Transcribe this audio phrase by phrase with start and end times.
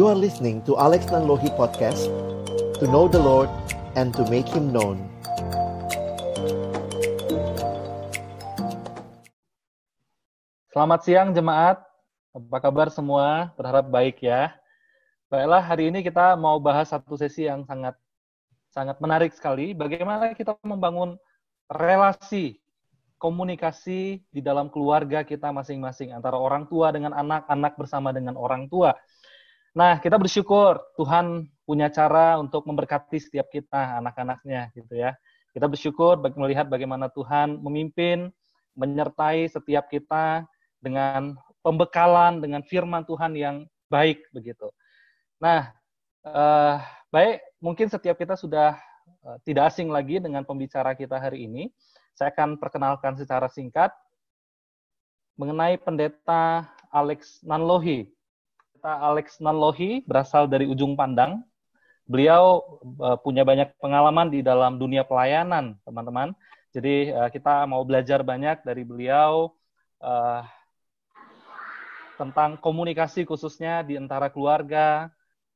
[0.00, 2.08] You are listening to Alex Nanlohi Podcast
[2.80, 3.52] To know the Lord
[4.00, 4.96] and to make Him known
[10.72, 11.84] Selamat siang jemaat,
[12.32, 13.52] apa kabar semua?
[13.60, 14.56] Berharap baik ya.
[15.28, 17.92] Baiklah, hari ini kita mau bahas satu sesi yang sangat
[18.72, 19.76] sangat menarik sekali.
[19.76, 21.20] Bagaimana kita membangun
[21.68, 22.56] relasi
[23.20, 28.64] komunikasi di dalam keluarga kita masing-masing antara orang tua dengan anak, anak bersama dengan orang
[28.72, 28.96] tua.
[29.70, 35.14] Nah, kita bersyukur Tuhan punya cara untuk memberkati setiap kita, anak-anaknya gitu ya.
[35.54, 38.34] Kita bersyukur melihat bagaimana Tuhan memimpin,
[38.74, 40.42] menyertai setiap kita
[40.82, 44.70] dengan pembekalan, dengan firman Tuhan yang baik begitu.
[45.38, 45.70] Nah,
[46.26, 46.76] eh,
[47.14, 48.74] baik, mungkin setiap kita sudah
[49.26, 51.70] eh, tidak asing lagi dengan pembicara kita hari ini.
[52.18, 53.94] Saya akan perkenalkan secara singkat
[55.38, 58.10] mengenai pendeta Alex Nanlohi
[58.88, 61.44] Alex Nanlohi berasal dari ujung pandang.
[62.08, 62.64] Beliau
[62.98, 66.34] uh, punya banyak pengalaman di dalam dunia pelayanan, teman-teman.
[66.74, 69.54] Jadi uh, kita mau belajar banyak dari beliau
[70.02, 70.42] uh,
[72.18, 75.08] tentang komunikasi khususnya di antara keluarga,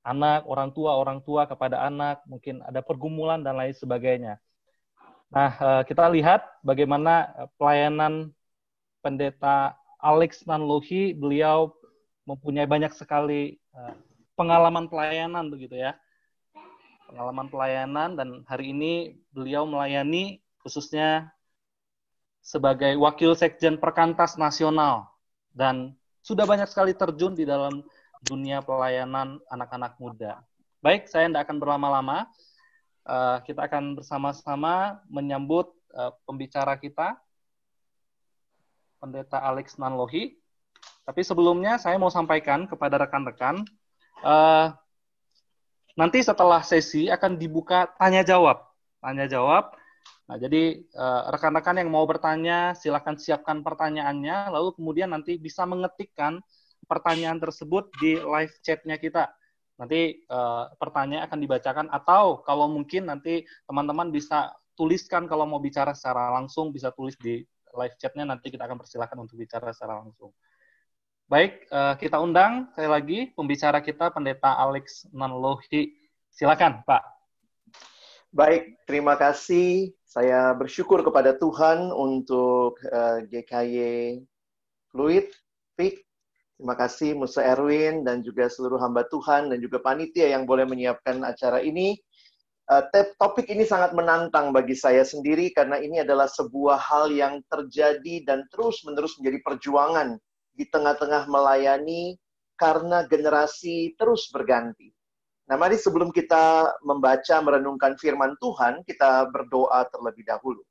[0.06, 4.40] anak, orang tua, orang tua kepada anak, mungkin ada pergumulan dan lain sebagainya.
[5.28, 7.26] Nah, kita lihat bagaimana
[7.58, 8.30] pelayanan
[9.02, 11.74] pendeta Alex Nanlohi, beliau
[12.24, 13.94] mempunyai banyak sekali uh,
[14.36, 15.96] pengalaman pelayanan begitu ya.
[17.08, 21.30] Pengalaman pelayanan dan hari ini beliau melayani khususnya
[22.44, 25.08] sebagai wakil sekjen Perkantas Nasional
[25.52, 27.84] dan sudah banyak sekali terjun di dalam
[28.24, 30.40] dunia pelayanan anak-anak muda.
[30.80, 32.28] Baik, saya tidak akan berlama-lama.
[33.04, 37.20] Uh, kita akan bersama-sama menyambut uh, pembicara kita,
[38.96, 40.36] Pendeta Alex Nanlohi.
[41.04, 43.60] Tapi sebelumnya saya mau sampaikan kepada rekan-rekan,
[44.24, 44.72] uh,
[45.94, 48.64] nanti setelah sesi akan dibuka tanya jawab,
[49.04, 49.76] tanya jawab.
[50.24, 56.40] Nah, jadi eh, rekan-rekan yang mau bertanya, silakan siapkan pertanyaannya, lalu kemudian nanti bisa mengetikkan
[56.88, 59.28] pertanyaan tersebut di live chatnya kita.
[59.74, 65.90] Nanti uh, pertanyaan akan dibacakan atau kalau mungkin nanti teman-teman bisa tuliskan kalau mau bicara
[65.98, 67.42] secara langsung bisa tulis di
[67.74, 70.30] live chatnya nanti kita akan persilahkan untuk bicara secara langsung.
[71.24, 75.96] Baik, uh, kita undang sekali lagi pembicara kita Pendeta Alex Nanlohi.
[76.28, 77.00] Silakan, Pak.
[78.28, 79.96] Baik, terima kasih.
[80.04, 83.80] Saya bersyukur kepada Tuhan untuk uh, eh, GKY
[84.92, 85.32] Fluid,
[85.80, 86.04] Fik.
[86.60, 91.24] Terima kasih Musa Erwin dan juga seluruh hamba Tuhan dan juga panitia yang boleh menyiapkan
[91.24, 91.96] acara ini.
[92.68, 92.84] Uh,
[93.16, 98.44] topik ini sangat menantang bagi saya sendiri karena ini adalah sebuah hal yang terjadi dan
[98.52, 100.20] terus-menerus menjadi perjuangan
[100.54, 102.14] di tengah-tengah melayani
[102.54, 104.94] karena generasi terus berganti.
[105.44, 110.64] Nah, mari sebelum kita membaca merenungkan firman Tuhan, kita berdoa terlebih dahulu.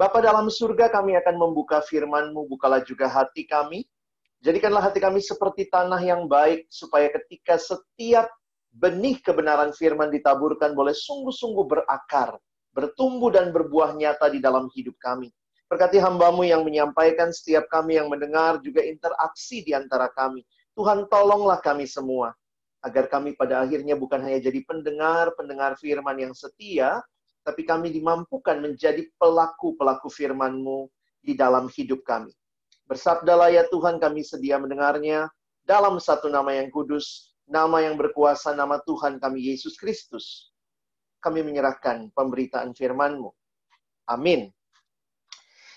[0.00, 3.84] Bapa dalam surga, kami akan membuka firman-Mu, bukalah juga hati kami.
[4.40, 8.32] Jadikanlah hati kami seperti tanah yang baik, supaya ketika setiap
[8.72, 12.40] benih kebenaran firman ditaburkan boleh sungguh-sungguh berakar,
[12.72, 15.28] bertumbuh dan berbuah nyata di dalam hidup kami.
[15.70, 20.42] Berkati hambamu yang menyampaikan, setiap kami yang mendengar, juga interaksi di antara kami.
[20.74, 22.34] Tuhan tolonglah kami semua,
[22.82, 26.98] agar kami pada akhirnya bukan hanya jadi pendengar-pendengar firman yang setia,
[27.46, 30.90] tapi kami dimampukan menjadi pelaku-pelaku firman-Mu
[31.22, 32.34] di dalam hidup kami.
[32.90, 35.30] Bersabdalah ya Tuhan kami sedia mendengarnya
[35.62, 40.50] dalam satu nama yang kudus, nama yang berkuasa, nama Tuhan kami Yesus Kristus.
[41.22, 43.30] Kami menyerahkan pemberitaan firman-Mu.
[44.10, 44.50] Amin.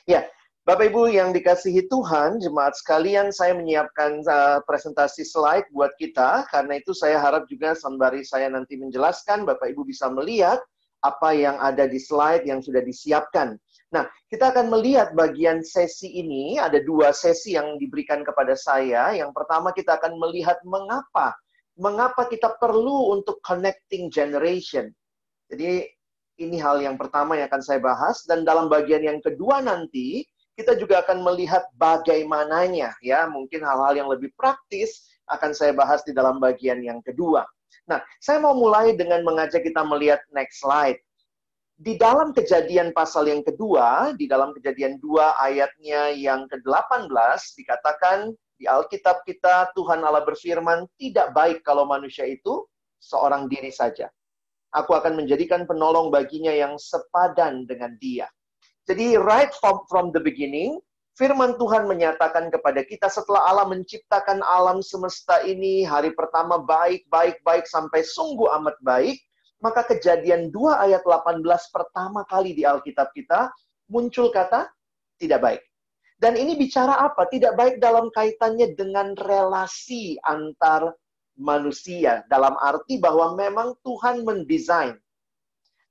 [0.03, 0.27] Ya,
[0.67, 6.47] Bapak Ibu yang dikasihi Tuhan, jemaat sekalian, saya menyiapkan uh, presentasi slide buat kita.
[6.51, 10.59] Karena itu saya harap juga sembari saya nanti menjelaskan, Bapak Ibu bisa melihat
[11.03, 13.59] apa yang ada di slide yang sudah disiapkan.
[13.91, 19.11] Nah, kita akan melihat bagian sesi ini, ada dua sesi yang diberikan kepada saya.
[19.15, 21.35] Yang pertama kita akan melihat mengapa,
[21.75, 24.91] mengapa kita perlu untuk connecting generation.
[25.51, 25.85] Jadi
[26.41, 30.77] ini hal yang pertama yang akan saya bahas dan dalam bagian yang kedua nanti kita
[30.77, 36.37] juga akan melihat bagaimananya ya, mungkin hal-hal yang lebih praktis akan saya bahas di dalam
[36.37, 37.41] bagian yang kedua.
[37.89, 41.01] Nah, saya mau mulai dengan mengajak kita melihat next slide.
[41.73, 47.09] Di dalam kejadian pasal yang kedua, di dalam kejadian 2 ayatnya yang ke-18
[47.59, 48.29] dikatakan
[48.61, 52.63] di Alkitab kita Tuhan Allah berfirman tidak baik kalau manusia itu
[53.01, 54.07] seorang diri saja.
[54.73, 58.25] Aku akan menjadikan penolong baginya yang sepadan dengan dia.
[58.89, 60.81] Jadi right from, from the beginning,
[61.13, 67.37] Firman Tuhan menyatakan kepada kita setelah Allah menciptakan alam semesta ini, hari pertama baik, baik,
[67.45, 69.21] baik, sampai sungguh amat baik,
[69.61, 73.53] maka kejadian 2 ayat 18 pertama kali di Alkitab kita
[73.93, 74.73] muncul kata
[75.21, 75.61] tidak baik.
[76.17, 77.29] Dan ini bicara apa?
[77.29, 80.97] Tidak baik dalam kaitannya dengan relasi antar
[81.37, 82.21] manusia.
[82.29, 84.97] Dalam arti bahwa memang Tuhan mendesain.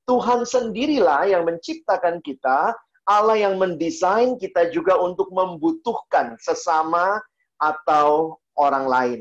[0.07, 7.19] Tuhan sendirilah yang menciptakan kita Allah yang mendesain kita juga untuk membutuhkan sesama
[7.59, 9.21] atau orang lain.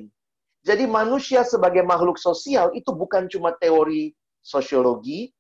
[0.62, 4.14] Jadi manusia sebagai makhluk sosial itu bukan cuma teori
[4.46, 5.34] sosiologi,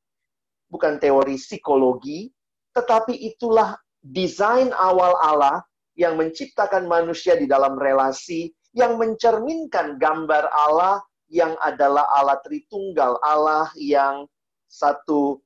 [0.73, 2.33] bukan teori psikologi,
[2.73, 5.61] tetapi itulah desain awal Allah
[5.93, 13.71] yang menciptakan manusia di dalam relasi yang mencerminkan gambar Allah yang adalah Allah Tritunggal, Allah
[13.79, 14.27] yang
[14.67, 15.39] satu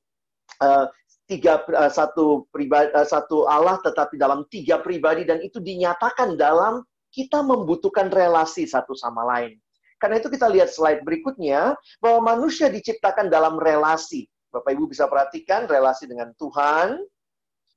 [0.62, 0.86] uh,
[1.26, 6.82] tiga uh, satu pribadi uh, satu Allah tetapi dalam tiga pribadi dan itu dinyatakan dalam
[7.10, 9.58] kita membutuhkan relasi satu sama lain.
[9.96, 11.72] Karena itu kita lihat slide berikutnya
[12.04, 14.28] bahwa manusia diciptakan dalam relasi.
[14.52, 17.00] Bapak Ibu bisa perhatikan relasi dengan Tuhan,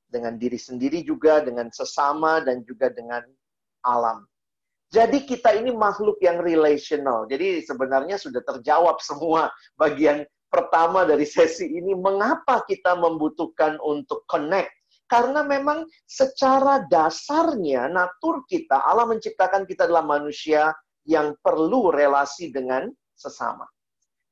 [0.04, 3.24] dengan diri sendiri juga, dengan sesama dan juga dengan
[3.80, 4.28] alam.
[4.90, 7.22] Jadi kita ini makhluk yang relational.
[7.30, 9.46] Jadi sebenarnya sudah terjawab semua
[9.78, 14.74] bagian pertama dari sesi ini, mengapa kita membutuhkan untuk connect?
[15.06, 20.74] Karena memang secara dasarnya, natur kita, Allah menciptakan kita adalah manusia
[21.06, 23.66] yang perlu relasi dengan sesama.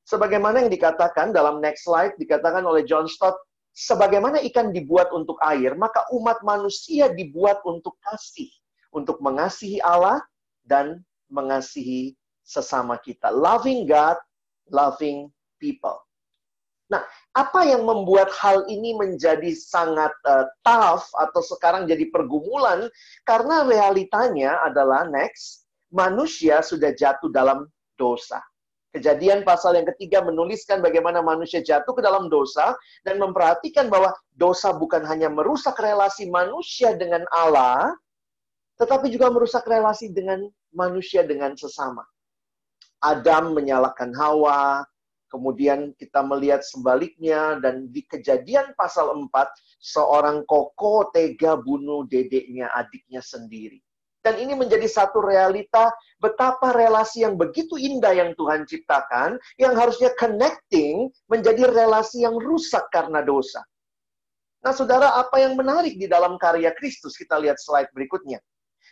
[0.07, 3.35] Sebagaimana yang dikatakan dalam next slide, dikatakan oleh John Stott,
[3.75, 8.47] sebagaimana ikan dibuat untuk air, maka umat manusia dibuat untuk kasih.
[8.89, 10.17] Untuk mengasihi Allah
[10.65, 13.29] dan mengasihi sesama kita.
[13.29, 14.17] Loving God,
[14.73, 15.29] loving
[15.61, 15.99] people.
[16.89, 17.05] Nah,
[17.37, 22.89] apa yang membuat hal ini menjadi sangat uh, tough atau sekarang jadi pergumulan?
[23.29, 28.41] Karena realitanya adalah next, manusia sudah jatuh dalam dosa.
[28.89, 32.73] Kejadian pasal yang ketiga menuliskan bagaimana manusia jatuh ke dalam dosa
[33.05, 37.93] dan memperhatikan bahwa dosa bukan hanya merusak relasi manusia dengan Allah,
[38.79, 42.01] tetapi juga merusak relasi dengan manusia dengan sesama.
[43.03, 44.83] Adam menyalahkan Hawa,
[45.29, 49.29] Kemudian kita melihat sebaliknya dan di kejadian pasal 4,
[49.77, 53.77] seorang koko tega bunuh dedeknya, adiknya sendiri.
[54.19, 60.11] Dan ini menjadi satu realita betapa relasi yang begitu indah yang Tuhan ciptakan, yang harusnya
[60.17, 63.63] connecting, menjadi relasi yang rusak karena dosa.
[64.59, 67.15] Nah saudara, apa yang menarik di dalam karya Kristus?
[67.15, 68.43] Kita lihat slide berikutnya.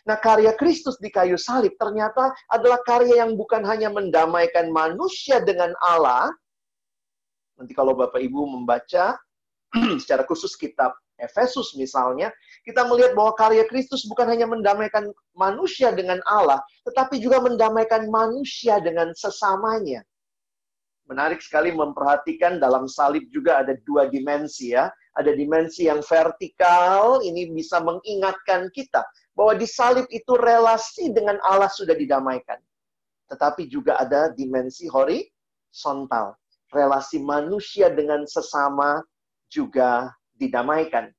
[0.08, 5.76] Nah, karya Kristus di kayu salib ternyata adalah karya yang bukan hanya mendamaikan manusia dengan
[5.84, 6.32] Allah.
[7.60, 9.20] Nanti kalau Bapak Ibu membaca
[10.00, 12.32] secara khusus kitab Efesus misalnya,
[12.64, 18.80] kita melihat bahwa karya Kristus bukan hanya mendamaikan manusia dengan Allah, tetapi juga mendamaikan manusia
[18.80, 20.00] dengan sesamanya.
[21.04, 24.88] Menarik sekali memperhatikan dalam salib juga ada dua dimensi ya.
[25.18, 29.02] Ada dimensi yang vertikal, ini bisa mengingatkan kita
[29.34, 32.58] bahwa di salib itu relasi dengan Allah sudah didamaikan.
[33.26, 36.38] Tetapi juga ada dimensi horizontal.
[36.70, 39.02] Relasi manusia dengan sesama
[39.50, 41.10] juga didamaikan.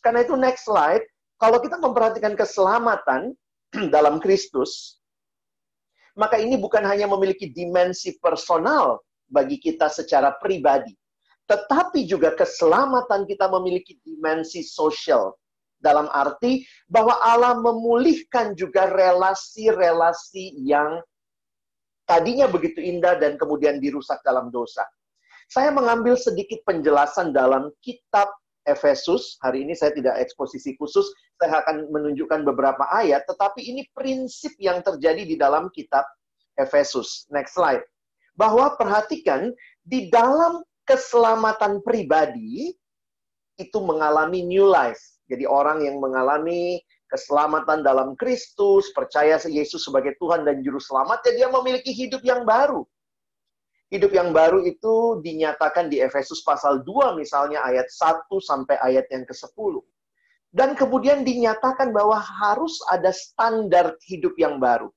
[0.00, 1.04] Karena itu next slide,
[1.36, 3.36] kalau kita memperhatikan keselamatan
[3.94, 5.02] dalam Kristus,
[6.16, 10.94] maka ini bukan hanya memiliki dimensi personal bagi kita secara pribadi,
[11.44, 15.36] tetapi juga keselamatan kita memiliki dimensi sosial
[15.84, 21.04] dalam arti bahwa Allah memulihkan juga relasi-relasi yang
[22.08, 24.84] tadinya begitu indah dan kemudian dirusak dalam dosa.
[25.52, 28.32] Saya mengambil sedikit penjelasan dalam kitab
[28.64, 29.36] Efesus.
[29.44, 31.04] Hari ini saya tidak eksposisi khusus,
[31.36, 36.08] saya akan menunjukkan beberapa ayat, tetapi ini prinsip yang terjadi di dalam kitab
[36.56, 37.28] Efesus.
[37.28, 37.84] Next slide.
[38.34, 39.52] Bahwa perhatikan,
[39.84, 42.72] di dalam keselamatan pribadi,
[43.58, 50.44] itu mengalami new life jadi orang yang mengalami keselamatan dalam Kristus, percaya Yesus sebagai Tuhan
[50.44, 52.84] dan Juru Selamat, ya dia memiliki hidup yang baru.
[53.92, 59.22] Hidup yang baru itu dinyatakan di Efesus pasal 2 misalnya ayat 1 sampai ayat yang
[59.24, 59.74] ke-10.
[60.54, 64.90] Dan kemudian dinyatakan bahwa harus ada standar hidup yang baru.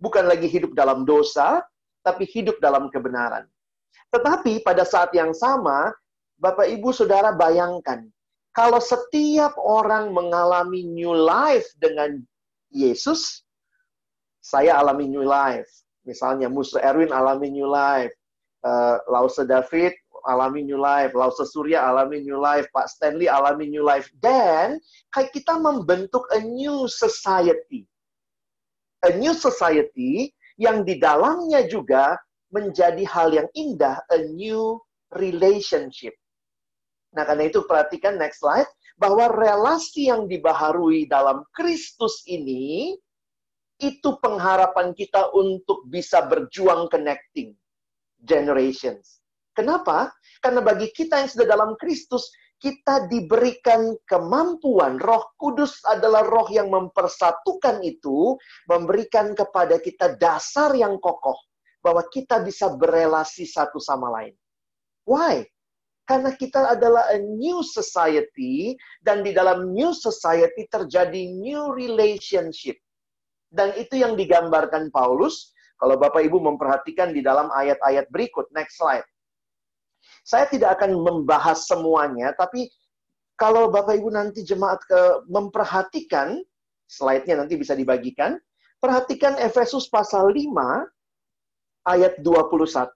[0.00, 1.60] Bukan lagi hidup dalam dosa,
[2.00, 3.44] tapi hidup dalam kebenaran.
[4.10, 5.94] Tetapi pada saat yang sama,
[6.40, 8.06] Bapak Ibu Saudara bayangkan,
[8.50, 12.18] kalau setiap orang mengalami new life dengan
[12.74, 13.46] Yesus,
[14.42, 15.68] saya alami new life.
[16.02, 18.10] Misalnya Musa Erwin alami new life,
[18.66, 19.94] uh, Lause David
[20.26, 24.08] alami new life, Lause Surya alami new life, Pak Stanley alami new life.
[24.18, 24.80] Dan
[25.14, 27.86] kayak kita membentuk a new society.
[29.06, 34.78] A new society yang di dalamnya juga menjadi hal yang indah, a new
[35.14, 36.14] relationship.
[37.14, 42.94] Nah, karena itu perhatikan next slide, bahwa relasi yang dibaharui dalam Kristus ini,
[43.80, 47.56] itu pengharapan kita untuk bisa berjuang connecting
[48.20, 49.24] generations.
[49.56, 50.12] Kenapa?
[50.44, 52.28] Karena bagi kita yang sudah dalam Kristus,
[52.60, 55.00] kita diberikan kemampuan.
[55.00, 58.36] Roh Kudus adalah roh yang mempersatukan itu,
[58.68, 61.40] memberikan kepada kita dasar yang kokoh
[61.80, 64.36] bahwa kita bisa berelasi satu sama lain.
[65.08, 65.44] Why?
[66.04, 72.76] Karena kita adalah a new society dan di dalam new society terjadi new relationship.
[73.50, 79.06] Dan itu yang digambarkan Paulus kalau Bapak Ibu memperhatikan di dalam ayat-ayat berikut, next slide.
[80.28, 82.68] Saya tidak akan membahas semuanya, tapi
[83.40, 86.36] kalau Bapak Ibu nanti jemaat ke memperhatikan,
[86.84, 88.36] slide-nya nanti bisa dibagikan,
[88.76, 90.52] perhatikan Efesus pasal 5
[91.90, 92.94] ayat 21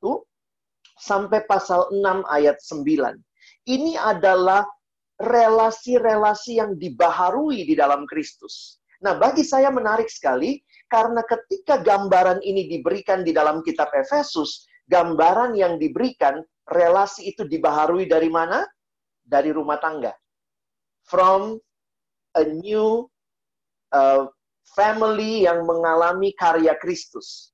[0.98, 3.18] sampai pasal 6 ayat 9.
[3.66, 4.62] Ini adalah
[5.18, 8.78] relasi-relasi yang dibaharui di dalam Kristus.
[9.02, 15.54] Nah, bagi saya menarik sekali karena ketika gambaran ini diberikan di dalam kitab Efesus, gambaran
[15.58, 18.64] yang diberikan, relasi itu dibaharui dari mana?
[19.24, 20.12] Dari rumah tangga.
[21.04, 21.60] From
[22.34, 23.06] a new
[23.92, 24.28] uh,
[24.72, 27.53] family yang mengalami karya Kristus.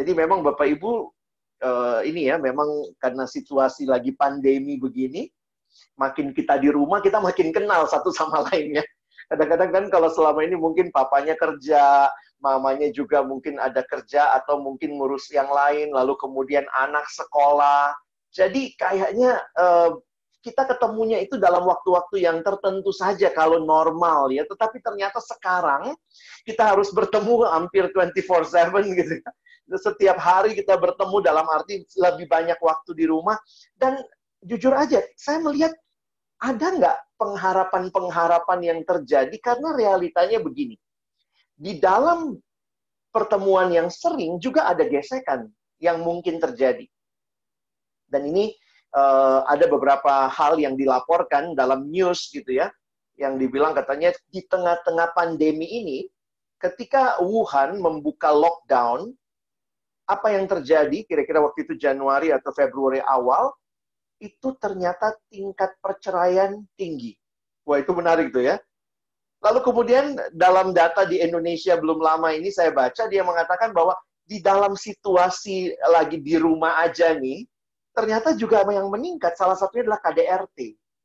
[0.00, 1.12] Jadi memang Bapak Ibu
[1.60, 5.28] uh, ini ya, memang karena situasi lagi pandemi begini,
[6.00, 8.80] makin kita di rumah kita makin kenal satu sama lainnya.
[9.28, 12.08] Kadang-kadang kan kalau selama ini mungkin papanya kerja,
[12.40, 17.92] mamanya juga mungkin ada kerja atau mungkin ngurus yang lain, lalu kemudian anak sekolah.
[18.32, 20.00] Jadi kayaknya uh,
[20.40, 24.48] kita ketemunya itu dalam waktu-waktu yang tertentu saja kalau normal ya.
[24.48, 25.92] Tetapi ternyata sekarang
[26.48, 29.30] kita harus bertemu hampir 24/7 gitu ya.
[29.70, 33.38] Setiap hari kita bertemu dalam arti lebih banyak waktu di rumah
[33.78, 34.02] dan
[34.42, 35.70] jujur aja saya melihat
[36.40, 40.74] ada nggak pengharapan-pengharapan yang terjadi karena realitanya begini
[41.60, 42.40] di dalam
[43.12, 46.88] pertemuan yang sering juga ada gesekan yang mungkin terjadi.
[48.10, 48.56] Dan ini
[48.94, 52.70] uh, ada beberapa hal yang dilaporkan dalam news gitu ya,
[53.18, 55.98] yang dibilang katanya di tengah-tengah pandemi ini,
[56.60, 59.12] ketika Wuhan membuka lockdown,
[60.10, 63.54] apa yang terjadi kira-kira waktu itu Januari atau Februari awal,
[64.18, 67.14] itu ternyata tingkat perceraian tinggi.
[67.64, 68.58] Wah itu menarik tuh ya.
[69.40, 73.96] Lalu kemudian dalam data di Indonesia belum lama ini saya baca dia mengatakan bahwa
[74.28, 77.48] di dalam situasi lagi di rumah aja nih,
[77.94, 80.58] ternyata juga yang meningkat salah satunya adalah KDRT.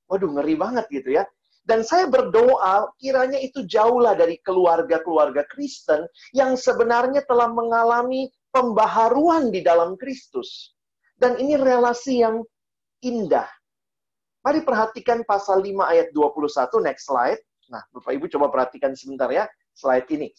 [0.05, 1.23] Waduh ngeri banget gitu ya.
[1.65, 9.65] Dan saya berdoa kiranya itu jauhlah dari keluarga-keluarga Kristen yang sebenarnya telah mengalami pembaharuan di
[9.65, 10.77] dalam Kristus.
[11.17, 12.45] Dan ini relasi yang
[13.01, 13.49] indah.
[14.45, 17.41] Mari perhatikan pasal 5 ayat 21, next slide.
[17.73, 20.29] Nah, Bapak Ibu coba perhatikan sebentar ya slide ini.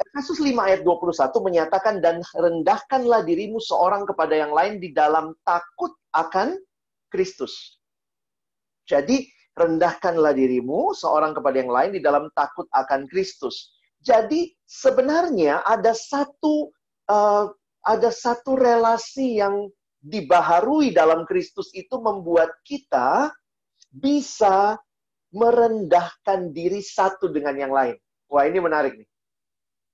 [0.00, 1.12] Efesus 5 ayat 21
[1.44, 6.56] menyatakan dan rendahkanlah dirimu seorang kepada yang lain di dalam takut akan
[7.12, 7.78] Kristus.
[8.88, 13.76] Jadi rendahkanlah dirimu seorang kepada yang lain di dalam takut akan Kristus.
[14.02, 16.72] Jadi sebenarnya ada satu
[17.06, 17.46] uh,
[17.86, 19.70] ada satu relasi yang
[20.02, 23.30] dibaharui dalam Kristus itu membuat kita
[23.92, 24.74] bisa
[25.30, 27.96] merendahkan diri satu dengan yang lain.
[28.26, 29.08] Wah, ini menarik nih.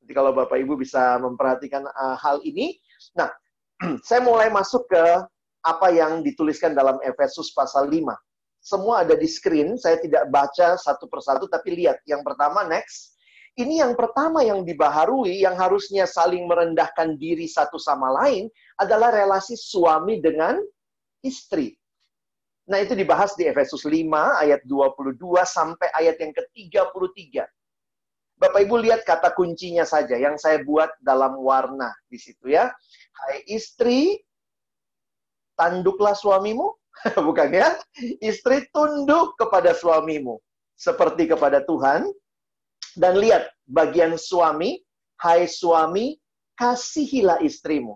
[0.09, 2.81] Jadi kalau Bapak Ibu bisa memperhatikan uh, hal ini.
[3.13, 3.29] Nah,
[4.09, 5.05] saya mulai masuk ke
[5.61, 8.09] apa yang dituliskan dalam Efesus pasal 5.
[8.65, 12.01] Semua ada di screen, saya tidak baca satu persatu, tapi lihat.
[12.09, 13.21] Yang pertama, next.
[13.61, 18.49] Ini yang pertama yang dibaharui, yang harusnya saling merendahkan diri satu sama lain,
[18.81, 20.57] adalah relasi suami dengan
[21.21, 21.77] istri.
[22.65, 24.09] Nah, itu dibahas di Efesus 5
[24.41, 27.45] ayat 22 sampai ayat yang ke-33.
[28.39, 32.71] Bapak Ibu lihat kata kuncinya saja yang saya buat dalam warna di situ ya.
[33.19, 34.23] Hai istri,
[35.59, 36.71] tanduklah suamimu.
[37.27, 37.79] Bukan ya?
[38.23, 40.39] Istri tunduk kepada suamimu
[40.79, 42.11] seperti kepada Tuhan.
[42.99, 44.83] Dan lihat bagian suami,
[45.23, 46.19] hai suami,
[46.59, 47.95] kasihilah istrimu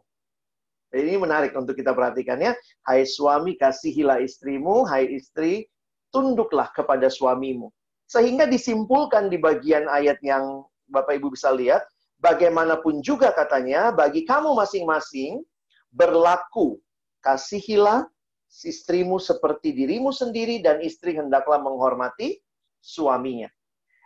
[0.92, 2.52] ini menarik untuk kita perhatikan ya.
[2.84, 4.84] Hai suami, kasihilah istrimu.
[4.84, 5.64] Hai istri,
[6.12, 7.72] tunduklah kepada suamimu.
[8.12, 11.81] Sehingga disimpulkan di bagian ayat yang Bapak Ibu bisa lihat,
[12.21, 15.40] bagaimanapun juga katanya, bagi kamu masing-masing
[15.88, 16.76] berlaku
[17.25, 18.04] kasihilah
[18.52, 22.37] istrimu seperti dirimu sendiri dan istri hendaklah menghormati
[22.85, 23.49] suaminya.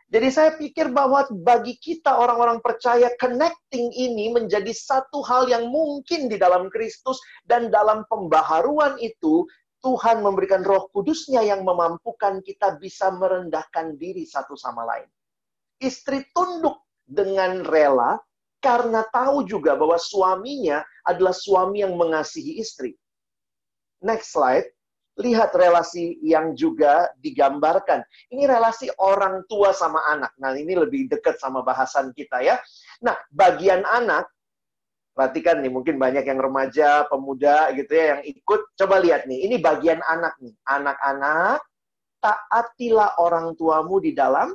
[0.07, 6.31] Jadi saya pikir bahwa bagi kita orang-orang percaya connecting ini menjadi satu hal yang mungkin
[6.31, 9.43] di dalam Kristus dan dalam pembaharuan itu
[9.87, 15.07] Tuhan memberikan roh kudusnya yang memampukan kita bisa merendahkan diri satu sama lain.
[15.79, 18.19] Istri tunduk dengan rela
[18.59, 22.99] karena tahu juga bahwa suaminya adalah suami yang mengasihi istri.
[24.03, 24.67] Next slide.
[25.17, 28.05] Lihat relasi yang juga digambarkan.
[28.29, 30.35] Ini relasi orang tua sama anak.
[30.37, 32.61] Nah, ini lebih dekat sama bahasan kita ya.
[33.01, 34.29] Nah, bagian anak,
[35.17, 38.61] perhatikan nih, mungkin banyak yang remaja, pemuda gitu ya, yang ikut.
[38.77, 40.53] Coba lihat nih, ini bagian anak nih.
[40.69, 41.65] Anak-anak,
[42.21, 44.53] taatilah orang tuamu di dalam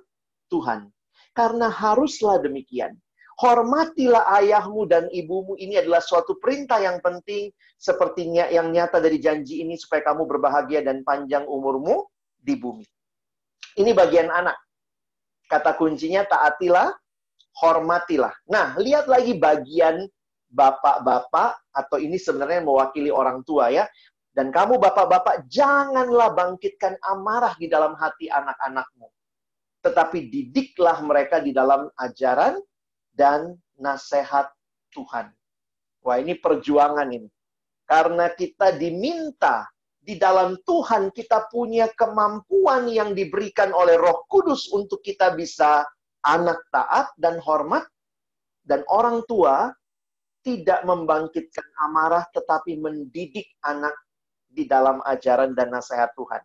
[0.53, 0.85] Tuhan.
[1.33, 2.93] Karena haruslah demikian
[3.41, 5.57] hormatilah ayahmu dan ibumu.
[5.57, 7.49] Ini adalah suatu perintah yang penting,
[7.81, 12.05] sepertinya yang nyata dari janji ini supaya kamu berbahagia dan panjang umurmu
[12.37, 12.85] di bumi.
[13.81, 14.61] Ini bagian anak.
[15.49, 16.93] Kata kuncinya taatilah,
[17.65, 18.31] hormatilah.
[18.47, 20.05] Nah, lihat lagi bagian
[20.51, 23.87] bapak-bapak atau ini sebenarnya mewakili orang tua ya.
[24.31, 29.11] Dan kamu bapak-bapak janganlah bangkitkan amarah di dalam hati anak-anakmu.
[29.83, 32.55] Tetapi didiklah mereka di dalam ajaran
[33.11, 34.47] dan nasihat
[34.95, 35.35] Tuhan.
[36.05, 37.27] Wah, ini perjuangan ini.
[37.83, 39.67] Karena kita diminta
[40.01, 45.85] di dalam Tuhan kita punya kemampuan yang diberikan oleh Roh Kudus untuk kita bisa
[46.25, 47.85] anak taat dan hormat
[48.65, 49.69] dan orang tua
[50.41, 53.93] tidak membangkitkan amarah tetapi mendidik anak
[54.51, 56.43] di dalam ajaran dan nasihat Tuhan.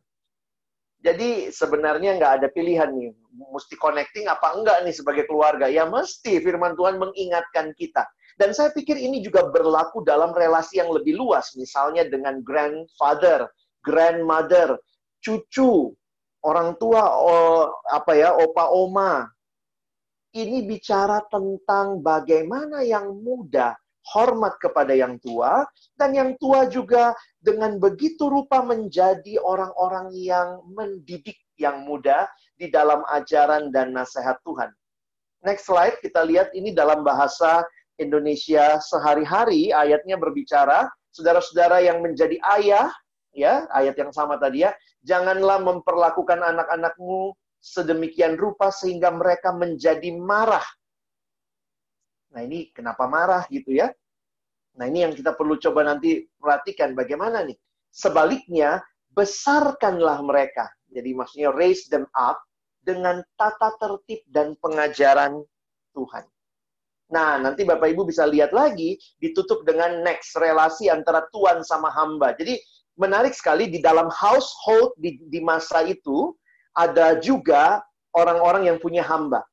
[1.05, 3.13] Jadi sebenarnya nggak ada pilihan nih,
[3.53, 5.69] mesti connecting apa enggak nih sebagai keluarga?
[5.69, 8.09] Ya mesti firman Tuhan mengingatkan kita.
[8.37, 13.49] Dan saya pikir ini juga berlaku dalam relasi yang lebih luas, misalnya dengan grandfather,
[13.81, 14.77] grandmother,
[15.25, 15.95] cucu,
[16.45, 17.07] orang tua,
[17.93, 19.25] apa ya, opa oma.
[20.37, 23.73] Ini bicara tentang bagaimana yang muda
[24.15, 25.67] hormat kepada yang tua,
[25.99, 33.03] dan yang tua juga dengan begitu rupa menjadi orang-orang yang mendidik yang muda di dalam
[33.11, 34.71] ajaran dan nasihat Tuhan.
[35.43, 37.67] Next slide, kita lihat ini dalam bahasa
[37.97, 42.93] Indonesia sehari-hari, ayatnya berbicara, saudara-saudara yang menjadi ayah,
[43.33, 44.73] ya, ayat yang sama tadi ya,
[45.05, 50.65] janganlah memperlakukan anak-anakmu sedemikian rupa sehingga mereka menjadi marah
[52.35, 53.93] Nah ini kenapa marah gitu ya?
[54.77, 57.57] Nah ini yang kita perlu coba nanti perhatikan bagaimana nih.
[57.93, 58.85] Sebaliknya,
[59.17, 60.69] besarkanlah mereka.
[60.93, 62.37] Jadi maksudnya raise them up
[62.85, 65.41] dengan tata tertib dan pengajaran
[65.97, 66.29] Tuhan.
[67.07, 72.35] Nah, nanti Bapak Ibu bisa lihat lagi ditutup dengan next relasi antara tuan sama hamba.
[72.35, 72.59] Jadi
[72.99, 76.35] menarik sekali di dalam household di, di masa itu
[76.75, 77.81] ada juga
[78.13, 79.47] orang-orang yang punya hamba.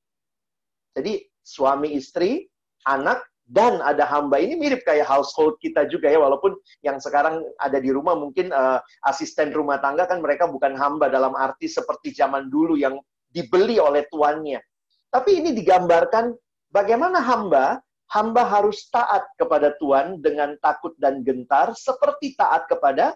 [0.98, 2.50] Jadi suami istri
[2.86, 4.40] anak, dan ada hamba.
[4.40, 8.80] Ini mirip kayak household kita juga ya, walaupun yang sekarang ada di rumah mungkin uh,
[9.06, 12.96] asisten rumah tangga kan mereka bukan hamba dalam arti seperti zaman dulu yang
[13.30, 14.64] dibeli oleh tuannya.
[15.12, 16.34] Tapi ini digambarkan
[16.74, 17.78] bagaimana hamba,
[18.10, 23.14] hamba harus taat kepada Tuhan dengan takut dan gentar seperti taat kepada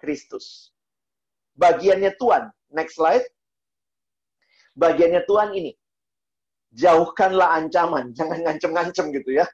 [0.00, 0.74] Kristus.
[1.54, 2.50] Bagiannya Tuhan.
[2.74, 3.24] Next slide.
[4.76, 5.72] Bagiannya Tuhan ini
[6.74, 9.46] jauhkanlah ancaman, jangan ngancem-ngancem gitu ya.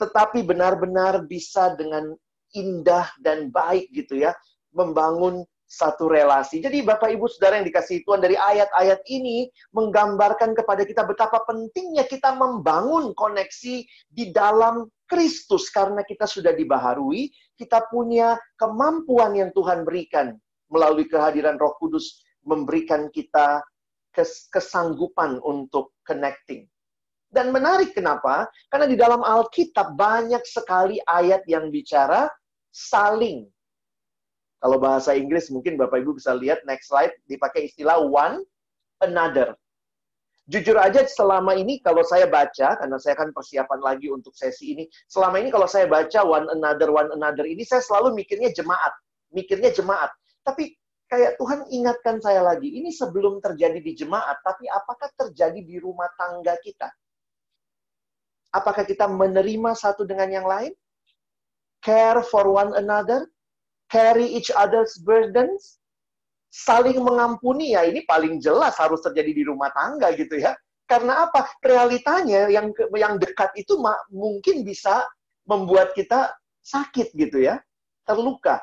[0.00, 2.14] Tetapi benar-benar bisa dengan
[2.52, 4.36] indah dan baik gitu ya,
[4.72, 6.60] membangun satu relasi.
[6.60, 12.04] Jadi Bapak Ibu Saudara yang dikasih Tuhan dari ayat-ayat ini menggambarkan kepada kita betapa pentingnya
[12.04, 13.80] kita membangun koneksi
[14.12, 20.36] di dalam Kristus karena kita sudah dibaharui, kita punya kemampuan yang Tuhan berikan
[20.68, 23.64] melalui kehadiran Roh Kudus memberikan kita
[24.52, 26.68] kesanggupan untuk connecting.
[27.32, 28.44] Dan menarik kenapa?
[28.68, 32.28] Karena di dalam Alkitab banyak sekali ayat yang bicara
[32.68, 33.48] saling.
[34.60, 38.44] Kalau bahasa Inggris mungkin Bapak Ibu bisa lihat next slide dipakai istilah one
[39.00, 39.56] another.
[40.46, 44.84] Jujur aja selama ini kalau saya baca karena saya akan persiapan lagi untuk sesi ini,
[45.08, 48.92] selama ini kalau saya baca one another one another ini saya selalu mikirnya jemaat,
[49.32, 50.12] mikirnya jemaat.
[50.44, 50.76] Tapi
[51.12, 56.08] kayak Tuhan ingatkan saya lagi, ini sebelum terjadi di jemaat, tapi apakah terjadi di rumah
[56.16, 56.88] tangga kita?
[58.48, 60.72] Apakah kita menerima satu dengan yang lain?
[61.84, 63.28] Care for one another?
[63.92, 65.76] Carry each other's burdens?
[66.48, 70.56] Saling mengampuni ya, ini paling jelas harus terjadi di rumah tangga gitu ya.
[70.88, 71.48] Karena apa?
[71.60, 73.76] Realitanya yang yang dekat itu
[74.12, 75.04] mungkin bisa
[75.44, 76.32] membuat kita
[76.64, 77.60] sakit gitu ya
[78.04, 78.60] terluka.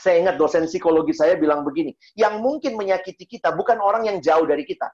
[0.00, 4.48] Saya ingat dosen psikologi saya bilang begini, yang mungkin menyakiti kita bukan orang yang jauh
[4.48, 4.88] dari kita,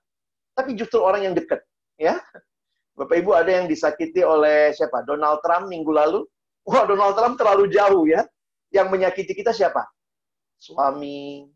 [0.59, 1.63] tapi justru orang yang dekat.
[1.97, 2.21] Ya,
[2.97, 5.05] Bapak Ibu ada yang disakiti oleh siapa?
[5.05, 6.21] Donald Trump minggu lalu.
[6.67, 8.25] Wah, Donald Trump terlalu jauh ya.
[8.73, 9.85] Yang menyakiti kita siapa?
[10.57, 11.47] Suami,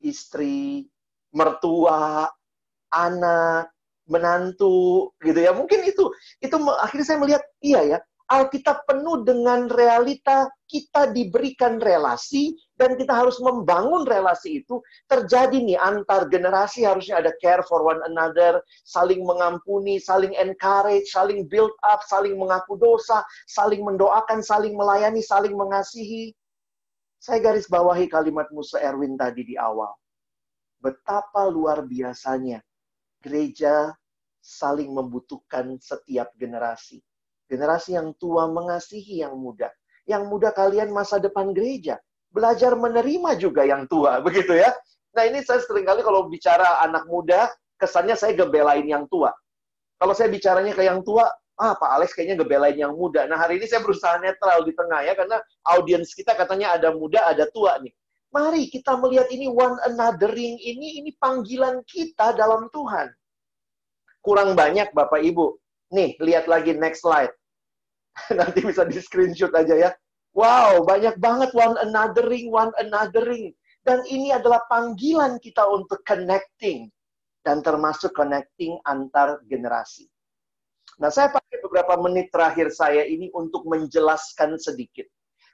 [0.00, 0.88] istri,
[1.32, 2.26] mertua,
[2.90, 3.70] anak,
[4.08, 5.52] menantu, gitu ya.
[5.52, 6.10] Mungkin itu,
[6.42, 7.98] itu akhirnya saya melihat, iya ya,
[8.30, 15.76] Alkitab penuh dengan realita kita diberikan relasi dan kita harus membangun relasi itu terjadi nih
[15.76, 22.00] antar generasi harusnya ada care for one another, saling mengampuni, saling encourage, saling build up,
[22.08, 26.32] saling mengaku dosa, saling mendoakan, saling melayani, saling mengasihi.
[27.20, 29.92] Saya garis bawahi kalimat Musa Erwin tadi di awal.
[30.80, 32.64] Betapa luar biasanya
[33.20, 33.92] gereja
[34.40, 37.04] saling membutuhkan setiap generasi
[37.50, 39.74] Generasi yang tua mengasihi yang muda.
[40.06, 41.98] Yang muda kalian masa depan gereja.
[42.30, 44.70] Belajar menerima juga yang tua, begitu ya.
[45.14, 49.34] Nah ini saya sering kali kalau bicara anak muda, kesannya saya gebelain yang tua.
[50.00, 51.28] Kalau saya bicaranya ke yang tua,
[51.60, 53.26] ah Pak Alex kayaknya gebelain yang muda.
[53.26, 57.26] Nah hari ini saya berusaha netral di tengah ya, karena audiens kita katanya ada muda,
[57.26, 57.92] ada tua nih.
[58.30, 63.10] Mari kita melihat ini one anothering ini, ini panggilan kita dalam Tuhan.
[64.22, 65.58] Kurang banyak Bapak Ibu.
[65.90, 67.34] Nih, lihat lagi next slide.
[68.38, 69.90] Nanti bisa di screenshot aja ya.
[70.30, 73.50] Wow, banyak banget one anothering, one anothering.
[73.82, 76.86] Dan ini adalah panggilan kita untuk connecting.
[77.40, 80.06] Dan termasuk connecting antar generasi.
[81.00, 85.08] Nah, saya pakai beberapa menit terakhir saya ini untuk menjelaskan sedikit.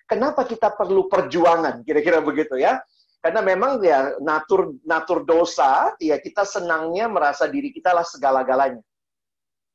[0.07, 2.83] Kenapa kita perlu perjuangan, kira-kira begitu ya.
[3.23, 8.83] Karena memang ya natur natur dosa, ya kita senangnya merasa diri kita lah segala-galanya.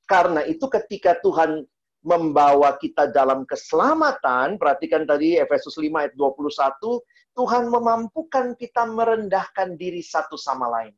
[0.08, 1.64] Karena itu ketika Tuhan
[2.02, 7.02] membawa kita dalam keselamatan, perhatikan tadi Efesus 5 ayat 21,
[7.38, 10.94] Tuhan memampukan kita merendahkan diri satu sama lain.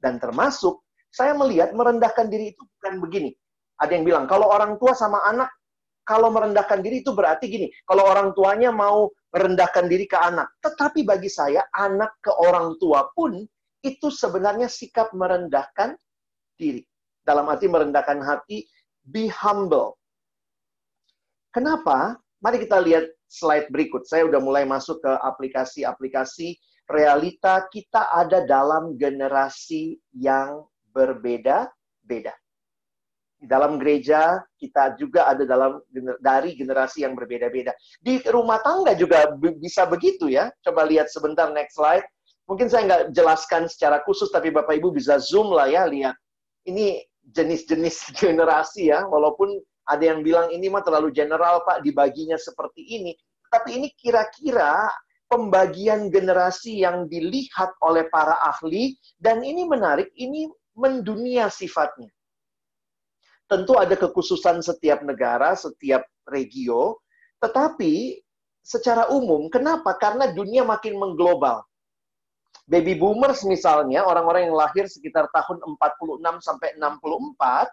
[0.00, 0.80] Dan termasuk,
[1.12, 3.30] saya melihat merendahkan diri itu bukan begini.
[3.80, 5.52] Ada yang bilang, kalau orang tua sama anak,
[6.08, 10.48] kalau merendahkan diri itu berarti gini, kalau orang tuanya mau merendahkan diri ke anak.
[10.64, 13.44] Tetapi bagi saya, anak ke orang tua pun
[13.84, 15.94] itu sebenarnya sikap merendahkan
[16.56, 16.82] diri.
[17.20, 18.64] Dalam arti merendahkan hati,
[19.04, 19.99] be humble
[21.50, 22.18] Kenapa?
[22.40, 24.06] Mari kita lihat slide berikut.
[24.06, 26.56] Saya udah mulai masuk ke aplikasi-aplikasi
[26.90, 32.34] realita kita ada dalam generasi yang berbeda-beda.
[33.40, 35.80] Di dalam gereja kita juga ada dalam
[36.20, 37.72] dari generasi yang berbeda-beda.
[38.02, 40.52] Di rumah tangga juga bisa begitu ya.
[40.60, 42.04] Coba lihat sebentar next slide.
[42.50, 46.18] Mungkin saya nggak jelaskan secara khusus, tapi Bapak Ibu bisa zoom lah ya lihat.
[46.66, 49.56] Ini jenis-jenis generasi ya, walaupun
[49.90, 53.12] ada yang bilang ini mah terlalu general Pak, dibaginya seperti ini.
[53.50, 54.86] Tapi ini kira-kira
[55.26, 60.46] pembagian generasi yang dilihat oleh para ahli dan ini menarik, ini
[60.78, 62.10] mendunia sifatnya.
[63.50, 67.02] Tentu ada kekhususan setiap negara, setiap regio,
[67.42, 68.22] tetapi
[68.62, 69.98] secara umum kenapa?
[69.98, 71.66] Karena dunia makin mengglobal.
[72.70, 77.66] Baby boomers misalnya, orang-orang yang lahir sekitar tahun 46 sampai 64,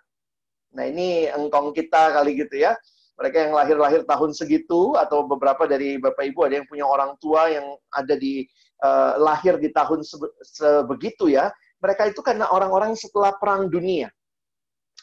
[0.77, 2.77] Nah ini engkong kita kali gitu ya.
[3.17, 7.49] Mereka yang lahir-lahir tahun segitu atau beberapa dari bapak ibu ada yang punya orang tua
[7.49, 8.45] yang ada di
[8.85, 10.05] uh, lahir di tahun
[10.45, 11.49] sebegitu ya.
[11.81, 14.13] Mereka itu karena orang-orang setelah perang dunia.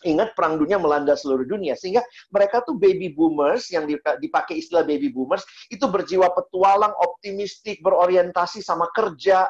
[0.07, 3.89] Ingat perang dunia melanda seluruh dunia sehingga mereka tuh baby boomers yang
[4.21, 9.49] dipakai istilah baby boomers itu berjiwa petualang, optimistik, berorientasi sama kerja.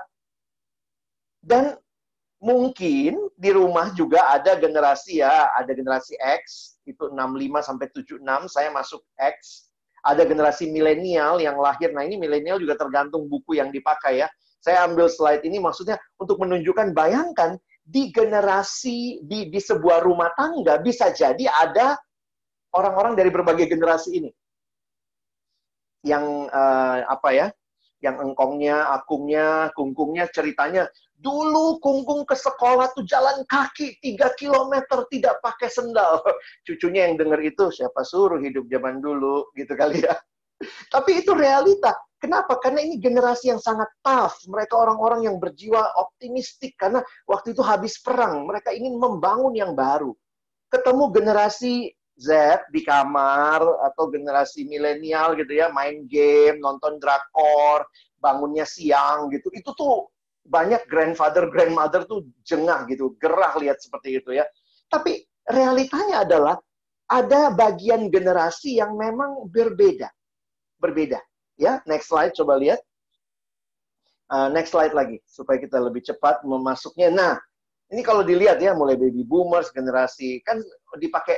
[1.45, 1.77] Dan
[2.45, 7.17] mungkin di rumah juga ada generasi ya, ada generasi X, itu 65
[7.65, 8.21] sampai 76,
[8.53, 9.69] saya masuk X.
[10.05, 14.29] Ada generasi milenial yang lahir, nah ini milenial juga tergantung buku yang dipakai ya.
[14.61, 20.77] Saya ambil slide ini maksudnya untuk menunjukkan, bayangkan di generasi, di, di sebuah rumah tangga
[20.85, 21.97] bisa jadi ada
[22.77, 24.31] orang-orang dari berbagai generasi ini.
[26.05, 27.47] Yang uh, apa ya,
[28.05, 30.85] yang engkongnya, akungnya, kungkungnya ceritanya
[31.25, 34.77] Dulu kungkung ke sekolah tuh jalan kaki 3 km
[35.09, 36.21] tidak pakai sendal.
[36.69, 40.13] Cucunya yang dengar itu siapa suruh hidup zaman dulu gitu kali ya.
[40.95, 41.97] Tapi itu realita.
[42.21, 42.57] Kenapa?
[42.61, 44.37] Karena ini generasi yang sangat tough.
[44.49, 48.45] Mereka orang-orang yang berjiwa optimistik karena waktu itu habis perang.
[48.45, 50.13] Mereka ingin membangun yang baru.
[50.69, 52.29] Ketemu generasi Z
[52.71, 57.85] di kamar atau generasi milenial gitu ya, main game, nonton drakor,
[58.23, 59.51] bangunnya siang gitu.
[59.53, 60.14] Itu tuh
[60.45, 64.45] banyak grandfather, grandmother tuh jengah gitu, gerah lihat seperti itu ya.
[64.93, 66.57] Tapi realitanya adalah
[67.09, 70.09] ada bagian generasi yang memang berbeda.
[70.81, 71.21] Berbeda.
[71.57, 72.81] Ya, next slide coba lihat.
[74.33, 77.13] Uh, next slide lagi supaya kita lebih cepat memasuknya.
[77.13, 77.35] Nah,
[77.93, 80.59] ini kalau dilihat ya mulai baby boomers generasi kan
[80.97, 81.37] dipakai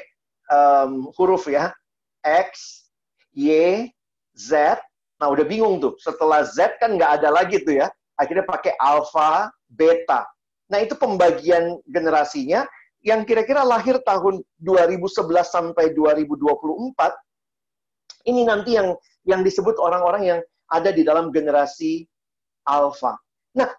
[0.48, 1.74] um, huruf ya
[2.22, 2.86] X,
[3.34, 3.90] Y,
[4.38, 4.78] Z.
[5.18, 5.98] Nah udah bingung tuh.
[5.98, 7.88] Setelah Z kan nggak ada lagi tuh ya.
[8.16, 10.24] Akhirnya pakai alpha, beta.
[10.72, 12.66] Nah itu pembagian generasinya
[13.06, 20.90] yang kira-kira lahir tahun 2011 sampai 2024 ini nanti yang yang disebut orang-orang yang ada
[20.90, 22.02] di dalam generasi
[22.66, 23.14] alpha.
[23.54, 23.70] Nah,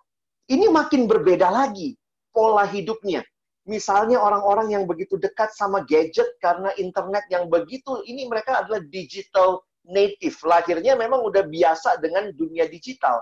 [0.47, 1.95] ini makin berbeda lagi
[2.31, 3.23] pola hidupnya.
[3.67, 9.59] Misalnya orang-orang yang begitu dekat sama gadget karena internet yang begitu, ini mereka adalah digital
[9.83, 10.39] native.
[10.47, 13.19] Lahirnya memang udah biasa dengan dunia digital.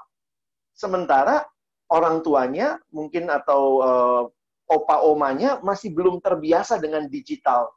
[0.75, 1.47] Sementara
[1.87, 4.23] orang tuanya mungkin atau uh,
[4.67, 7.69] opa omanya masih belum terbiasa dengan digital.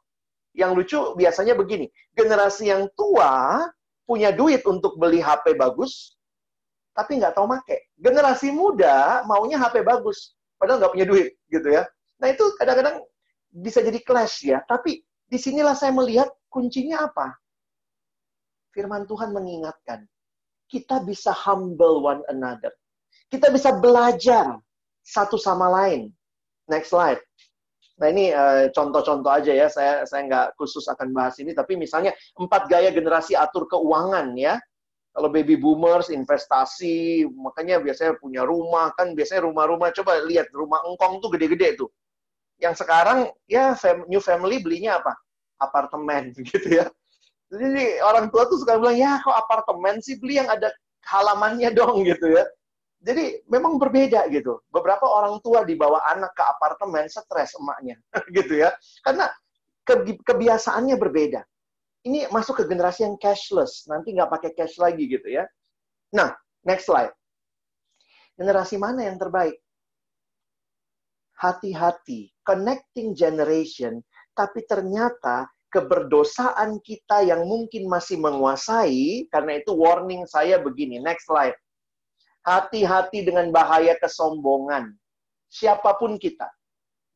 [0.51, 3.63] Yang lucu biasanya begini, generasi yang tua
[4.03, 6.17] punya duit untuk beli HP bagus,
[6.97, 7.93] tapi nggak tahu make.
[8.01, 11.85] Generasi muda maunya HP bagus, padahal nggak punya duit, gitu ya.
[12.19, 13.05] Nah itu kadang-kadang
[13.53, 14.59] bisa jadi clash ya.
[14.65, 17.37] Tapi di sinilah saya melihat kuncinya apa?
[18.73, 20.09] Firman Tuhan mengingatkan,
[20.65, 22.73] kita bisa humble one another.
[23.29, 24.57] Kita bisa belajar
[25.05, 26.09] satu sama lain.
[26.69, 27.21] Next slide.
[27.99, 32.15] Nah ini uh, contoh-contoh aja ya, saya saya nggak khusus akan bahas ini, tapi misalnya
[32.39, 34.55] empat gaya generasi atur keuangan ya.
[35.11, 41.19] Kalau baby boomers investasi, makanya biasanya punya rumah kan biasanya rumah-rumah coba lihat rumah engkong
[41.19, 41.89] tuh gede-gede tuh.
[42.61, 45.17] Yang sekarang ya fam new family belinya apa?
[45.59, 46.87] Apartemen gitu ya.
[47.51, 50.71] Jadi orang tua tuh suka bilang ya kok apartemen sih beli yang ada
[51.03, 52.45] halamannya dong gitu ya.
[52.99, 54.59] Jadi memang berbeda gitu.
[54.67, 57.95] Beberapa orang tua dibawa anak ke apartemen stres emaknya
[58.37, 58.75] gitu ya.
[59.07, 59.31] Karena
[60.27, 61.41] kebiasaannya berbeda.
[62.03, 65.43] Ini masuk ke generasi yang cashless, nanti nggak pakai cash lagi gitu ya.
[66.15, 66.31] Nah,
[66.63, 67.11] next slide.
[68.39, 69.59] Generasi mana yang terbaik?
[71.39, 73.99] Hati-hati, connecting generation,
[74.31, 81.55] tapi ternyata keberdosaan kita yang mungkin masih menguasai, karena itu warning saya begini, next slide
[82.43, 84.95] Hati-hati dengan bahaya kesombongan.
[85.49, 86.47] Siapa pun kita.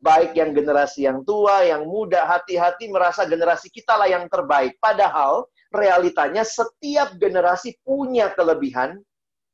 [0.03, 4.75] Baik yang generasi yang tua, yang muda, hati-hati merasa generasi kita lah yang terbaik.
[4.83, 8.99] Padahal realitanya setiap generasi punya kelebihan,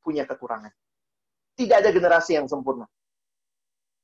[0.02, 0.74] punya kekurangan.
[1.54, 2.90] Tidak ada generasi yang sempurna.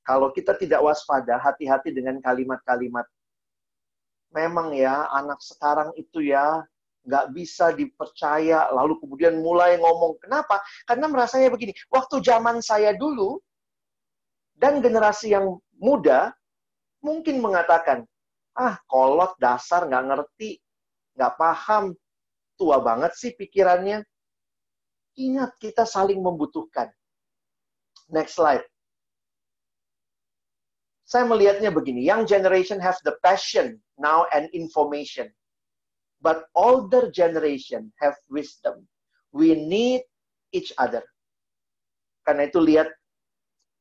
[0.05, 3.09] Kalau kita tidak waspada, hati-hati dengan kalimat-kalimat.
[4.37, 6.61] Memang ya, anak sekarang itu ya,
[7.05, 10.17] nggak bisa dipercaya, lalu kemudian mulai ngomong.
[10.17, 10.59] Kenapa?
[10.89, 13.37] Karena merasanya begini, waktu zaman saya dulu,
[14.57, 16.33] dan generasi yang muda,
[17.05, 18.03] mungkin mengatakan,
[18.57, 20.57] ah kolot dasar nggak ngerti,
[21.13, 21.93] nggak paham,
[22.57, 24.01] tua banget sih pikirannya.
[25.15, 26.91] Ingat, kita saling membutuhkan.
[28.11, 28.65] Next slide.
[31.05, 35.29] Saya melihatnya begini, young generation have the passion now and information
[36.21, 38.87] but older generation have wisdom.
[39.35, 40.07] We need
[40.55, 41.03] each other.
[42.23, 42.89] Karena itu lihat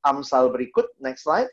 [0.05, 1.49] Amsal berikut, next slide.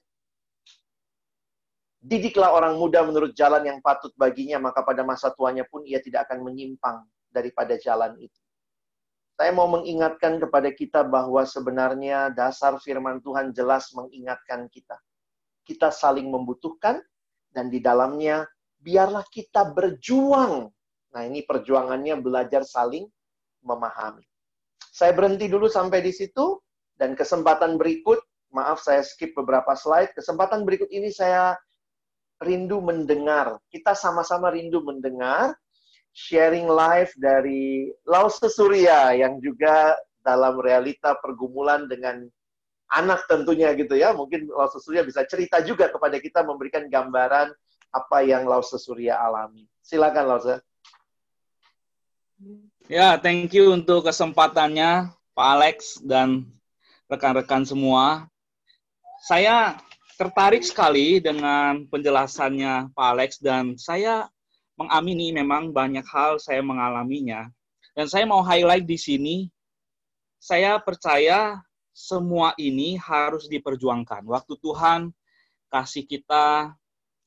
[2.01, 6.27] Didiklah orang muda menurut jalan yang patut baginya, maka pada masa tuanya pun ia tidak
[6.27, 8.35] akan menyimpang daripada jalan itu.
[9.39, 14.99] Saya mau mengingatkan kepada kita bahwa sebenarnya dasar firman Tuhan jelas mengingatkan kita.
[15.63, 16.99] Kita saling membutuhkan,
[17.51, 18.47] dan di dalamnya
[18.81, 20.73] biarlah kita berjuang
[21.11, 23.03] Nah, ini perjuangannya belajar saling
[23.67, 24.23] memahami.
[24.91, 26.59] Saya berhenti dulu sampai di situ,
[26.95, 28.19] dan kesempatan berikut,
[28.51, 31.55] maaf saya skip beberapa slide, kesempatan berikut ini saya
[32.43, 33.59] rindu mendengar.
[33.71, 35.55] Kita sama-sama rindu mendengar
[36.11, 42.27] sharing live dari Lause Surya yang juga dalam realita pergumulan dengan
[42.91, 44.11] anak tentunya gitu ya.
[44.11, 47.55] Mungkin Lause Surya bisa cerita juga kepada kita memberikan gambaran
[47.91, 49.67] apa yang Lause Surya alami.
[49.83, 50.55] Silakan Lause.
[52.89, 56.49] Ya, thank you untuk kesempatannya Pak Alex dan
[57.07, 58.27] rekan-rekan semua.
[59.21, 59.77] Saya
[60.17, 64.27] tertarik sekali dengan penjelasannya Pak Alex dan saya
[64.79, 67.51] mengamini memang banyak hal saya mengalaminya.
[67.93, 69.37] Dan saya mau highlight di sini,
[70.41, 71.61] saya percaya
[71.93, 74.25] semua ini harus diperjuangkan.
[74.25, 75.11] Waktu Tuhan
[75.69, 76.73] kasih kita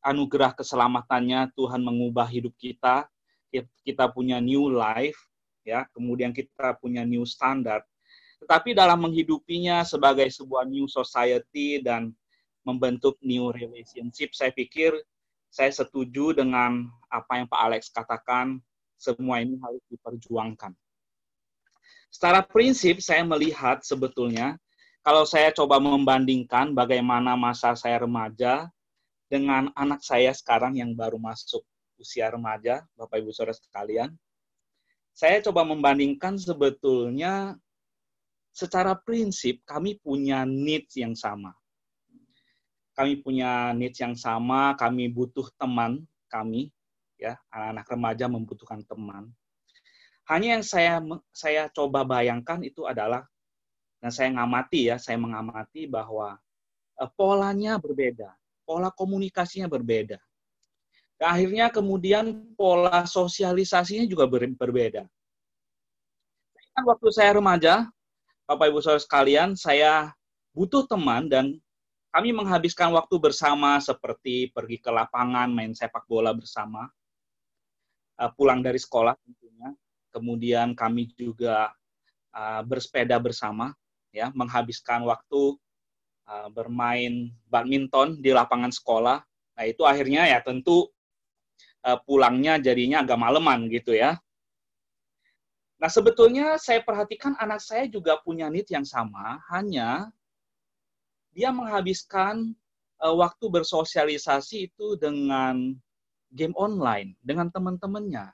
[0.05, 3.09] anugerah keselamatannya, Tuhan mengubah hidup kita,
[3.83, 5.17] kita punya new life,
[5.65, 7.81] ya, kemudian kita punya new standard.
[8.45, 12.13] Tetapi dalam menghidupinya sebagai sebuah new society dan
[12.61, 14.93] membentuk new relationship, saya pikir
[15.49, 18.61] saya setuju dengan apa yang Pak Alex katakan,
[19.01, 20.77] semua ini harus diperjuangkan.
[22.15, 24.55] secara prinsip saya melihat sebetulnya
[25.03, 28.71] kalau saya coba membandingkan bagaimana masa saya remaja
[29.35, 31.67] dengan anak saya sekarang yang baru masuk
[31.99, 34.15] usia remaja, Bapak Ibu Saudara sekalian,
[35.11, 37.59] saya coba membandingkan sebetulnya
[38.55, 41.51] secara prinsip kami punya needs yang sama.
[42.95, 46.71] Kami punya needs yang sama, kami butuh teman kami,
[47.19, 49.35] ya anak-anak remaja membutuhkan teman.
[50.31, 51.03] Hanya yang saya
[51.35, 53.27] saya coba bayangkan itu adalah
[53.99, 56.39] dan saya ngamati ya, saya mengamati bahwa
[57.03, 58.31] uh, polanya berbeda,
[58.65, 60.19] pola komunikasinya berbeda.
[61.23, 65.07] Akhirnya kemudian pola sosialisasinya juga ber berbeda.
[66.75, 67.87] Kan waktu saya remaja,
[68.45, 70.11] Bapak Ibu Saudara sekalian, saya
[70.53, 71.55] butuh teman dan
[72.11, 76.87] kami menghabiskan waktu bersama seperti pergi ke lapangan, main sepak bola bersama,
[78.19, 79.71] uh, pulang dari sekolah tentunya.
[80.15, 81.75] Kemudian kami juga
[82.35, 83.75] uh, bersepeda bersama,
[84.15, 85.59] ya menghabiskan waktu
[86.29, 89.19] uh, bermain badminton di lapangan sekolah.
[89.55, 90.89] Nah itu akhirnya ya tentu
[91.87, 94.19] uh, pulangnya jadinya agak maleman gitu ya.
[95.79, 100.09] Nah sebetulnya saya perhatikan anak saya juga punya need yang sama, hanya
[101.35, 102.55] dia menghabiskan
[103.03, 105.75] uh, waktu bersosialisasi itu dengan
[106.35, 108.31] game online dengan teman-temannya.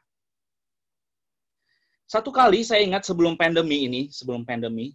[2.10, 4.90] Satu kali saya ingat sebelum pandemi ini, sebelum pandemi,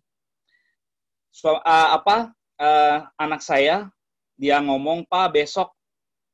[1.32, 3.88] so, uh, apa uh, anak saya
[4.36, 5.72] dia ngomong pak besok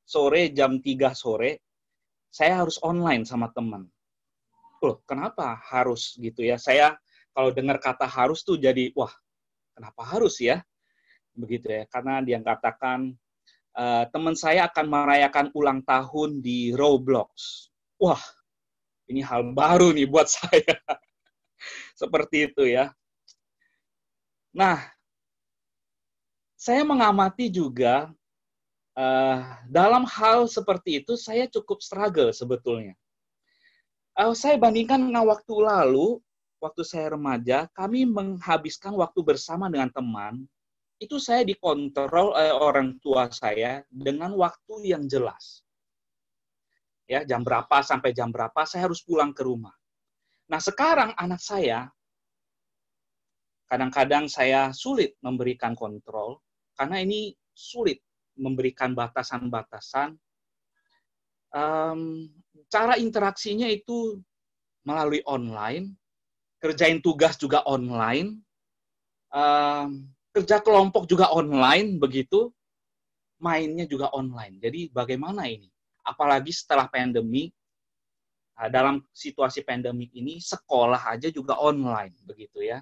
[0.05, 1.61] sore jam 3 sore
[2.31, 3.85] saya harus online sama teman.
[4.79, 6.55] Loh kenapa harus gitu ya?
[6.55, 6.95] Saya
[7.35, 9.11] kalau dengar kata harus tuh jadi wah
[9.75, 10.63] kenapa harus ya?
[11.35, 13.13] Begitu ya karena dia katakan
[13.75, 17.67] uh, teman saya akan merayakan ulang tahun di Roblox.
[17.99, 18.23] Wah
[19.11, 20.75] ini hal baru nih buat saya.
[21.93, 22.89] Seperti itu ya.
[24.55, 24.83] Nah,
[26.61, 28.13] saya mengamati juga
[28.93, 32.93] uh, dalam hal seperti itu saya cukup struggle sebetulnya.
[34.13, 36.21] Uh, saya bandingkan dengan waktu lalu,
[36.61, 40.45] waktu saya remaja, kami menghabiskan waktu bersama dengan teman.
[41.01, 45.65] Itu saya dikontrol oleh orang tua saya dengan waktu yang jelas.
[47.09, 49.73] Ya, jam berapa sampai jam berapa saya harus pulang ke rumah.
[50.45, 51.89] Nah, sekarang anak saya
[53.65, 56.37] kadang-kadang saya sulit memberikan kontrol
[56.81, 58.01] karena ini sulit
[58.33, 60.17] memberikan batasan-batasan.
[61.53, 62.25] Um,
[62.73, 64.17] cara interaksinya itu
[64.81, 65.93] melalui online,
[66.57, 68.41] kerjain tugas juga online,
[69.29, 72.49] um, kerja kelompok juga online, begitu,
[73.37, 74.57] mainnya juga online.
[74.57, 75.69] Jadi bagaimana ini?
[76.01, 77.53] Apalagi setelah pandemi,
[78.73, 82.81] dalam situasi pandemik ini sekolah aja juga online, begitu ya.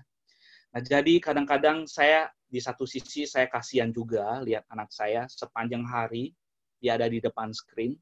[0.71, 6.33] Nah, jadi kadang-kadang saya di satu sisi saya kasihan juga lihat anak saya sepanjang hari
[6.81, 7.93] dia ada di depan screen.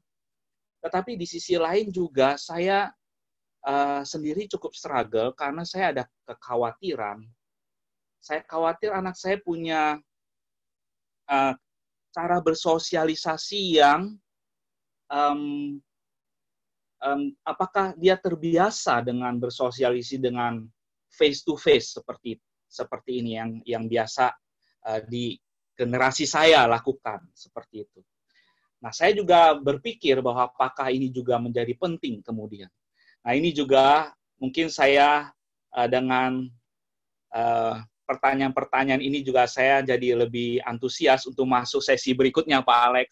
[0.80, 2.88] Tetapi di sisi lain juga saya
[3.68, 7.20] uh, sendiri cukup struggle karena saya ada kekhawatiran.
[8.18, 10.00] Saya khawatir anak saya punya
[11.28, 11.54] uh,
[12.14, 14.16] cara bersosialisasi yang
[15.12, 15.76] um,
[17.04, 20.64] um, apakah dia terbiasa dengan bersosialisasi dengan
[21.12, 24.28] face to face seperti itu seperti ini yang yang biasa
[24.84, 25.34] uh, di
[25.72, 28.00] generasi saya lakukan seperti itu.
[28.78, 32.70] Nah, saya juga berpikir bahwa apakah ini juga menjadi penting kemudian.
[33.24, 35.32] Nah, ini juga mungkin saya
[35.74, 36.46] uh, dengan
[38.08, 43.08] pertanyaan-pertanyaan uh, ini juga saya jadi lebih antusias untuk masuk sesi berikutnya, Pak Alex.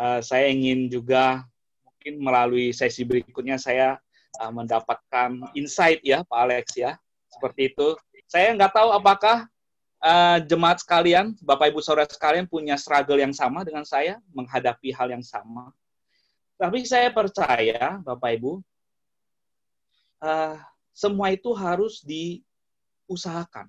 [0.00, 1.44] Saya ingin juga
[1.84, 4.00] mungkin melalui sesi berikutnya saya
[4.48, 6.96] mendapatkan insight ya, Pak Alex ya,
[7.30, 7.94] seperti itu.
[8.30, 9.50] Saya nggak tahu apakah
[9.98, 15.10] uh, jemaat sekalian, Bapak Ibu Saudara sekalian punya struggle yang sama dengan saya menghadapi hal
[15.10, 15.74] yang sama.
[16.54, 18.62] Tapi saya percaya, Bapak Ibu,
[20.22, 20.54] uh,
[20.94, 23.66] semua itu harus diusahakan,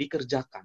[0.00, 0.64] dikerjakan.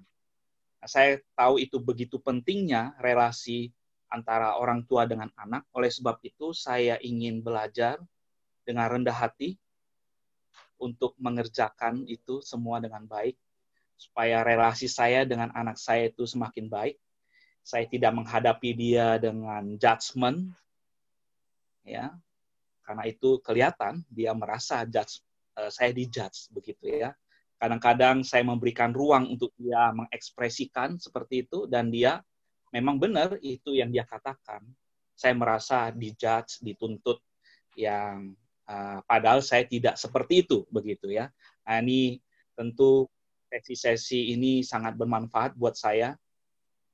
[0.80, 3.68] Nah, saya tahu itu begitu pentingnya relasi
[4.08, 5.68] antara orang tua dengan anak.
[5.76, 8.00] Oleh sebab itu, saya ingin belajar
[8.64, 9.60] dengan rendah hati,
[10.78, 13.38] untuk mengerjakan itu semua dengan baik
[13.94, 16.96] supaya relasi saya dengan anak saya itu semakin baik.
[17.64, 20.52] Saya tidak menghadapi dia dengan judgement,
[21.80, 22.12] ya,
[22.84, 25.24] karena itu kelihatan dia merasa judge,
[25.56, 27.16] uh, saya dijudge begitu ya.
[27.56, 32.20] Kadang-kadang saya memberikan ruang untuk dia mengekspresikan seperti itu dan dia
[32.68, 34.60] memang benar itu yang dia katakan.
[35.16, 37.24] Saya merasa dijudge, dituntut
[37.80, 41.28] yang Uh, padahal saya tidak seperti itu begitu ya.
[41.68, 43.10] Nah, ini Tentu
[43.50, 46.14] sesi-sesi ini sangat bermanfaat buat saya.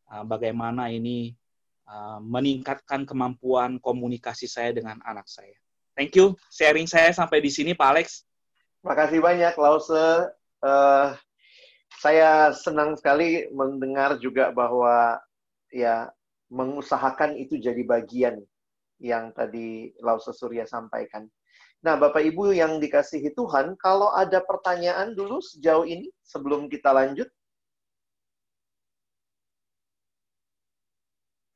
[0.08, 1.36] Uh, bagaimana ini
[1.86, 5.54] uh, meningkatkan kemampuan komunikasi saya dengan anak saya.
[5.94, 6.34] Thank you.
[6.48, 8.24] Sharing saya sampai di sini, Pak Alex.
[8.80, 10.32] Terima kasih banyak, Lause.
[10.64, 11.12] Uh,
[12.00, 15.20] saya senang sekali mendengar juga bahwa
[15.68, 16.08] ya
[16.48, 18.40] mengusahakan itu jadi bagian
[18.96, 21.28] yang tadi Lause Surya sampaikan.
[21.80, 27.24] Nah, Bapak Ibu yang dikasihi Tuhan, kalau ada pertanyaan dulu sejauh ini sebelum kita lanjut.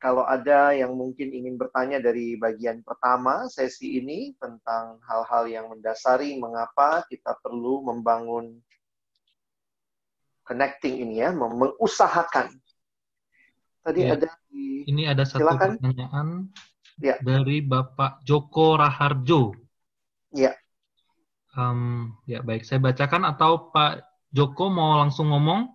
[0.01, 6.37] Kalau ada yang mungkin ingin bertanya dari bagian pertama sesi ini tentang hal-hal yang mendasari
[6.37, 8.61] mengapa kita perlu membangun
[10.45, 12.53] connecting ini ya, mengusahakan.
[13.81, 14.16] Tadi ya.
[14.16, 15.77] ada di Ini ada satu silakan.
[15.77, 16.29] pertanyaan
[17.01, 17.16] ya.
[17.20, 19.64] dari Bapak Joko Raharjo.
[20.35, 20.51] Ya.
[21.55, 24.03] Um, ya baik, saya bacakan atau Pak
[24.35, 25.70] Joko mau langsung ngomong?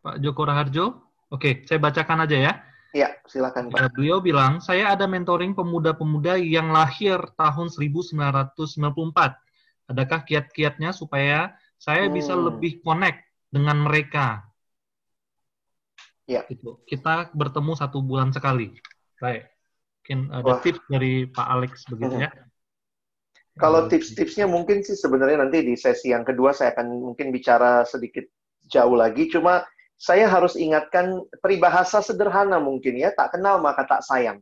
[0.00, 0.86] Pak Joko Raharjo?
[1.28, 2.52] Oke, saya bacakan aja ya.
[2.96, 3.92] Ya, silakan Pak.
[3.92, 9.92] Beliau bilang, saya ada mentoring pemuda-pemuda yang lahir tahun 1994.
[9.92, 12.16] Adakah kiat-kiatnya supaya saya hmm.
[12.16, 14.48] bisa lebih connect dengan mereka?
[16.24, 16.48] Ya.
[16.48, 16.80] Itu.
[16.88, 18.72] Kita bertemu satu bulan sekali.
[19.18, 19.42] Baik.
[19.98, 20.60] Mungkin ada Wah.
[20.64, 22.30] tips dari Pak Alex begitu ya.
[23.58, 28.22] Kalau tips-tipsnya mungkin sih sebenarnya nanti di sesi yang kedua saya akan mungkin bicara sedikit
[28.70, 29.26] jauh lagi.
[29.26, 29.66] Cuma
[29.98, 34.38] saya harus ingatkan peribahasa sederhana mungkin ya, tak kenal maka tak sayang.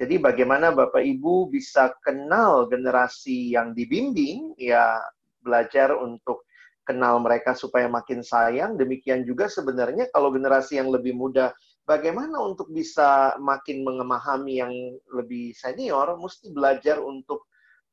[0.00, 4.98] Jadi bagaimana Bapak Ibu bisa kenal generasi yang dibimbing, ya
[5.44, 6.48] belajar untuk
[6.82, 8.74] kenal mereka supaya makin sayang.
[8.74, 11.52] Demikian juga sebenarnya kalau generasi yang lebih muda
[11.84, 14.74] bagaimana untuk bisa makin memahami yang
[15.12, 17.48] lebih senior, mesti belajar untuk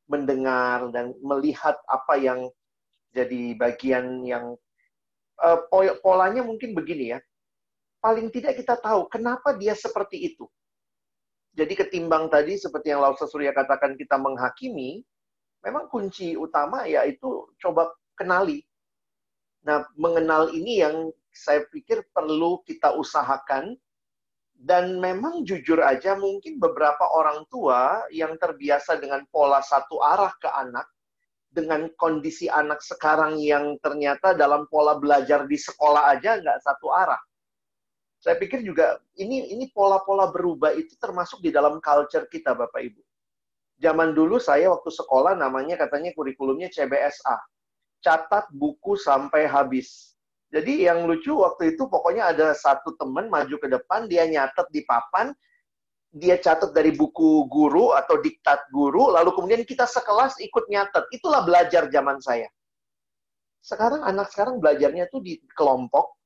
[0.07, 2.39] mendengar dan melihat apa yang
[3.11, 4.55] jadi bagian yang
[5.43, 5.59] uh,
[6.03, 7.19] polanya mungkin begini ya.
[8.01, 10.49] Paling tidak kita tahu kenapa dia seperti itu.
[11.51, 15.03] Jadi ketimbang tadi seperti yang Lausa Surya katakan kita menghakimi,
[15.61, 18.63] memang kunci utama yaitu coba kenali.
[19.61, 23.75] Nah, mengenal ini yang saya pikir perlu kita usahakan
[24.61, 30.45] dan memang jujur aja mungkin beberapa orang tua yang terbiasa dengan pola satu arah ke
[30.51, 30.85] anak
[31.51, 37.19] dengan kondisi anak sekarang yang ternyata dalam pola belajar di sekolah aja nggak satu arah.
[38.21, 43.01] Saya pikir juga ini ini pola-pola berubah itu termasuk di dalam culture kita Bapak Ibu.
[43.81, 47.35] Zaman dulu saya waktu sekolah namanya katanya kurikulumnya CBSA.
[48.01, 50.10] Catat buku sampai habis
[50.51, 54.83] jadi yang lucu waktu itu pokoknya ada satu teman maju ke depan, dia nyatet di
[54.83, 55.31] papan,
[56.11, 61.07] dia catat dari buku guru atau diktat guru, lalu kemudian kita sekelas ikut nyatet.
[61.15, 62.51] Itulah belajar zaman saya.
[63.63, 66.19] Sekarang anak sekarang belajarnya tuh di kelompok,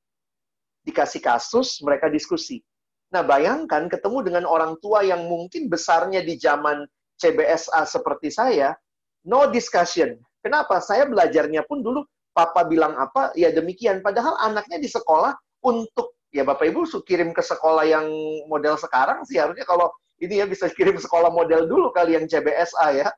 [0.82, 2.58] dikasih kasus, mereka diskusi.
[3.14, 6.82] Nah, bayangkan ketemu dengan orang tua yang mungkin besarnya di zaman
[7.22, 8.74] CBSA seperti saya,
[9.22, 10.18] no discussion.
[10.42, 10.82] Kenapa?
[10.82, 12.02] Saya belajarnya pun dulu
[12.36, 14.04] papa bilang apa, ya demikian.
[14.04, 15.32] Padahal anaknya di sekolah
[15.64, 18.04] untuk, ya Bapak Ibu kirim ke sekolah yang
[18.52, 19.88] model sekarang sih harusnya kalau
[20.20, 23.08] ini ya bisa kirim sekolah model dulu kali yang CBSA ya.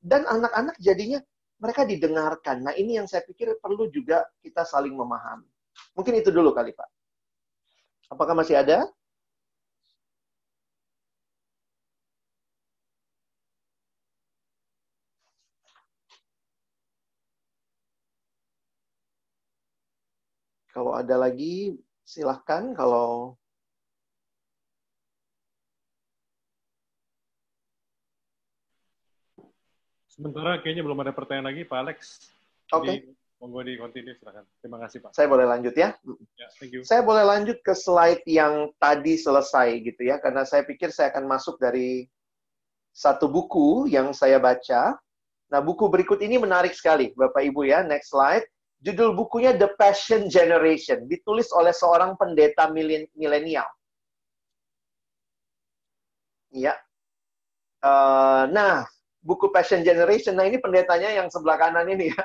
[0.00, 1.20] Dan anak-anak jadinya
[1.60, 2.64] mereka didengarkan.
[2.64, 5.48] Nah ini yang saya pikir perlu juga kita saling memahami.
[5.92, 6.88] Mungkin itu dulu kali Pak.
[8.12, 8.88] Apakah masih ada?
[20.76, 21.72] Kalau ada lagi,
[22.04, 22.76] silahkan.
[22.76, 23.32] Kalau
[30.12, 31.98] Sementara kayaknya belum ada pertanyaan lagi, Pak Alex.
[32.76, 32.84] Oke.
[32.84, 32.96] Okay.
[33.36, 34.48] Monggo di continue, silakan.
[34.64, 35.12] Terima kasih, Pak.
[35.12, 35.92] Saya boleh lanjut ya?
[36.40, 36.80] Ya, thank you.
[36.84, 41.28] Saya boleh lanjut ke slide yang tadi selesai gitu ya, karena saya pikir saya akan
[41.28, 42.08] masuk dari
[42.96, 44.96] satu buku yang saya baca.
[45.52, 47.84] Nah, buku berikut ini menarik sekali, Bapak Ibu ya.
[47.84, 48.48] Next slide.
[48.84, 52.68] Judul bukunya The Passion Generation, ditulis oleh seorang pendeta
[53.16, 53.66] milenial.
[56.52, 56.76] Ya.
[57.80, 58.84] Uh, nah,
[59.24, 62.22] buku Passion Generation, nah ini pendetanya yang sebelah kanan ini ya.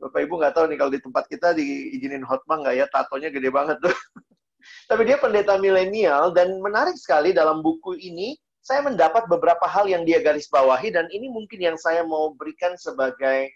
[0.00, 3.52] Bapak Ibu nggak tahu nih kalau di tempat kita diizinin hotman nggak ya, tatonya gede
[3.52, 3.92] banget tuh.
[4.90, 10.04] Tapi dia pendeta milenial dan menarik sekali dalam buku ini saya mendapat beberapa hal yang
[10.04, 13.48] dia garis bawahi dan ini mungkin yang saya mau berikan sebagai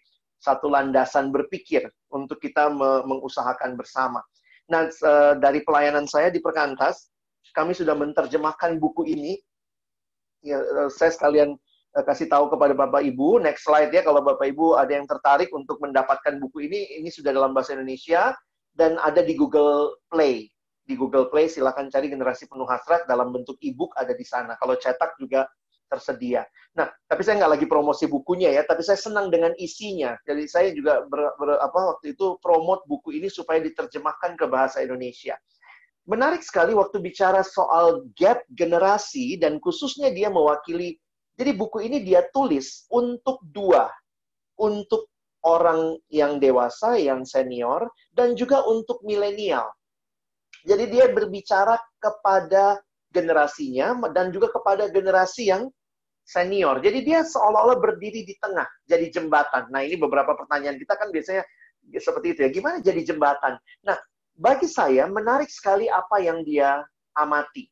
[0.45, 2.69] satu landasan berpikir untuk kita
[3.09, 4.21] mengusahakan bersama.
[4.69, 4.93] Nah,
[5.41, 7.09] dari pelayanan saya di Perkantas,
[7.57, 9.39] kami sudah menerjemahkan buku ini.
[10.45, 11.57] Ya, e, saya sekalian
[11.97, 13.41] uh, kasih tahu kepada Bapak Ibu.
[13.41, 17.33] Next slide ya, kalau Bapak Ibu ada yang tertarik untuk mendapatkan buku ini, ini sudah
[17.33, 18.37] dalam bahasa Indonesia
[18.77, 20.53] dan ada di Google Play.
[20.85, 24.53] Di Google Play silakan cari generasi penuh hasrat dalam bentuk e-book ada di sana.
[24.61, 25.49] Kalau cetak juga
[25.89, 26.43] tersedia.
[26.75, 30.19] Nah, tapi saya nggak lagi promosi bukunya ya, tapi saya senang dengan isinya.
[30.27, 34.83] Jadi saya juga ber, ber, apa waktu itu promote buku ini supaya diterjemahkan ke bahasa
[34.83, 35.39] Indonesia
[36.05, 41.01] menarik sekali waktu bicara soal gap generasi dan khususnya dia mewakili
[41.35, 43.89] jadi buku ini dia tulis untuk dua
[44.61, 45.09] untuk
[45.45, 49.65] orang yang dewasa yang senior dan juga untuk milenial
[50.69, 55.71] jadi dia berbicara kepada generasinya dan juga kepada generasi yang
[56.27, 56.83] senior.
[56.83, 59.71] Jadi dia seolah-olah berdiri di tengah, jadi jembatan.
[59.71, 61.45] Nah, ini beberapa pertanyaan kita kan biasanya
[61.95, 62.51] seperti itu ya.
[62.51, 63.61] Gimana jadi jembatan?
[63.85, 63.97] Nah,
[64.35, 66.83] bagi saya menarik sekali apa yang dia
[67.15, 67.69] amati.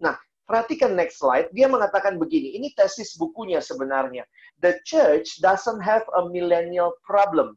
[0.00, 0.16] Nah,
[0.48, 1.52] perhatikan next slide.
[1.52, 4.24] Dia mengatakan begini, ini tesis bukunya sebenarnya.
[4.64, 7.54] The church doesn't have a millennial problem.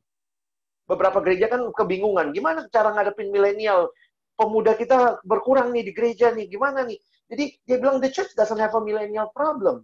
[0.88, 3.91] Beberapa gereja kan kebingungan, gimana cara ngadepin milenial?
[4.38, 7.02] Pemuda kita berkurang nih di gereja nih, gimana nih?
[7.28, 9.84] Jadi dia bilang the church doesn't have a millennial problem.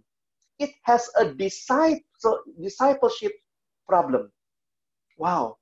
[0.62, 3.34] It has a discipleship
[3.84, 4.30] problem.
[5.18, 5.58] Wow,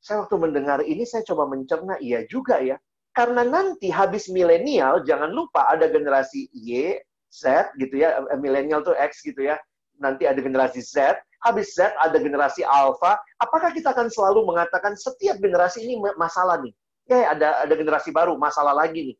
[0.00, 2.80] saya waktu mendengar ini saya coba mencerna iya juga ya.
[3.12, 6.96] Karena nanti habis milenial jangan lupa ada generasi Y,
[7.28, 9.60] Z gitu ya, eh, milenial tuh X gitu ya.
[10.00, 13.20] Nanti ada generasi Z, habis Z ada generasi alpha.
[13.36, 16.72] Apakah kita akan selalu mengatakan setiap generasi ini masalah nih?
[17.10, 19.16] Ya ada ada generasi baru, masalah lagi nih.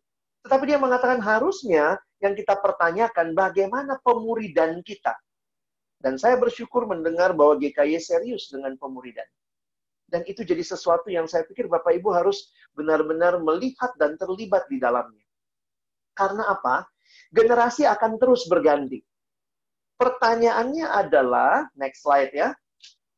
[0.47, 5.15] Tetapi dia mengatakan harusnya yang kita pertanyakan bagaimana pemuridan kita.
[6.03, 9.27] Dan saya bersyukur mendengar bahwa GKY serius dengan pemuridan.
[10.11, 14.83] Dan itu jadi sesuatu yang saya pikir Bapak Ibu harus benar-benar melihat dan terlibat di
[14.83, 15.25] dalamnya.
[16.13, 16.85] Karena apa?
[17.33, 19.01] Generasi akan terus berganti.
[19.97, 22.53] Pertanyaannya adalah, next slide ya,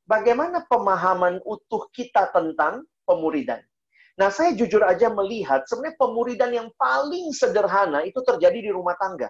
[0.04, 3.64] bagaimana pemahaman utuh kita tentang pemuridan?
[4.14, 9.26] Nah, saya jujur aja melihat sebenarnya pemuridan yang paling sederhana itu terjadi di rumah tangga.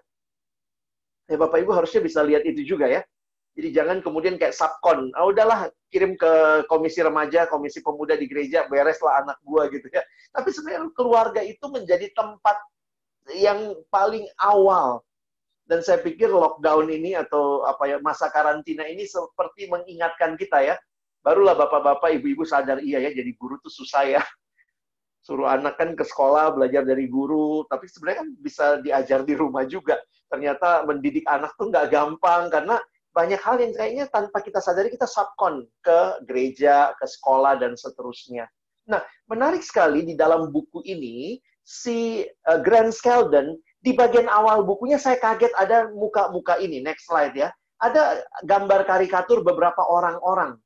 [1.24, 3.00] Ya, Bapak Ibu harusnya bisa lihat itu juga ya.
[3.54, 8.66] Jadi jangan kemudian kayak subkon, ah udahlah kirim ke komisi remaja, komisi pemuda di gereja,
[8.66, 10.02] bereslah anak gua gitu ya.
[10.34, 12.58] Tapi sebenarnya keluarga itu menjadi tempat
[13.38, 15.06] yang paling awal.
[15.64, 20.76] Dan saya pikir lockdown ini atau apa ya masa karantina ini seperti mengingatkan kita ya.
[21.24, 24.22] Barulah bapak-bapak, ibu-ibu sadar iya ya jadi guru tuh susah ya.
[25.24, 29.64] Suruh anak kan ke sekolah belajar dari guru, tapi sebenarnya kan bisa diajar di rumah
[29.64, 29.96] juga.
[30.28, 32.76] Ternyata mendidik anak tuh nggak gampang karena
[33.16, 35.98] banyak hal yang kayaknya tanpa kita sadari kita subkon ke
[36.28, 38.44] gereja, ke sekolah, dan seterusnya.
[38.84, 39.00] Nah,
[39.30, 45.16] menarik sekali di dalam buku ini, si uh, Grant Skeldon, di bagian awal bukunya saya
[45.16, 46.84] kaget ada muka-muka ini.
[46.84, 47.48] Next slide ya.
[47.80, 50.60] Ada gambar karikatur beberapa orang-orang.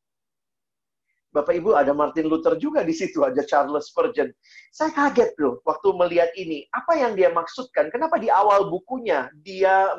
[1.39, 4.27] Bapak Ibu ada Martin Luther juga di situ, ada Charles Spurgeon.
[4.75, 6.67] Saya kaget loh waktu melihat ini.
[6.75, 7.95] Apa yang dia maksudkan?
[7.95, 9.95] Kenapa di awal bukunya dia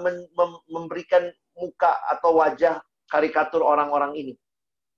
[0.68, 4.34] memberikan muka atau wajah karikatur orang-orang ini.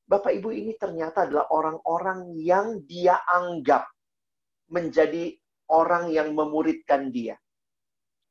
[0.05, 3.87] Bapak Ibu ini ternyata adalah orang-orang yang dia anggap
[4.67, 5.31] menjadi
[5.71, 7.39] orang yang memuridkan dia.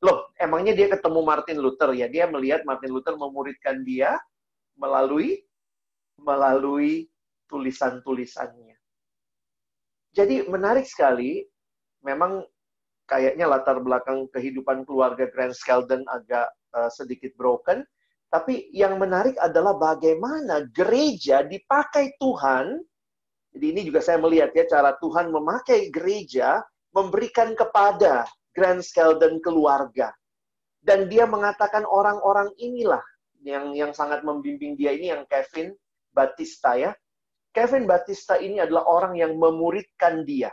[0.00, 2.08] Loh, emangnya dia ketemu Martin Luther ya?
[2.08, 4.16] Dia melihat Martin Luther memuridkan dia
[4.76, 5.44] melalui
[6.20, 7.09] melalui
[7.50, 8.78] tulisan-tulisannya.
[10.14, 11.42] Jadi menarik sekali,
[12.06, 12.42] memang
[13.10, 17.82] kayaknya latar belakang kehidupan keluarga Grant Skeldon agak uh, sedikit broken,
[18.30, 22.78] tapi yang menarik adalah bagaimana gereja dipakai Tuhan.
[23.50, 26.62] Jadi ini juga saya melihat ya cara Tuhan memakai gereja
[26.94, 28.22] memberikan kepada
[28.54, 30.14] Grand Skeldon keluarga.
[30.80, 33.02] Dan dia mengatakan orang-orang inilah
[33.42, 35.74] yang yang sangat membimbing dia ini yang Kevin
[36.14, 36.94] Batista ya.
[37.50, 40.50] Kevin Batista ini adalah orang yang memuridkan dia.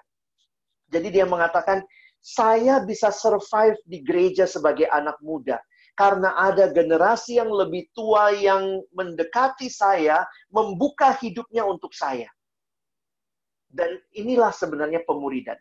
[0.89, 1.83] Jadi dia mengatakan,
[2.17, 5.61] saya bisa survive di gereja sebagai anak muda
[5.97, 10.21] karena ada generasi yang lebih tua yang mendekati saya,
[10.53, 12.29] membuka hidupnya untuk saya.
[13.65, 15.57] Dan inilah sebenarnya pemuridan.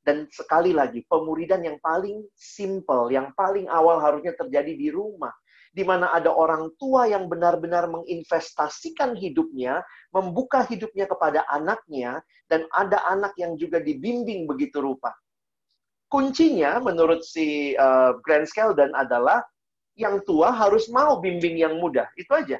[0.00, 5.34] Dan sekali lagi, pemuridan yang paling simple, yang paling awal harusnya terjadi di rumah.
[5.76, 13.04] Di mana ada orang tua yang benar-benar menginvestasikan hidupnya, membuka hidupnya kepada anaknya, dan ada
[13.12, 15.12] anak yang juga dibimbing begitu rupa.
[16.08, 19.44] Kuncinya menurut si uh, Grant Skeldon adalah
[20.00, 22.08] yang tua harus mau bimbing yang muda.
[22.16, 22.56] Itu aja.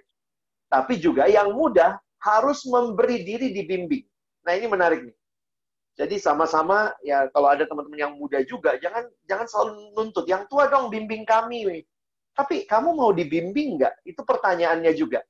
[0.69, 4.05] Tapi juga yang muda harus memberi diri dibimbing.
[4.45, 5.17] Nah, ini menarik nih.
[5.97, 10.69] Jadi sama-sama ya kalau ada teman-teman yang muda juga jangan jangan selalu nuntut yang tua
[10.69, 11.65] dong bimbing kami.
[12.37, 14.05] Tapi kamu mau dibimbing nggak?
[14.05, 15.25] Itu pertanyaannya juga.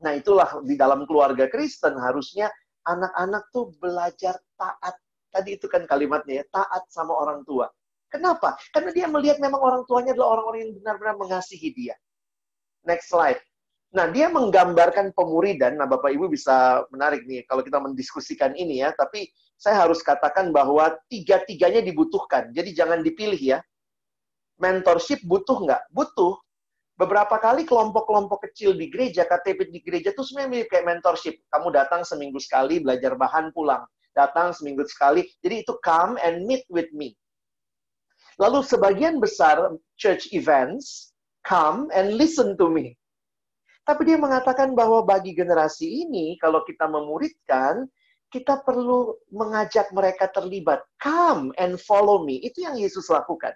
[0.00, 2.48] Nah itulah di dalam keluarga Kristen harusnya
[2.88, 4.96] anak-anak tuh belajar taat.
[5.30, 7.68] Tadi itu kan kalimatnya ya, taat sama orang tua.
[8.10, 8.58] Kenapa?
[8.74, 11.94] Karena dia melihat memang orang tuanya adalah orang-orang yang benar-benar mengasihi dia.
[12.82, 13.38] Next slide.
[13.94, 15.78] Nah, dia menggambarkan pemuridan.
[15.78, 18.90] Nah, Bapak Ibu bisa menarik nih kalau kita mendiskusikan ini ya.
[18.94, 22.50] Tapi saya harus katakan bahwa tiga-tiganya dibutuhkan.
[22.50, 23.58] Jadi jangan dipilih ya.
[24.60, 25.82] Mentorship butuh nggak?
[25.90, 26.36] Butuh.
[27.00, 31.40] Beberapa kali kelompok-kelompok kecil di gereja, KTP di gereja itu sebenarnya mirip kayak mentorship.
[31.48, 33.88] Kamu datang seminggu sekali, belajar bahan pulang.
[34.12, 35.24] Datang seminggu sekali.
[35.40, 37.16] Jadi itu come and meet with me.
[38.36, 43.00] Lalu sebagian besar church events, come and listen to me
[43.90, 47.90] tapi dia mengatakan bahwa bagi generasi ini, kalau kita memuridkan,
[48.30, 50.78] kita perlu mengajak mereka terlibat.
[51.02, 52.38] Come and follow me.
[52.38, 53.50] Itu yang Yesus lakukan.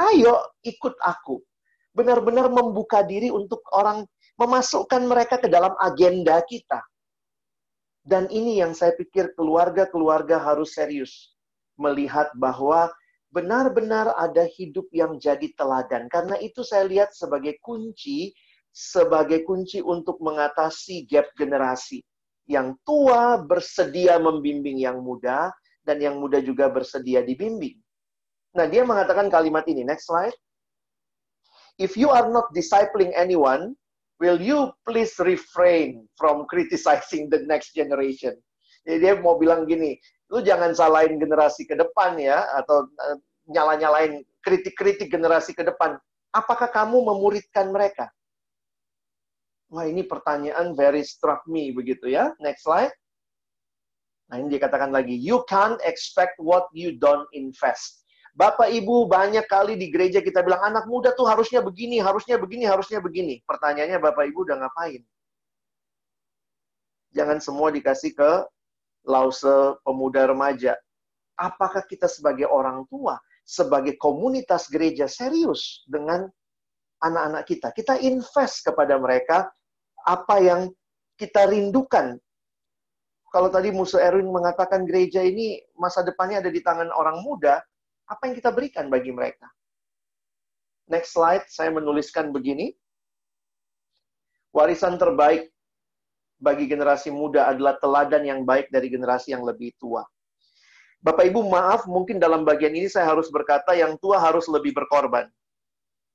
[0.00, 1.44] Ayo ikut aku.
[1.92, 4.08] Benar-benar membuka diri untuk orang,
[4.40, 6.80] memasukkan mereka ke dalam agenda kita.
[8.00, 11.36] Dan ini yang saya pikir keluarga-keluarga harus serius.
[11.76, 12.88] Melihat bahwa
[13.28, 16.08] benar-benar ada hidup yang jadi teladan.
[16.08, 18.32] Karena itu saya lihat sebagai kunci
[18.70, 22.02] sebagai kunci untuk mengatasi gap generasi.
[22.46, 25.54] Yang tua bersedia membimbing yang muda,
[25.86, 27.78] dan yang muda juga bersedia dibimbing.
[28.54, 29.86] Nah, dia mengatakan kalimat ini.
[29.86, 30.34] Next slide.
[31.78, 33.78] If you are not discipling anyone,
[34.20, 38.36] will you please refrain from criticizing the next generation?
[38.84, 39.96] Jadi dia mau bilang gini,
[40.28, 43.16] lu jangan salahin generasi ke depan ya, atau uh,
[43.48, 45.96] nyala-nyalain kritik-kritik generasi ke depan.
[46.36, 48.12] Apakah kamu memuridkan mereka?
[49.70, 52.34] Wah, ini pertanyaan very struck me begitu ya.
[52.42, 52.90] Next slide.
[54.30, 57.99] Nah, ini dikatakan lagi, you can't expect what you don't invest.
[58.34, 62.64] Bapak Ibu banyak kali di gereja kita bilang anak muda tuh harusnya begini, harusnya begini,
[62.66, 63.42] harusnya begini.
[63.42, 65.02] Pertanyaannya Bapak Ibu udah ngapain?
[67.10, 68.30] Jangan semua dikasih ke
[69.06, 70.78] lause pemuda remaja.
[71.34, 76.30] Apakah kita sebagai orang tua, sebagai komunitas gereja serius dengan
[77.02, 77.68] anak-anak kita?
[77.74, 79.50] Kita invest kepada mereka
[80.06, 80.60] apa yang
[81.18, 82.14] kita rindukan.
[83.30, 87.62] Kalau tadi Musa Erwin mengatakan gereja ini masa depannya ada di tangan orang muda,
[88.10, 89.46] apa yang kita berikan bagi mereka?
[90.90, 92.74] Next slide, saya menuliskan begini.
[94.50, 95.54] Warisan terbaik
[96.42, 100.02] bagi generasi muda adalah teladan yang baik dari generasi yang lebih tua.
[100.98, 105.30] Bapak Ibu maaf, mungkin dalam bagian ini saya harus berkata yang tua harus lebih berkorban.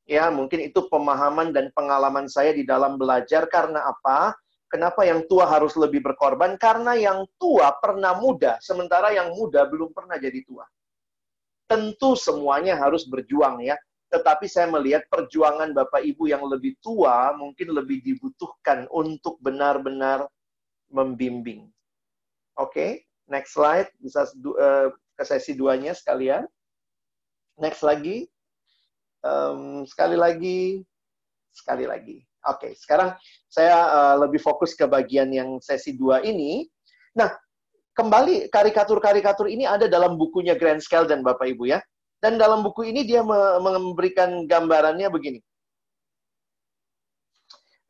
[0.06, 4.36] Ya, mungkin itu pemahaman dan pengalaman saya di dalam belajar karena apa?
[4.70, 6.60] Kenapa yang tua harus lebih berkorban?
[6.60, 10.68] Karena yang tua pernah muda, sementara yang muda belum pernah jadi tua.
[11.66, 13.78] Tentu semuanya harus berjuang ya.
[14.14, 20.30] Tetapi saya melihat perjuangan Bapak Ibu yang lebih tua mungkin lebih dibutuhkan untuk benar-benar
[20.94, 21.68] membimbing.
[22.56, 22.92] Oke, okay,
[23.28, 23.90] next slide.
[24.00, 26.46] Bisa uh, ke sesi duanya sekalian.
[27.60, 28.30] Next lagi
[29.26, 30.86] um, sekali lagi,
[31.50, 32.22] sekali lagi.
[32.46, 33.18] Oke, okay, sekarang
[33.50, 36.70] saya uh, lebih fokus ke bagian yang sesi dua ini.
[37.18, 37.34] Nah,
[37.96, 41.80] kembali karikatur-karikatur ini ada dalam bukunya Grant Skeldon, Bapak Ibu ya.
[42.20, 43.22] Dan dalam buku ini dia
[43.62, 45.40] memberikan gambarannya begini.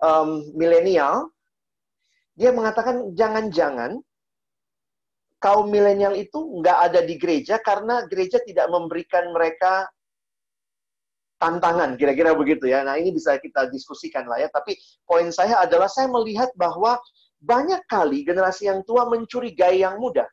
[0.04, 1.32] Um, milenial,
[2.36, 4.04] dia mengatakan jangan-jangan
[5.40, 9.88] kaum milenial itu nggak ada di gereja karena gereja tidak memberikan mereka
[11.40, 12.84] tantangan, kira-kira begitu ya.
[12.84, 14.50] Nah, ini bisa kita diskusikan lah ya.
[14.52, 14.76] Tapi
[15.08, 17.00] poin saya adalah saya melihat bahwa
[17.46, 20.26] banyak kali generasi yang tua mencurigai yang muda.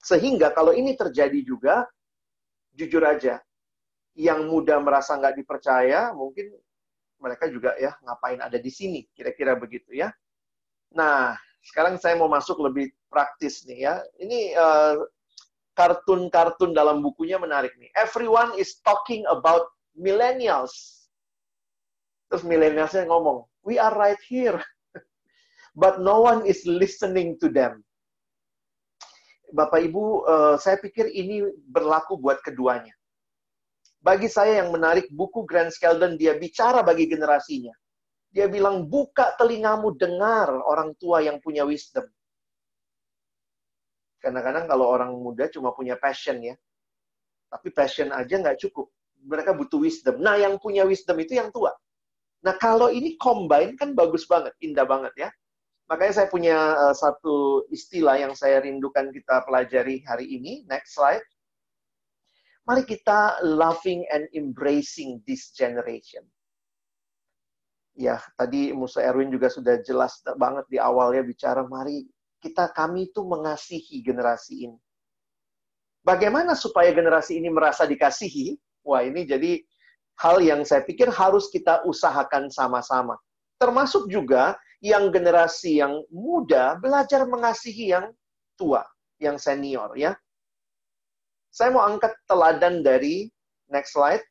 [0.00, 1.84] Sehingga kalau ini terjadi juga,
[2.72, 3.36] jujur aja,
[4.16, 6.56] yang muda merasa nggak dipercaya, mungkin
[7.20, 10.08] mereka juga ya ngapain ada di sini, kira-kira begitu ya.
[10.96, 13.94] Nah, sekarang saya mau masuk lebih praktis nih ya.
[14.16, 14.96] Ini uh,
[15.76, 17.92] kartun-kartun dalam bukunya menarik nih.
[17.98, 21.04] Everyone is talking about millennials.
[22.32, 24.58] Terus millennialsnya ngomong, we are right here.
[25.76, 27.84] But no one is listening to them.
[29.52, 32.96] Bapak Ibu, uh, saya pikir ini berlaku buat keduanya.
[34.00, 37.74] Bagi saya yang menarik buku Grant Skeldon, dia bicara bagi generasinya.
[38.32, 42.08] Dia bilang, buka telingamu dengar orang tua yang punya wisdom.
[44.18, 46.56] Kadang-kadang kalau orang muda cuma punya passion ya.
[47.52, 48.90] Tapi passion aja nggak cukup
[49.26, 50.22] mereka butuh wisdom.
[50.22, 51.74] Nah, yang punya wisdom itu yang tua.
[52.46, 55.28] Nah, kalau ini combine kan bagus banget, indah banget ya.
[55.86, 60.66] Makanya saya punya uh, satu istilah yang saya rindukan kita pelajari hari ini.
[60.66, 61.22] Next slide.
[62.66, 66.26] Mari kita loving and embracing this generation.
[67.94, 72.04] Ya, tadi Musa Erwin juga sudah jelas banget di awalnya bicara, mari
[72.42, 74.78] kita kami itu mengasihi generasi ini.
[76.02, 78.58] Bagaimana supaya generasi ini merasa dikasihi?
[78.84, 79.62] Wah, ini jadi
[80.20, 83.16] hal yang saya pikir harus kita usahakan sama-sama.
[83.56, 84.58] Termasuk juga
[84.92, 88.14] yang generasi yang muda belajar mengasihi yang
[88.54, 88.86] tua,
[89.18, 90.14] yang senior ya.
[91.50, 93.26] Saya mau angkat teladan dari
[93.72, 94.22] next slide.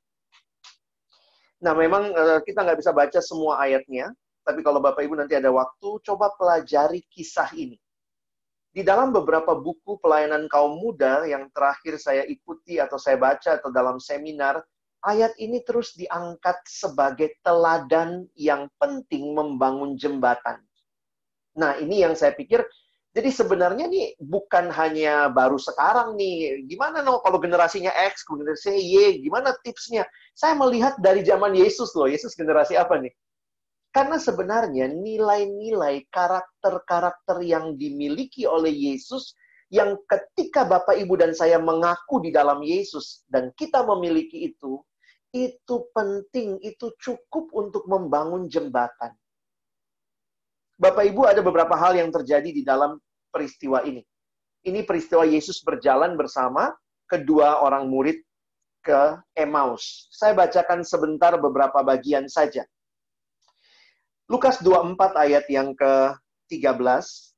[1.63, 4.13] Nah, memang uh, kita nggak bisa baca semua ayatnya,
[4.45, 7.81] tapi kalau Bapak Ibu nanti ada waktu, coba pelajari kisah ini.
[8.69, 13.71] Di dalam beberapa buku pelayanan kaum muda yang terakhir saya ikuti atau saya baca atau
[13.71, 14.59] dalam seminar,
[15.05, 20.59] ayat ini terus diangkat sebagai teladan yang penting membangun jembatan.
[21.55, 22.65] Nah, ini yang saya pikir
[23.15, 26.67] jadi sebenarnya nih bukan hanya baru sekarang nih.
[26.67, 30.03] Gimana no kalau generasinya X, generasinya Y, gimana tipsnya?
[30.35, 32.11] Saya melihat dari zaman Yesus loh.
[32.11, 33.15] Yesus generasi apa nih?
[33.95, 39.31] Karena sebenarnya nilai-nilai karakter-karakter yang dimiliki oleh Yesus
[39.71, 44.83] yang ketika Bapak Ibu dan saya mengaku di dalam Yesus dan kita memiliki itu,
[45.35, 49.11] itu penting, itu cukup untuk membangun jembatan.
[50.79, 52.95] Bapak Ibu ada beberapa hal yang terjadi di dalam
[53.35, 53.99] peristiwa ini.
[54.63, 56.71] Ini peristiwa Yesus berjalan bersama
[57.11, 58.23] kedua orang murid
[58.79, 60.07] ke Emmaus.
[60.15, 62.63] Saya bacakan sebentar beberapa bagian saja.
[64.31, 67.34] Lukas 24 ayat yang ke-13.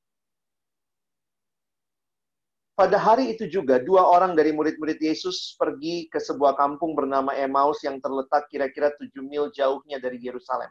[2.77, 7.81] Pada hari itu juga, dua orang dari murid-murid Yesus pergi ke sebuah kampung bernama Emmaus
[7.81, 10.69] yang terletak kira-kira tujuh mil jauhnya dari Yerusalem.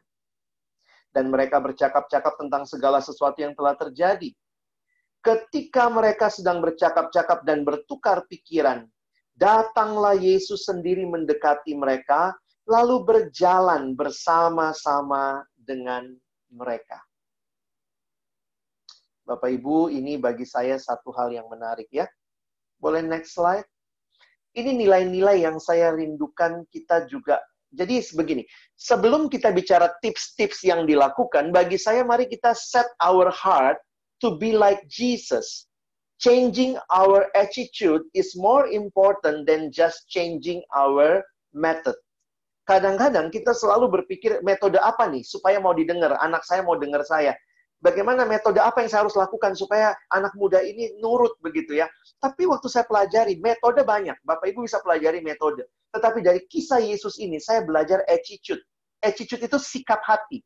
[1.11, 4.31] Dan mereka bercakap-cakap tentang segala sesuatu yang telah terjadi.
[5.19, 8.87] Ketika mereka sedang bercakap-cakap dan bertukar pikiran,
[9.35, 12.39] datanglah Yesus sendiri mendekati mereka,
[12.71, 16.15] lalu berjalan bersama-sama dengan
[16.55, 17.03] mereka.
[19.27, 22.07] Bapak Ibu, ini bagi saya satu hal yang menarik ya.
[22.79, 23.67] Boleh next slide?
[24.55, 27.43] Ini nilai-nilai yang saya rindukan kita juga.
[27.75, 28.47] Jadi begini,
[28.79, 33.83] sebelum kita bicara tips-tips yang dilakukan, bagi saya mari kita set our heart
[34.23, 35.67] to be like Jesus.
[36.23, 41.21] Changing our attitude is more important than just changing our
[41.51, 41.99] method.
[42.65, 47.35] Kadang-kadang kita selalu berpikir metode apa nih supaya mau didengar, anak saya mau dengar saya
[47.81, 51.89] bagaimana metode apa yang saya harus lakukan supaya anak muda ini nurut begitu ya.
[52.21, 54.17] Tapi waktu saya pelajari, metode banyak.
[54.25, 55.69] Bapak Ibu bisa pelajari metode.
[55.93, 58.61] Tetapi dari kisah Yesus ini, saya belajar attitude.
[59.01, 60.41] Attitude itu sikap hati.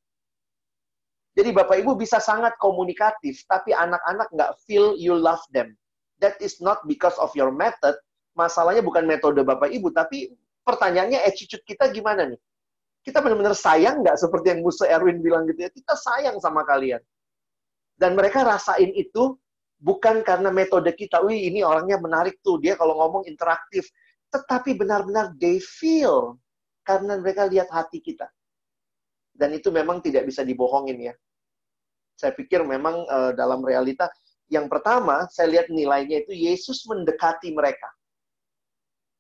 [1.39, 5.79] Jadi Bapak Ibu bisa sangat komunikatif, tapi anak-anak nggak feel you love them.
[6.19, 7.97] That is not because of your method.
[8.35, 10.35] Masalahnya bukan metode Bapak Ibu, tapi
[10.67, 12.41] pertanyaannya attitude kita gimana nih?
[13.01, 15.71] Kita benar-benar sayang nggak seperti yang Musa Erwin bilang gitu ya?
[15.73, 17.01] Kita sayang sama kalian.
[18.01, 19.37] Dan mereka rasain itu
[19.77, 23.85] bukan karena metode kita, wih ini orangnya menarik tuh, dia kalau ngomong interaktif.
[24.33, 26.41] Tetapi benar-benar they feel
[26.81, 28.25] karena mereka lihat hati kita.
[29.37, 31.15] Dan itu memang tidak bisa dibohongin ya.
[32.17, 34.09] Saya pikir memang uh, dalam realita,
[34.49, 37.89] yang pertama saya lihat nilainya itu Yesus mendekati mereka.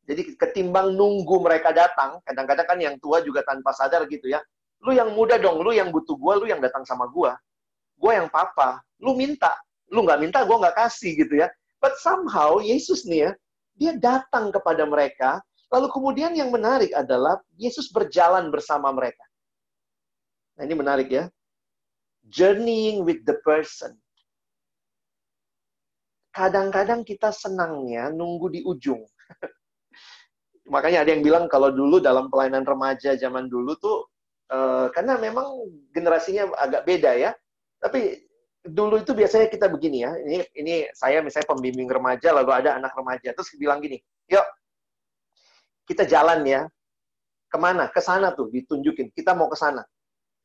[0.08, 4.40] Jadi ketimbang nunggu mereka datang, kadang-kadang kan yang tua juga tanpa sadar gitu ya.
[4.80, 7.36] Lu yang muda dong, lu yang butuh gua, lu yang datang sama gua
[8.00, 9.52] gue yang papa, lu minta,
[9.92, 11.52] lu nggak minta, gue nggak kasih gitu ya.
[11.80, 13.32] But somehow Yesus nih ya,
[13.76, 19.22] dia datang kepada mereka, lalu kemudian yang menarik adalah Yesus berjalan bersama mereka.
[20.56, 21.28] Nah ini menarik ya.
[22.28, 23.96] Journeying with the person.
[26.30, 29.02] Kadang-kadang kita senangnya nunggu di ujung.
[30.74, 34.06] Makanya ada yang bilang kalau dulu dalam pelayanan remaja zaman dulu tuh,
[34.52, 37.32] uh, karena memang generasinya agak beda ya
[37.80, 38.28] tapi
[38.60, 40.12] dulu itu biasanya kita begini ya.
[40.20, 43.96] Ini ini saya misalnya pembimbing remaja lalu ada anak remaja terus bilang gini,
[44.28, 44.44] "Yuk,
[45.88, 46.68] kita jalan ya."
[47.50, 47.90] Ke mana?
[47.90, 49.10] Ke sana tuh, ditunjukin.
[49.10, 49.82] Kita mau ke sana.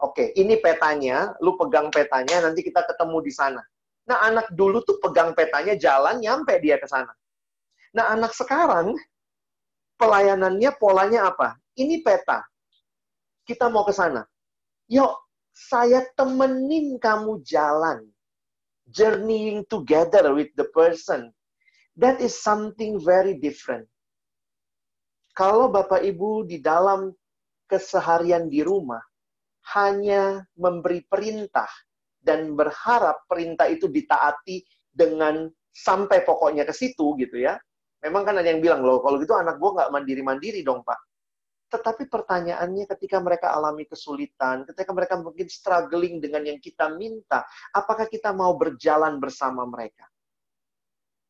[0.02, 3.62] Oke, ini petanya, lu pegang petanya, nanti kita ketemu di sana.
[4.10, 7.14] Nah, anak dulu tuh pegang petanya, jalan, nyampe dia ke sana.
[7.94, 8.98] Nah, anak sekarang,
[10.02, 11.56] pelayanannya polanya apa?
[11.78, 12.44] Ini peta.
[13.46, 14.26] Kita mau ke sana.
[14.90, 15.14] Yuk,
[15.56, 18.04] saya temenin kamu jalan.
[18.86, 21.34] Journeying together with the person.
[21.98, 23.90] That is something very different.
[25.34, 27.10] Kalau Bapak Ibu di dalam
[27.66, 29.02] keseharian di rumah
[29.74, 31.68] hanya memberi perintah
[32.22, 34.62] dan berharap perintah itu ditaati
[34.94, 37.58] dengan sampai pokoknya ke situ gitu ya.
[38.06, 41.00] Memang kan ada yang bilang, loh kalau gitu anak gue nggak mandiri-mandiri dong Pak.
[41.70, 47.44] Tetapi pertanyaannya ketika mereka alami kesulitan, ketika mereka mungkin struggling dengan yang kita minta,
[47.74, 50.06] apakah kita mau berjalan bersama mereka?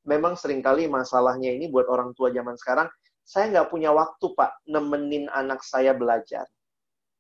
[0.06, 2.92] Memang sering kali masalahnya ini buat orang tua zaman sekarang,
[3.26, 6.46] saya nggak punya waktu Pak nemenin anak saya belajar.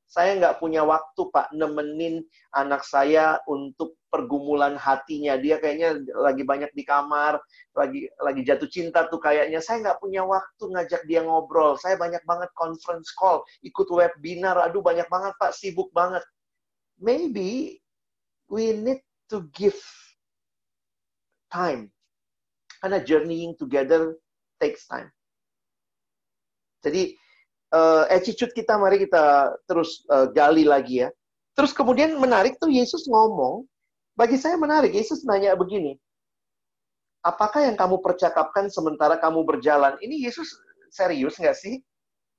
[0.05, 2.21] Saya nggak punya waktu, Pak, nemenin
[2.53, 5.33] anak saya untuk pergumulan hatinya.
[5.35, 7.41] Dia kayaknya lagi banyak di kamar,
[7.73, 9.59] lagi lagi jatuh cinta tuh kayaknya.
[9.59, 11.75] Saya nggak punya waktu ngajak dia ngobrol.
[11.81, 14.61] Saya banyak banget conference call, ikut webinar.
[14.61, 16.21] Aduh, banyak banget, Pak, sibuk banget.
[17.01, 17.81] Maybe
[18.47, 19.81] we need to give
[21.49, 21.89] time.
[22.79, 24.15] Karena journeying together
[24.61, 25.09] takes time.
[26.85, 27.17] Jadi,
[27.75, 31.09] uh, attitude kita mari kita terus uh, gali lagi ya.
[31.55, 33.63] Terus kemudian menarik tuh Yesus ngomong,
[34.15, 35.95] bagi saya menarik, Yesus nanya begini,
[37.23, 39.95] apakah yang kamu percakapkan sementara kamu berjalan?
[40.03, 40.51] Ini Yesus
[40.91, 41.79] serius nggak sih?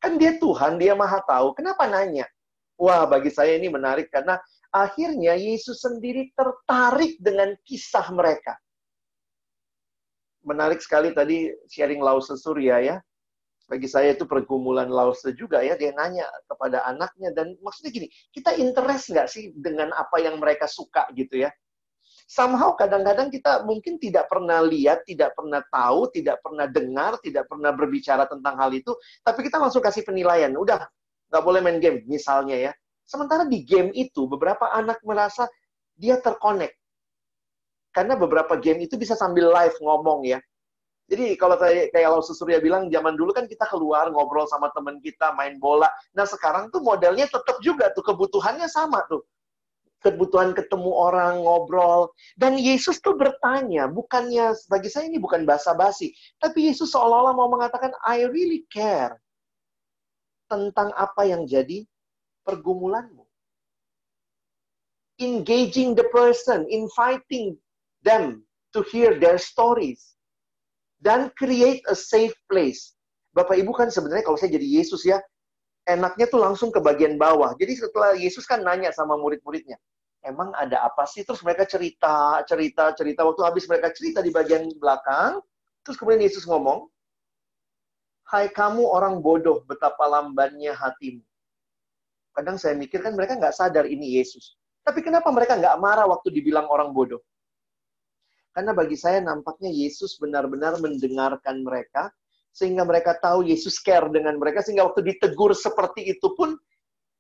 [0.01, 1.57] Kan dia Tuhan, dia maha tahu.
[1.57, 2.29] Kenapa nanya?
[2.77, 4.37] Wah, bagi saya ini menarik karena
[4.69, 8.53] akhirnya Yesus sendiri tertarik dengan kisah mereka.
[10.45, 12.97] Menarik sekali tadi sharing Lause Surya ya
[13.67, 18.55] bagi saya itu pergumulan Lause juga ya dia nanya kepada anaknya dan maksudnya gini kita
[18.55, 21.51] interest nggak sih dengan apa yang mereka suka gitu ya?
[22.27, 27.71] Somehow kadang-kadang kita mungkin tidak pernah lihat tidak pernah tahu tidak pernah dengar tidak pernah
[27.75, 30.87] berbicara tentang hal itu tapi kita langsung kasih penilaian udah
[31.31, 32.73] nggak boleh main game misalnya ya.
[33.07, 35.47] Sementara di game itu beberapa anak merasa
[35.95, 36.75] dia terkonek.
[37.95, 40.39] Karena beberapa game itu bisa sambil live ngomong ya
[41.07, 44.99] jadi kalau kayak kayak Lau Surya bilang zaman dulu kan kita keluar ngobrol sama teman
[44.99, 45.87] kita main bola.
[46.19, 49.23] Nah sekarang tuh modelnya tetap juga tuh kebutuhannya sama tuh.
[50.03, 56.11] Kebutuhan ketemu orang ngobrol dan Yesus tuh bertanya, bukannya bagi saya ini bukan basa-basi,
[56.43, 59.19] tapi Yesus seolah-olah mau mengatakan I really care
[60.51, 61.87] tentang apa yang jadi
[62.47, 63.25] pergumulanmu.
[65.23, 67.57] Engaging the person, inviting
[68.05, 68.45] them
[68.77, 70.16] to hear their stories
[71.07, 72.99] dan create a safe place.
[73.31, 75.23] Bapak Ibu kan sebenarnya kalau saya jadi Yesus ya,
[75.87, 77.55] enaknya tuh langsung ke bagian bawah.
[77.55, 79.79] Jadi setelah Yesus kan nanya sama murid-muridnya,
[80.27, 81.23] emang ada apa sih?
[81.23, 83.23] Terus mereka cerita, cerita, cerita.
[83.23, 85.39] Waktu habis mereka cerita di bagian belakang,
[85.87, 86.91] terus kemudian Yesus ngomong,
[88.27, 91.23] Hai kamu orang bodoh, betapa lambannya hatimu.
[92.35, 94.59] Kadang saya mikir kan mereka nggak sadar ini Yesus.
[94.83, 97.23] Tapi kenapa mereka nggak marah waktu dibilang orang bodoh?
[98.57, 102.09] Karena bagi saya nampaknya Yesus benar-benar mendengarkan mereka,
[102.57, 106.57] sehingga mereka tahu Yesus care dengan mereka, sehingga waktu ditegur seperti itu pun,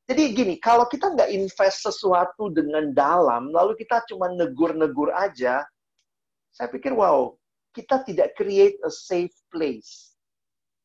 [0.08, 5.60] jadi gini, kalau kita nggak invest sesuatu dengan dalam, lalu kita cuma negur-negur aja,
[6.56, 7.36] saya pikir, wow,
[7.76, 10.16] kita tidak create a safe place.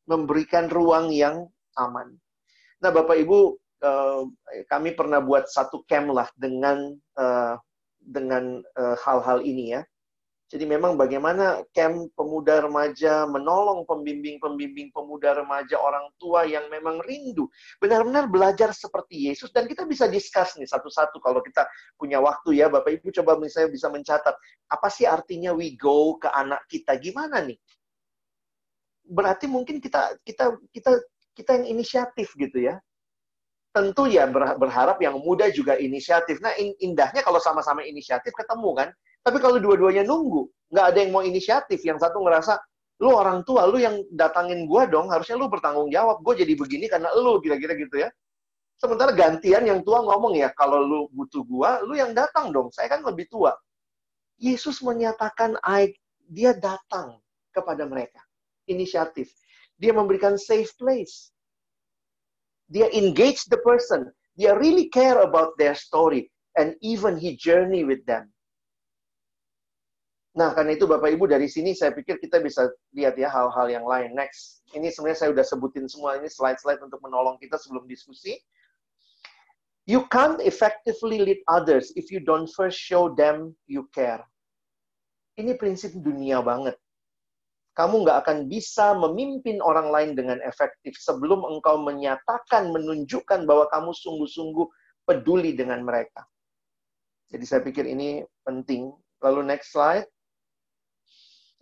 [0.04, 1.48] Memberikan ruang yang
[1.80, 2.12] aman.
[2.84, 4.22] Nah, Bapak Ibu, eh,
[4.68, 7.54] kami pernah buat satu camp lah dengan eh,
[8.02, 9.82] dengan eh, hal-hal ini ya.
[10.52, 17.48] Jadi memang bagaimana camp pemuda remaja menolong pembimbing-pembimbing pemuda remaja orang tua yang memang rindu.
[17.80, 19.48] Benar-benar belajar seperti Yesus.
[19.48, 21.64] Dan kita bisa discuss nih satu-satu kalau kita
[21.96, 22.68] punya waktu ya.
[22.68, 24.36] Bapak Ibu coba misalnya bisa mencatat.
[24.68, 27.00] Apa sih artinya we go ke anak kita?
[27.00, 27.56] Gimana nih?
[29.08, 31.00] Berarti mungkin kita kita kita
[31.32, 32.76] kita yang inisiatif gitu ya
[33.72, 36.44] tentu ya berharap yang muda juga inisiatif.
[36.44, 38.90] Nah, indahnya kalau sama-sama inisiatif ketemu kan.
[39.22, 41.78] Tapi kalau dua-duanya nunggu, nggak ada yang mau inisiatif.
[41.86, 42.58] Yang satu ngerasa,
[42.98, 46.18] lu orang tua, lu yang datangin gua dong, harusnya lu bertanggung jawab.
[46.26, 48.10] Gue jadi begini karena lu, kira-kira gitu ya.
[48.82, 52.74] Sementara gantian yang tua ngomong ya, kalau lu butuh gua, lu yang datang dong.
[52.74, 53.54] Saya kan lebih tua.
[54.42, 55.54] Yesus menyatakan,
[56.26, 57.22] dia datang
[57.54, 58.18] kepada mereka.
[58.66, 59.30] Inisiatif.
[59.78, 61.30] Dia memberikan safe place.
[62.66, 64.10] Dia engage the person.
[64.34, 66.26] Dia really care about their story.
[66.58, 68.31] And even he journey with them.
[70.32, 73.84] Nah, karena itu Bapak Ibu dari sini saya pikir kita bisa lihat ya hal-hal yang
[73.84, 74.16] lain.
[74.16, 78.40] Next, ini sebenarnya saya sudah sebutin semua ini slide-slide untuk menolong kita sebelum diskusi.
[79.84, 84.24] You can't effectively lead others if you don't first show them you care.
[85.36, 86.80] Ini prinsip dunia banget.
[87.72, 93.96] Kamu nggak akan bisa memimpin orang lain dengan efektif sebelum engkau menyatakan, menunjukkan bahwa kamu
[93.96, 94.66] sungguh-sungguh
[95.08, 96.24] peduli dengan mereka.
[97.32, 98.92] Jadi saya pikir ini penting.
[99.24, 100.04] Lalu next slide.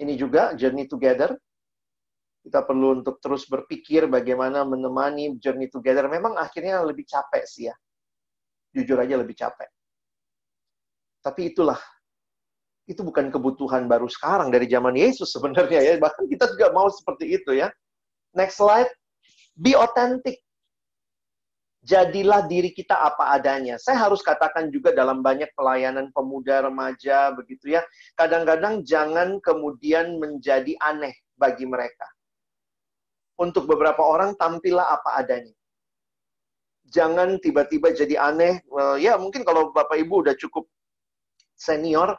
[0.01, 1.37] Ini juga journey together.
[2.41, 6.09] Kita perlu untuk terus berpikir bagaimana menemani journey together.
[6.09, 7.77] Memang akhirnya lebih capek sih ya.
[8.73, 9.69] Jujur aja lebih capek.
[11.21, 11.77] Tapi itulah
[12.89, 15.95] itu bukan kebutuhan baru sekarang dari zaman Yesus sebenarnya ya.
[16.01, 17.69] Bahkan kita juga mau seperti itu ya.
[18.33, 18.89] Next slide.
[19.53, 20.41] Be authentic.
[21.81, 23.81] Jadilah diri kita apa adanya.
[23.81, 27.81] Saya harus katakan juga dalam banyak pelayanan pemuda, remaja, begitu ya.
[28.21, 32.05] Kadang-kadang jangan kemudian menjadi aneh bagi mereka.
[33.41, 35.57] Untuk beberapa orang, tampillah apa adanya.
[36.93, 38.61] Jangan tiba-tiba jadi aneh.
[39.01, 40.69] Ya, mungkin kalau Bapak Ibu udah cukup
[41.57, 42.13] senior,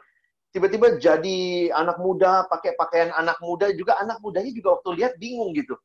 [0.50, 5.54] tiba-tiba jadi anak muda, pakai pakaian anak muda, juga anak mudanya juga waktu lihat bingung
[5.54, 5.78] gitu.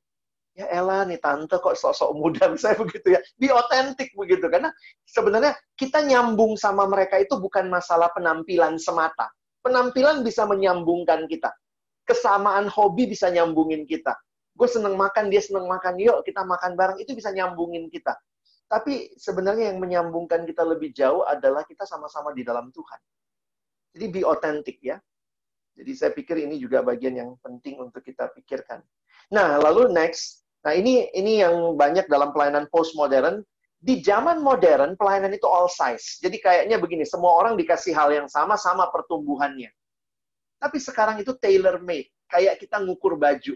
[0.58, 3.22] Ya Ella nih tante kok sok-sok muda saya begitu ya.
[3.38, 4.74] Be otentik begitu karena
[5.06, 9.30] sebenarnya kita nyambung sama mereka itu bukan masalah penampilan semata.
[9.62, 11.54] Penampilan bisa menyambungkan kita.
[12.10, 14.18] Kesamaan hobi bisa nyambungin kita.
[14.58, 18.18] Gue seneng makan, dia seneng makan, yuk kita makan bareng, itu bisa nyambungin kita.
[18.66, 23.00] Tapi sebenarnya yang menyambungkan kita lebih jauh adalah kita sama-sama di dalam Tuhan.
[23.94, 24.98] Jadi be authentic ya.
[25.78, 28.82] Jadi saya pikir ini juga bagian yang penting untuk kita pikirkan.
[29.30, 30.47] Nah, lalu next.
[30.68, 33.40] Nah, ini ini yang banyak dalam pelayanan postmodern.
[33.80, 36.20] Di zaman modern, pelayanan itu all size.
[36.20, 39.72] Jadi kayaknya begini, semua orang dikasih hal yang sama, sama pertumbuhannya.
[40.60, 42.12] Tapi sekarang itu tailor made.
[42.28, 43.56] Kayak kita ngukur baju.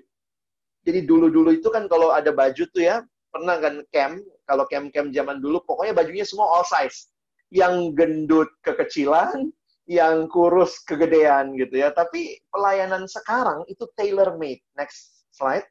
[0.87, 5.43] Jadi dulu-dulu itu kan kalau ada baju tuh ya, pernah kan camp, kalau camp-camp zaman
[5.43, 7.11] dulu, pokoknya bajunya semua all size.
[7.51, 9.51] Yang gendut kekecilan,
[9.89, 11.91] yang kurus kegedean gitu ya.
[11.91, 14.63] Tapi pelayanan sekarang itu tailor made.
[14.79, 15.67] Next slide.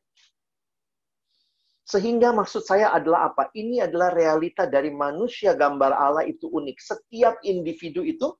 [1.90, 3.50] Sehingga maksud saya adalah apa?
[3.50, 6.78] Ini adalah realita dari manusia gambar Allah itu unik.
[6.78, 8.30] Setiap individu itu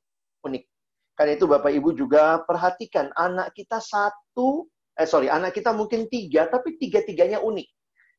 [0.47, 0.63] unik.
[1.19, 6.47] Karena itu Bapak Ibu juga perhatikan anak kita satu, eh sorry, anak kita mungkin tiga,
[6.47, 7.67] tapi tiga-tiganya unik.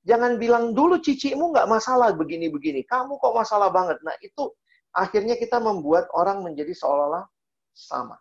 [0.04, 2.84] Jangan bilang dulu cicimu nggak masalah begini-begini.
[2.84, 4.04] Kamu kok masalah banget.
[4.04, 4.52] Nah itu
[4.92, 7.24] akhirnya kita membuat orang menjadi seolah-olah
[7.72, 8.20] sama.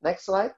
[0.00, 0.56] Next slide.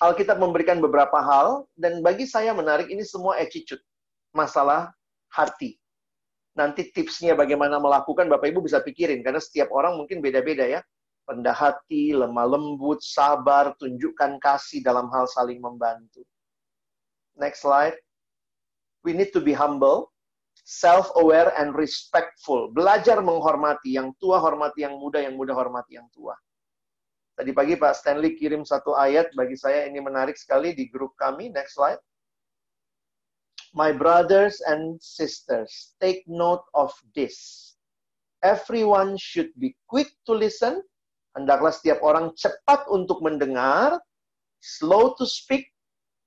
[0.00, 3.84] Alkitab memberikan beberapa hal, dan bagi saya menarik ini semua attitude.
[4.32, 4.96] Masalah
[5.28, 5.76] hati.
[6.56, 10.80] Nanti tipsnya bagaimana melakukan, Bapak Ibu bisa pikirin, karena setiap orang mungkin beda-beda ya.
[11.28, 16.24] Rendah hati, lemah lembut, sabar, tunjukkan kasih dalam hal saling membantu.
[17.36, 17.94] Next slide.
[19.04, 20.10] We need to be humble
[20.64, 22.70] self-aware and respectful.
[22.70, 26.36] Belajar menghormati yang tua, hormati yang muda, yang muda hormati yang tua.
[27.40, 31.48] Tadi pagi Pak Stanley kirim satu ayat, bagi saya ini menarik sekali di grup kami.
[31.48, 31.96] Next slide.
[33.72, 37.40] My brothers and sisters, take note of this.
[38.44, 40.84] Everyone should be quick to listen.
[41.32, 43.96] Hendaklah setiap orang cepat untuk mendengar,
[44.60, 45.72] slow to speak,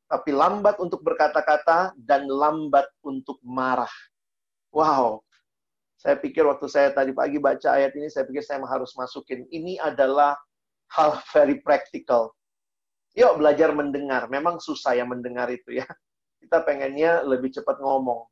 [0.10, 3.94] tapi lambat untuk berkata-kata, dan lambat untuk marah.
[4.74, 5.22] Wow.
[5.94, 9.46] Saya pikir waktu saya tadi pagi baca ayat ini, saya pikir saya harus masukin.
[9.54, 10.34] Ini adalah
[10.94, 12.32] hal very practical.
[13.18, 14.26] Yuk belajar mendengar.
[14.30, 15.86] Memang susah ya mendengar itu ya.
[16.42, 18.26] Kita pengennya lebih cepat ngomong.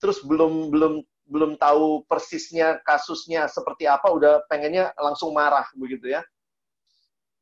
[0.00, 0.94] Terus belum belum
[1.24, 6.20] belum tahu persisnya kasusnya seperti apa, udah pengennya langsung marah begitu ya.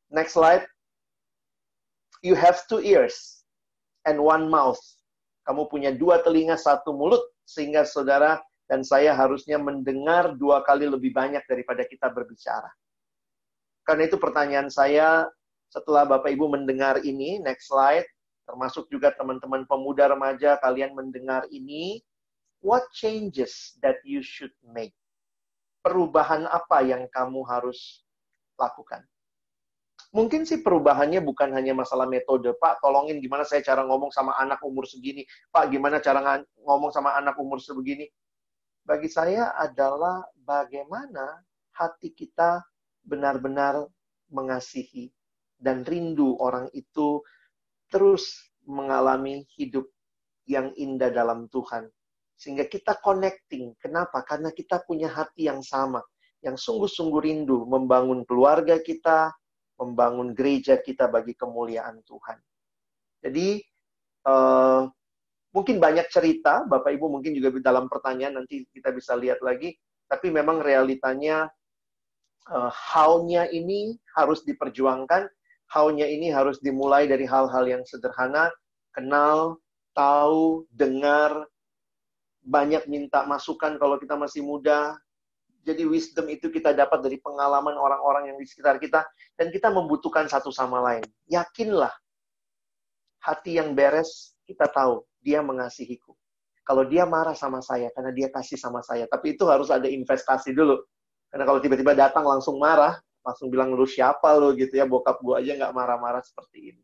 [0.07, 0.63] Next slide.
[2.23, 3.43] You have two ears
[4.07, 4.79] and one mouth.
[5.43, 8.39] Kamu punya dua telinga, satu mulut sehingga saudara
[8.71, 12.71] dan saya harusnya mendengar dua kali lebih banyak daripada kita berbicara.
[13.83, 15.27] Karena itu pertanyaan saya
[15.67, 18.07] setelah Bapak Ibu mendengar ini, next slide,
[18.45, 22.03] termasuk juga teman-teman pemuda remaja kalian mendengar ini,
[22.63, 24.95] what changes that you should make?
[25.83, 28.07] Perubahan apa yang kamu harus
[28.55, 29.03] lakukan?
[30.13, 32.53] Mungkin sih perubahannya bukan hanya masalah metode.
[32.61, 35.25] Pak, tolongin gimana saya cara ngomong sama anak umur segini.
[35.49, 36.21] Pak, gimana cara
[36.61, 38.05] ngomong sama anak umur sebegini.
[38.85, 41.41] Bagi saya adalah bagaimana
[41.73, 42.61] hati kita
[43.03, 43.87] benar-benar
[44.31, 45.11] mengasihi
[45.59, 47.23] dan rindu orang itu
[47.91, 49.85] terus mengalami hidup
[50.49, 51.87] yang indah dalam Tuhan.
[52.35, 53.77] Sehingga kita connecting.
[53.79, 54.25] Kenapa?
[54.25, 56.03] Karena kita punya hati yang sama.
[56.43, 59.31] Yang sungguh-sungguh rindu membangun keluarga kita,
[59.79, 62.37] membangun gereja kita bagi kemuliaan Tuhan.
[63.23, 63.63] Jadi
[64.27, 64.83] uh,
[65.55, 69.71] mungkin banyak cerita, Bapak Ibu mungkin juga dalam pertanyaan nanti kita bisa lihat lagi,
[70.11, 71.47] tapi memang realitanya
[72.49, 75.29] uh, how-nya ini harus diperjuangkan,
[75.71, 78.51] how-nya ini harus dimulai dari hal-hal yang sederhana,
[78.91, 79.59] kenal,
[79.95, 81.45] tahu, dengar,
[82.43, 84.99] banyak minta masukan kalau kita masih muda,
[85.63, 89.07] jadi wisdom itu kita dapat dari pengalaman orang-orang yang di sekitar kita
[89.39, 91.07] dan kita membutuhkan satu sama lain.
[91.31, 91.91] Yakinlah
[93.23, 96.11] hati yang beres kita tahu dia mengasihiku.
[96.63, 100.51] Kalau dia marah sama saya karena dia kasih sama saya, tapi itu harus ada investasi
[100.51, 100.79] dulu.
[101.33, 105.33] Karena kalau tiba-tiba datang langsung marah, langsung bilang lu siapa lo gitu ya, bokap gue
[105.41, 106.83] aja nggak marah-marah seperti ini.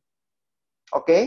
[0.90, 1.24] Oke, okay?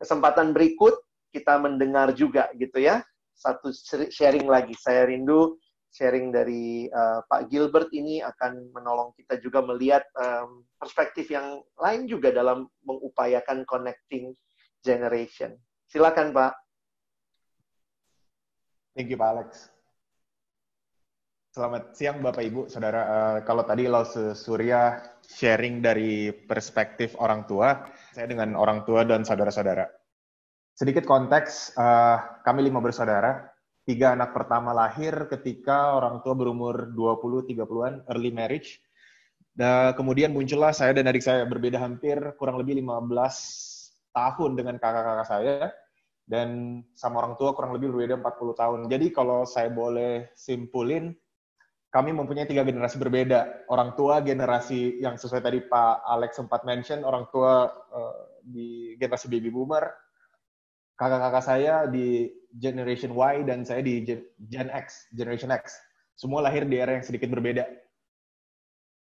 [0.00, 0.96] kesempatan berikut
[1.36, 3.04] kita mendengar juga gitu ya,
[3.36, 3.68] satu
[4.08, 4.72] sharing lagi.
[4.72, 5.60] Saya rindu
[5.92, 12.08] sharing dari uh, Pak Gilbert ini akan menolong kita juga melihat um, perspektif yang lain
[12.08, 14.32] juga dalam mengupayakan connecting
[14.80, 15.60] generation.
[15.92, 16.56] Silakan Pak.
[18.96, 19.79] Thank you Pak Alex.
[21.50, 23.02] Selamat siang Bapak Ibu, Saudara.
[23.10, 29.26] Uh, kalau tadi lo Surya sharing dari perspektif orang tua, saya dengan orang tua dan
[29.26, 29.82] saudara-saudara.
[30.78, 33.50] Sedikit konteks, uh, kami lima bersaudara,
[33.82, 38.78] tiga anak pertama lahir ketika orang tua berumur 20-30-an, early marriage.
[39.50, 43.10] Dan kemudian muncullah saya dan adik saya berbeda hampir kurang lebih 15
[44.14, 45.74] tahun dengan kakak-kakak saya
[46.30, 48.80] dan sama orang tua kurang lebih berbeda 40 tahun.
[48.86, 51.10] Jadi kalau saya boleh simpulin,
[51.90, 53.66] kami mempunyai tiga generasi berbeda.
[53.66, 59.26] Orang tua generasi yang sesuai tadi Pak Alex sempat mention, orang tua uh, di generasi
[59.26, 59.90] baby boomer,
[60.94, 64.06] kakak-kakak saya di generation Y dan saya di
[64.46, 65.82] Gen X, generation X.
[66.14, 67.66] Semua lahir di era yang sedikit berbeda.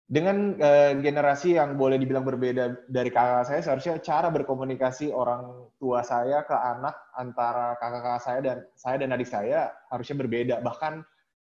[0.10, 6.02] Dengan uh, generasi yang boleh dibilang berbeda dari kakak saya, seharusnya cara berkomunikasi orang tua
[6.02, 10.66] saya ke anak antara kakak-kakak saya dan saya dan adik saya harusnya berbeda.
[10.66, 11.06] Bahkan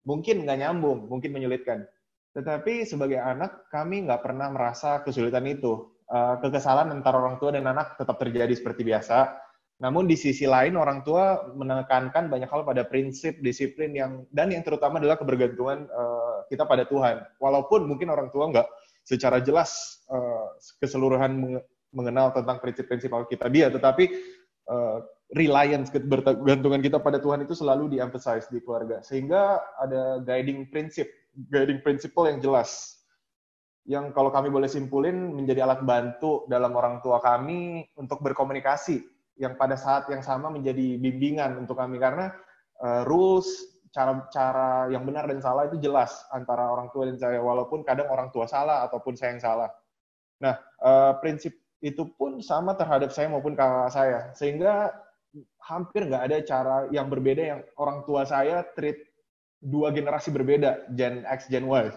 [0.06, 1.84] mungkin nggak nyambung, mungkin menyulitkan.
[2.32, 5.90] Tetapi sebagai anak, kami nggak pernah merasa kesulitan itu.
[6.06, 9.34] Uh, kekesalan antara orang tua dan anak tetap terjadi seperti biasa.
[9.82, 14.62] Namun di sisi lain, orang tua menekankan banyak hal pada prinsip, disiplin yang dan yang
[14.62, 17.26] terutama adalah kebergantungan uh, kita pada Tuhan.
[17.42, 18.68] Walaupun mungkin orang tua nggak
[19.02, 24.04] secara jelas uh, keseluruhan mengenal tentang prinsip-prinsip Alkitab dia, tetapi
[25.34, 29.02] reliance bergantungan kita pada Tuhan itu selalu di-emphasize di keluarga.
[29.02, 31.10] Sehingga ada guiding prinsip
[31.50, 33.02] guiding principle yang jelas.
[33.86, 39.02] Yang kalau kami boleh simpulin menjadi alat bantu dalam orang tua kami untuk berkomunikasi
[39.38, 41.98] yang pada saat yang sama menjadi bimbingan untuk kami.
[41.98, 42.30] Karena
[42.82, 43.46] uh, rules
[43.94, 47.38] cara-cara yang benar dan salah itu jelas antara orang tua dan saya.
[47.38, 49.70] Walaupun kadang orang tua salah ataupun saya yang salah.
[50.42, 54.18] Nah, uh, prinsip itu pun sama terhadap saya maupun kakak saya.
[54.34, 54.90] Sehingga
[55.62, 58.96] hampir nggak ada cara yang berbeda yang orang tua saya treat
[59.60, 61.90] dua generasi berbeda, Gen X, Gen Y.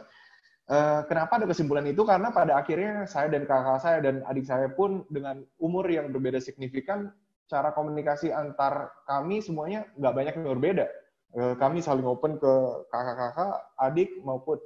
[0.69, 2.05] Uh, kenapa ada kesimpulan itu?
[2.05, 6.37] Karena pada akhirnya saya dan kakak saya dan adik saya pun dengan umur yang berbeda
[6.37, 7.09] signifikan,
[7.49, 10.85] cara komunikasi antar kami semuanya nggak banyak yang berbeda.
[11.33, 12.53] Uh, kami saling open ke
[12.89, 14.61] kakak-kakak, adik maupun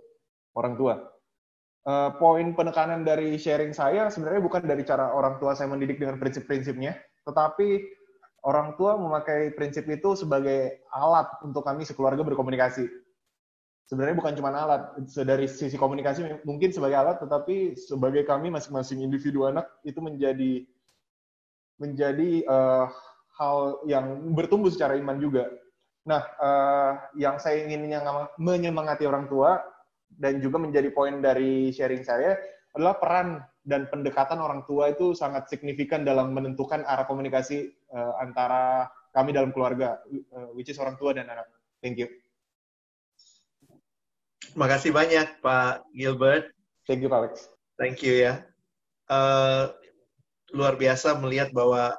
[0.60, 0.96] orang tua.
[1.84, 6.16] Uh, poin penekanan dari sharing saya sebenarnya bukan dari cara orang tua saya mendidik dengan
[6.16, 6.96] prinsip-prinsipnya,
[7.28, 7.84] tetapi
[8.44, 12.86] orang tua memakai prinsip itu sebagai alat untuk kami sekeluarga berkomunikasi.
[13.88, 14.96] Sebenarnya bukan cuma alat,
[15.28, 20.64] dari sisi komunikasi mungkin sebagai alat, tetapi sebagai kami masing-masing individu anak itu menjadi
[21.80, 22.88] menjadi uh,
[23.36, 25.52] hal yang bertumbuh secara iman juga.
[26.08, 27.92] Nah, uh, yang saya ingin
[28.40, 29.60] menyemangati orang tua
[30.08, 32.40] dan juga menjadi poin dari sharing saya
[32.76, 33.28] adalah peran
[33.64, 39.54] dan pendekatan orang tua itu sangat signifikan dalam menentukan arah komunikasi uh, antara kami dalam
[39.54, 40.02] keluarga,
[40.34, 41.46] uh, which is orang tua dan anak.
[41.80, 42.10] Thank you.
[44.42, 46.54] Terima kasih banyak Pak Gilbert.
[46.86, 47.34] Thank you Pak Alex.
[47.78, 48.44] Thank you ya.
[49.10, 49.74] Uh,
[50.54, 51.94] luar biasa melihat bahwa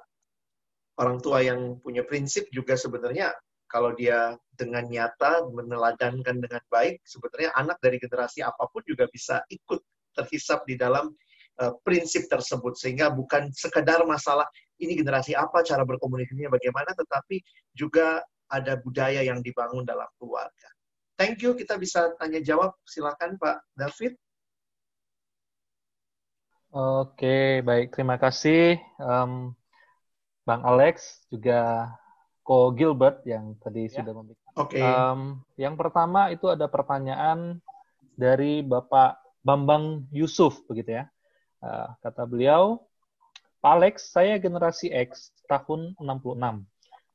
[0.99, 3.35] orang tua yang punya prinsip juga sebenarnya
[3.67, 9.43] kalau dia dengan nyata meneladankan dengan baik, sebenarnya anak dari generasi apa pun juga bisa
[9.51, 9.83] ikut
[10.15, 11.11] terhisap di dalam
[11.55, 14.43] Eh, prinsip tersebut sehingga bukan sekedar masalah
[14.81, 17.43] ini generasi apa cara berkomunikasinya bagaimana tetapi
[17.75, 20.69] juga ada budaya yang dibangun dalam keluarga.
[21.15, 24.19] Thank you kita bisa tanya jawab silakan Pak David.
[26.75, 29.55] Oke baik terima kasih um,
[30.43, 31.91] Bang Alex juga
[32.45, 34.05] Ko Gilbert yang tadi ya.
[34.05, 34.53] sudah memberikan.
[34.61, 34.77] Oke.
[34.77, 34.85] Okay.
[34.85, 37.65] Um, yang pertama itu ada pertanyaan
[38.15, 41.05] dari Bapak Bambang Yusuf begitu ya.
[41.65, 42.85] Uh, kata beliau,
[43.65, 46.37] Pak Alex, saya generasi X tahun 66.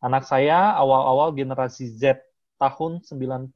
[0.01, 2.25] Anak saya awal-awal generasi Z
[2.57, 3.53] tahun 96.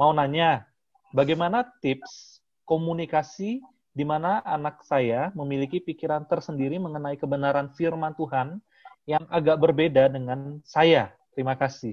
[0.00, 0.64] Mau nanya,
[1.12, 3.60] bagaimana tips komunikasi
[3.92, 8.56] di mana anak saya memiliki pikiran tersendiri mengenai kebenaran firman Tuhan
[9.04, 11.12] yang agak berbeda dengan saya?
[11.36, 11.92] Terima kasih.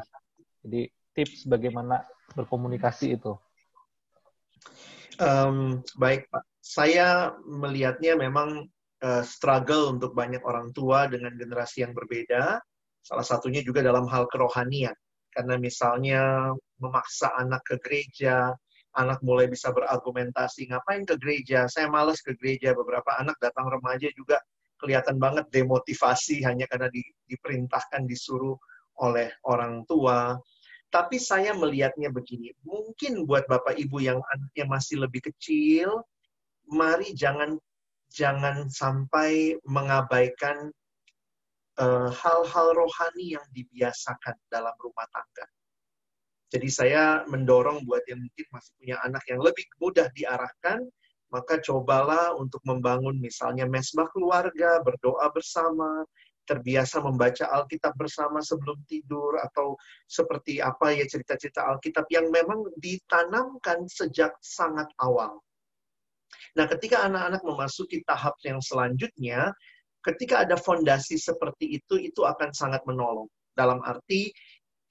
[0.63, 2.07] Jadi tips bagaimana
[2.39, 3.35] berkomunikasi itu.
[5.19, 8.71] Um, baik Pak saya melihatnya memang
[9.03, 12.57] uh, struggle untuk banyak orang tua dengan generasi yang berbeda.
[13.03, 14.95] Salah satunya juga dalam hal kerohanian.
[15.29, 18.53] Karena misalnya memaksa anak ke gereja,
[18.95, 21.67] anak mulai bisa berargumentasi, ngapain ke gereja?
[21.67, 22.71] Saya males ke gereja.
[22.71, 24.39] Beberapa anak datang remaja juga
[24.77, 28.55] kelihatan banget demotivasi hanya karena di, diperintahkan disuruh
[29.01, 30.37] oleh orang tua.
[30.93, 36.05] Tapi saya melihatnya begini, mungkin buat Bapak Ibu yang anaknya masih lebih kecil,
[36.69, 37.57] mari jangan
[38.13, 40.69] jangan sampai mengabaikan
[41.81, 45.49] eh, hal-hal uh, rohani yang dibiasakan dalam rumah tangga.
[46.53, 50.85] Jadi saya mendorong buat yang mungkin masih punya anak yang lebih mudah diarahkan,
[51.33, 56.05] maka cobalah untuk membangun misalnya mesbah keluarga, berdoa bersama,
[56.45, 59.73] terbiasa membaca Alkitab bersama sebelum tidur atau
[60.05, 65.41] seperti apa ya cerita-cerita Alkitab yang memang ditanamkan sejak sangat awal.
[66.59, 69.51] Nah, ketika anak-anak memasuki tahap yang selanjutnya,
[70.03, 73.27] ketika ada fondasi seperti itu, itu akan sangat menolong.
[73.53, 74.33] Dalam arti,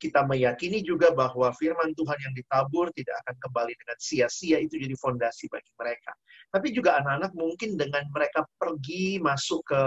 [0.03, 4.99] kita meyakini juga bahwa firman Tuhan yang ditabur tidak akan kembali dengan sia-sia, itu jadi
[4.99, 6.11] fondasi bagi mereka.
[6.51, 9.83] Tapi juga anak-anak mungkin dengan mereka pergi masuk ke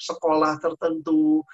[0.00, 1.44] sekolah tertentu,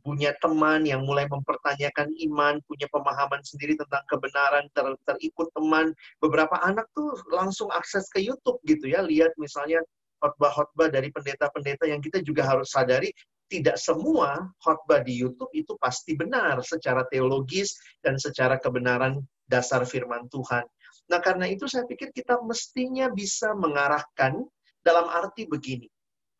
[0.00, 5.92] punya teman yang mulai mempertanyakan iman, punya pemahaman sendiri tentang kebenaran, ter, terikut teman.
[6.24, 9.84] Beberapa anak tuh langsung akses ke YouTube gitu ya, lihat misalnya
[10.24, 13.12] khotbah-khotbah dari pendeta-pendeta yang kita juga harus sadari
[13.52, 20.24] tidak semua khotbah di YouTube itu pasti benar secara teologis dan secara kebenaran dasar firman
[20.32, 20.64] Tuhan.
[21.12, 24.40] Nah, karena itu saya pikir kita mestinya bisa mengarahkan
[24.80, 25.91] dalam arti begini.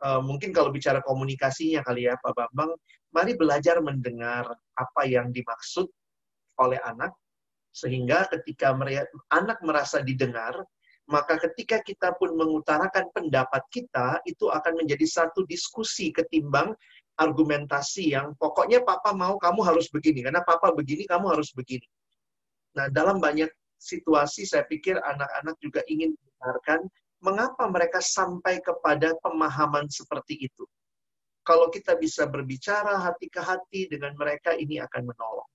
[0.02, 2.74] Uh, mungkin kalau bicara komunikasinya kali ya Pak Bambang,
[3.14, 5.86] mari belajar mendengar apa yang dimaksud
[6.58, 7.14] oleh anak,
[7.70, 8.74] sehingga ketika
[9.30, 10.58] anak merasa didengar,
[11.06, 16.74] maka ketika kita pun mengutarakan pendapat kita, itu akan menjadi satu diskusi ketimbang
[17.20, 21.86] argumentasi yang pokoknya papa mau kamu harus begini, karena papa begini kamu harus begini.
[22.74, 26.90] Nah, dalam banyak situasi saya pikir anak-anak juga ingin mendengarkan
[27.22, 30.66] mengapa mereka sampai kepada pemahaman seperti itu.
[31.42, 35.50] Kalau kita bisa berbicara hati ke hati dengan mereka, ini akan menolong.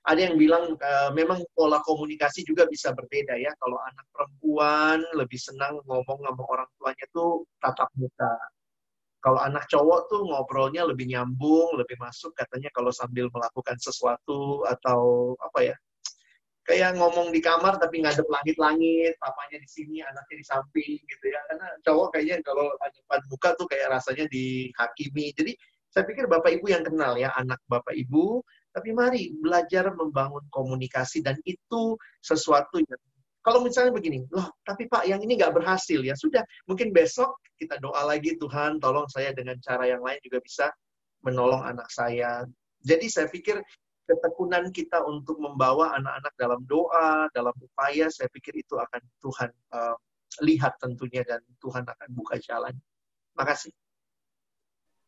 [0.00, 3.52] Ada yang bilang uh, memang pola komunikasi juga bisa berbeda ya.
[3.60, 8.32] Kalau anak perempuan lebih senang ngomong sama orang tuanya tuh tatap muka
[9.20, 15.32] kalau anak cowok tuh ngobrolnya lebih nyambung, lebih masuk katanya kalau sambil melakukan sesuatu atau
[15.44, 15.76] apa ya,
[16.70, 21.42] kayak ngomong di kamar tapi ngadep langit-langit, papanya di sini, anaknya di samping gitu ya.
[21.50, 25.34] Karena cowok kayaknya kalau depan muka tuh kayak rasanya dihakimi.
[25.34, 25.52] Jadi
[25.90, 31.26] saya pikir Bapak Ibu yang kenal ya anak Bapak Ibu, tapi mari belajar membangun komunikasi
[31.26, 33.02] dan itu sesuatu yang
[33.40, 37.80] kalau misalnya begini, loh, tapi Pak, yang ini nggak berhasil, ya sudah, mungkin besok kita
[37.80, 40.68] doa lagi, Tuhan, tolong saya dengan cara yang lain juga bisa
[41.24, 42.44] menolong anak saya.
[42.84, 43.64] Jadi saya pikir
[44.10, 49.94] ketekunan kita untuk membawa anak-anak dalam doa, dalam upaya, saya pikir itu akan Tuhan uh,
[50.42, 52.74] lihat tentunya dan Tuhan akan buka jalan.
[53.38, 53.70] Makasih.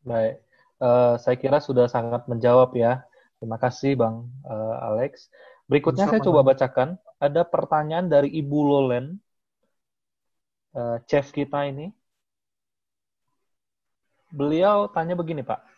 [0.07, 0.39] Baik,
[0.79, 3.03] uh, saya kira sudah sangat menjawab ya.
[3.43, 5.27] Terima kasih Bang uh, Alex.
[5.67, 6.15] Berikutnya Sama.
[6.15, 9.19] saya coba bacakan ada pertanyaan dari Ibu Lolen,
[10.79, 11.91] uh, chef kita ini.
[14.31, 15.72] Beliau tanya begini, Pak.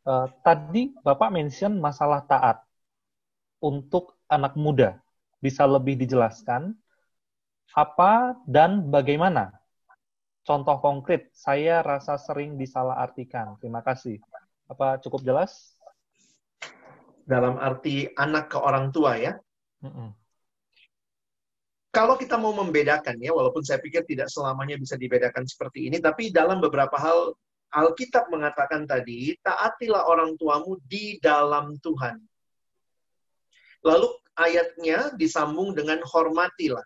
[0.00, 2.64] Uh, tadi Bapak mention masalah taat
[3.60, 4.96] untuk anak muda.
[5.40, 6.72] Bisa lebih dijelaskan
[7.76, 9.56] apa dan bagaimana?
[10.44, 13.60] Contoh konkret, saya rasa sering disalahartikan.
[13.60, 14.18] Terima kasih.
[14.66, 15.76] Apa cukup jelas?
[17.28, 19.36] Dalam arti anak ke orang tua ya?
[19.84, 20.10] Mm -mm
[21.90, 26.30] kalau kita mau membedakan ya, walaupun saya pikir tidak selamanya bisa dibedakan seperti ini, tapi
[26.30, 27.34] dalam beberapa hal
[27.70, 32.18] Alkitab mengatakan tadi, taatilah orang tuamu di dalam Tuhan.
[33.86, 36.82] Lalu ayatnya disambung dengan hormatilah.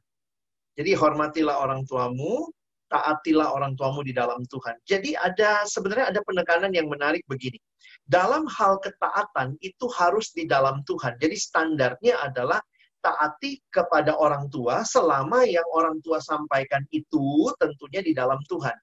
[0.77, 2.53] Jadi hormatilah orang tuamu,
[2.93, 4.77] taatilah orang tuamu di dalam Tuhan.
[4.85, 7.59] Jadi ada sebenarnya ada penekanan yang menarik begini.
[8.05, 11.17] Dalam hal ketaatan itu harus di dalam Tuhan.
[11.17, 12.61] Jadi standarnya adalah
[13.01, 18.77] taati kepada orang tua selama yang orang tua sampaikan itu tentunya di dalam Tuhan.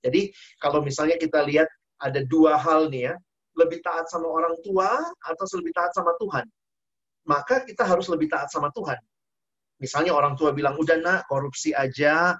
[0.00, 1.68] Jadi kalau misalnya kita lihat
[2.00, 3.14] ada dua hal nih ya,
[3.56, 4.88] lebih taat sama orang tua
[5.20, 6.46] atau lebih taat sama Tuhan.
[7.28, 8.96] Maka kita harus lebih taat sama Tuhan.
[9.80, 12.36] Misalnya orang tua bilang, udah nak korupsi aja,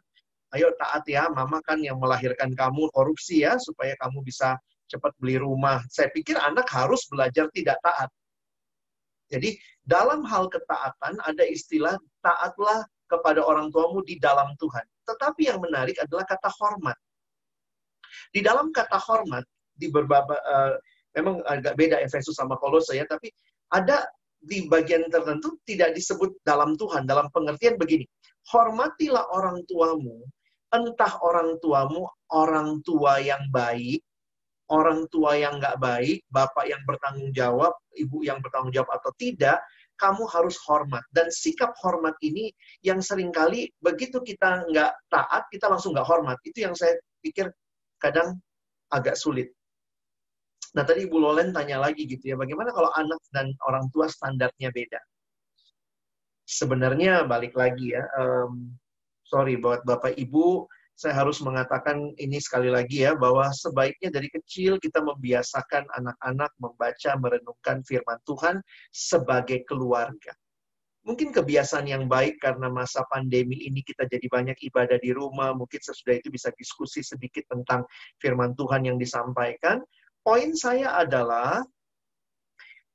[0.52, 4.56] ayo taat ya, mama kan yang melahirkan kamu korupsi ya, supaya kamu bisa
[4.88, 5.80] cepat beli rumah.
[5.88, 8.10] Saya pikir anak harus belajar tidak taat.
[9.30, 9.56] Jadi
[9.86, 14.82] dalam hal ketaatan ada istilah taatlah kepada orang tuamu di dalam Tuhan.
[15.06, 16.98] Tetapi yang menarik adalah kata hormat.
[18.30, 20.74] Di dalam kata hormat di berbaba uh,
[21.16, 23.32] memang agak beda Efesus sama Kolose ya, tapi
[23.74, 24.06] ada
[24.40, 27.04] di bagian tertentu tidak disebut dalam Tuhan.
[27.04, 28.08] Dalam pengertian begini,
[28.48, 30.24] hormatilah orang tuamu,
[30.72, 34.00] entah orang tuamu orang tua yang baik,
[34.70, 39.58] orang tua yang nggak baik, bapak yang bertanggung jawab, ibu yang bertanggung jawab atau tidak,
[39.98, 41.02] kamu harus hormat.
[41.10, 42.54] Dan sikap hormat ini
[42.86, 46.38] yang sering kali begitu kita nggak taat, kita langsung nggak hormat.
[46.46, 47.50] Itu yang saya pikir
[48.00, 48.40] kadang
[48.90, 49.52] agak sulit.
[50.74, 54.70] Nah tadi Ibu Lolen tanya lagi gitu ya, bagaimana kalau anak dan orang tua standarnya
[54.70, 55.00] beda?
[56.46, 58.74] Sebenarnya balik lagi ya, um,
[59.26, 64.76] sorry buat Bapak Ibu, saya harus mengatakan ini sekali lagi ya, bahwa sebaiknya dari kecil
[64.76, 68.60] kita membiasakan anak-anak membaca, merenungkan firman Tuhan
[68.92, 70.36] sebagai keluarga.
[71.00, 75.80] Mungkin kebiasaan yang baik karena masa pandemi ini kita jadi banyak ibadah di rumah, mungkin
[75.80, 77.88] sesudah itu bisa diskusi sedikit tentang
[78.20, 79.80] firman Tuhan yang disampaikan,
[80.20, 81.64] poin saya adalah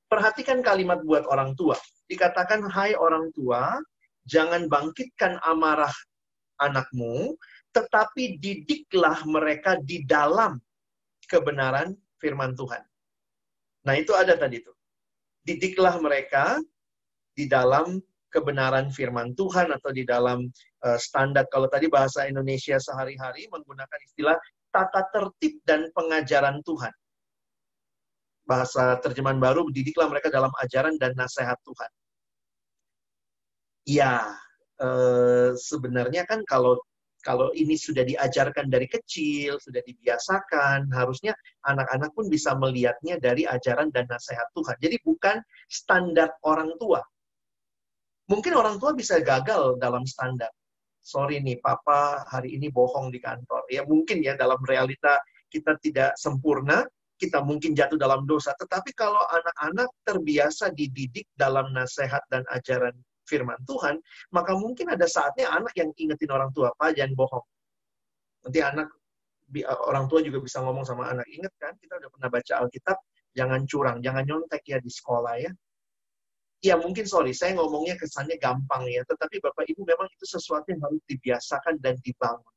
[0.05, 1.73] perhatikan kalimat buat orang tua.
[2.05, 3.73] Dikatakan, hai orang tua,
[4.29, 5.93] jangan bangkitkan amarah
[6.61, 7.33] anakmu,
[7.73, 10.61] tetapi didiklah mereka di dalam
[11.25, 12.85] kebenaran firman Tuhan.
[13.85, 14.77] Nah, itu ada tadi tuh.
[15.45, 16.61] Didiklah mereka
[17.35, 17.99] di dalam
[18.31, 20.43] kebenaran firman Tuhan atau di dalam
[20.83, 24.35] uh, standar kalau tadi bahasa Indonesia sehari-hari menggunakan istilah
[24.71, 26.91] tata tertib dan pengajaran Tuhan
[28.45, 31.91] bahasa terjemahan baru, didiklah mereka dalam ajaran dan nasihat Tuhan.
[33.85, 34.13] Ya,
[34.81, 36.77] eh, sebenarnya kan kalau
[37.25, 41.33] kalau ini sudah diajarkan dari kecil, sudah dibiasakan, harusnya
[41.65, 44.77] anak-anak pun bisa melihatnya dari ajaran dan nasihat Tuhan.
[44.77, 47.01] Jadi bukan standar orang tua.
[48.25, 50.49] Mungkin orang tua bisa gagal dalam standar.
[51.05, 53.61] Sorry nih, papa hari ini bohong di kantor.
[53.69, 55.21] Ya mungkin ya dalam realita
[55.53, 56.81] kita tidak sempurna,
[57.21, 58.57] kita mungkin jatuh dalam dosa.
[58.57, 62.97] Tetapi kalau anak-anak terbiasa dididik dalam nasihat dan ajaran
[63.29, 64.01] firman Tuhan,
[64.33, 67.45] maka mungkin ada saatnya anak yang ingetin orang tua, Pak, jangan bohong.
[68.45, 68.89] Nanti anak,
[69.89, 72.97] orang tua juga bisa ngomong sama anak, inget kan, kita udah pernah baca Alkitab,
[73.33, 75.51] jangan curang, jangan nyontek ya di sekolah ya.
[76.65, 80.81] Ya mungkin sorry, saya ngomongnya kesannya gampang ya, tetapi Bapak Ibu memang itu sesuatu yang
[80.81, 82.53] harus dibiasakan dan dibangun.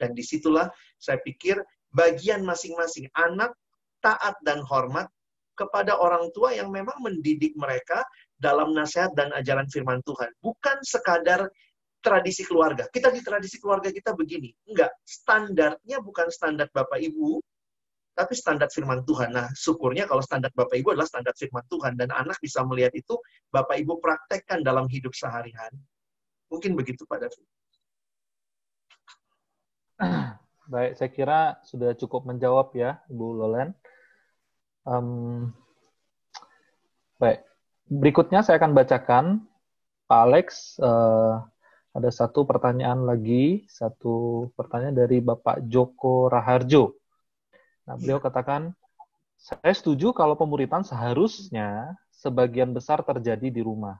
[0.00, 1.60] Dan di situlah saya pikir
[1.92, 3.52] bagian masing-masing anak
[4.00, 5.04] taat dan hormat
[5.52, 8.00] kepada orang tua yang memang mendidik mereka
[8.40, 10.32] dalam nasihat dan ajaran firman Tuhan.
[10.40, 11.52] Bukan sekadar
[12.00, 12.88] tradisi keluarga.
[12.88, 14.50] Kita di tradisi keluarga kita begini.
[14.66, 17.38] Enggak, standarnya bukan standar Bapak Ibu,
[18.12, 19.32] tapi standar firman Tuhan.
[19.32, 23.16] Nah, syukurnya kalau standar Bapak Ibu adalah standar firman Tuhan dan anak bisa melihat itu
[23.48, 25.80] Bapak Ibu praktekkan dalam hidup sehari-hari.
[26.52, 27.46] Mungkin begitu Pak David.
[30.72, 33.72] Baik, saya kira sudah cukup menjawab ya, Ibu Lolen.
[34.84, 35.52] Um,
[37.16, 37.44] baik,
[37.88, 39.24] berikutnya saya akan bacakan
[40.06, 40.46] Pak Alex.
[40.80, 41.44] Uh,
[41.92, 47.01] ada satu pertanyaan lagi, satu pertanyaan dari Bapak Joko Raharjo.
[47.82, 48.70] Nah, beliau katakan,
[49.42, 53.98] saya setuju kalau pemuritan seharusnya sebagian besar terjadi di rumah.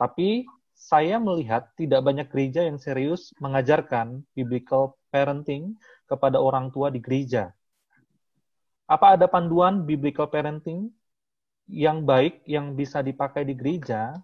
[0.00, 5.76] Tapi saya melihat tidak banyak gereja yang serius mengajarkan biblical parenting
[6.08, 7.52] kepada orang tua di gereja.
[8.88, 10.88] Apa ada panduan biblical parenting
[11.68, 14.16] yang baik yang bisa dipakai di gereja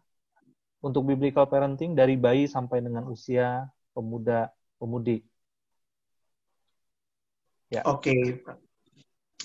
[0.81, 4.49] untuk biblical parenting dari bayi sampai dengan usia pemuda
[4.81, 5.21] pemudi?
[7.75, 7.83] Ya.
[7.91, 8.23] Oke, okay.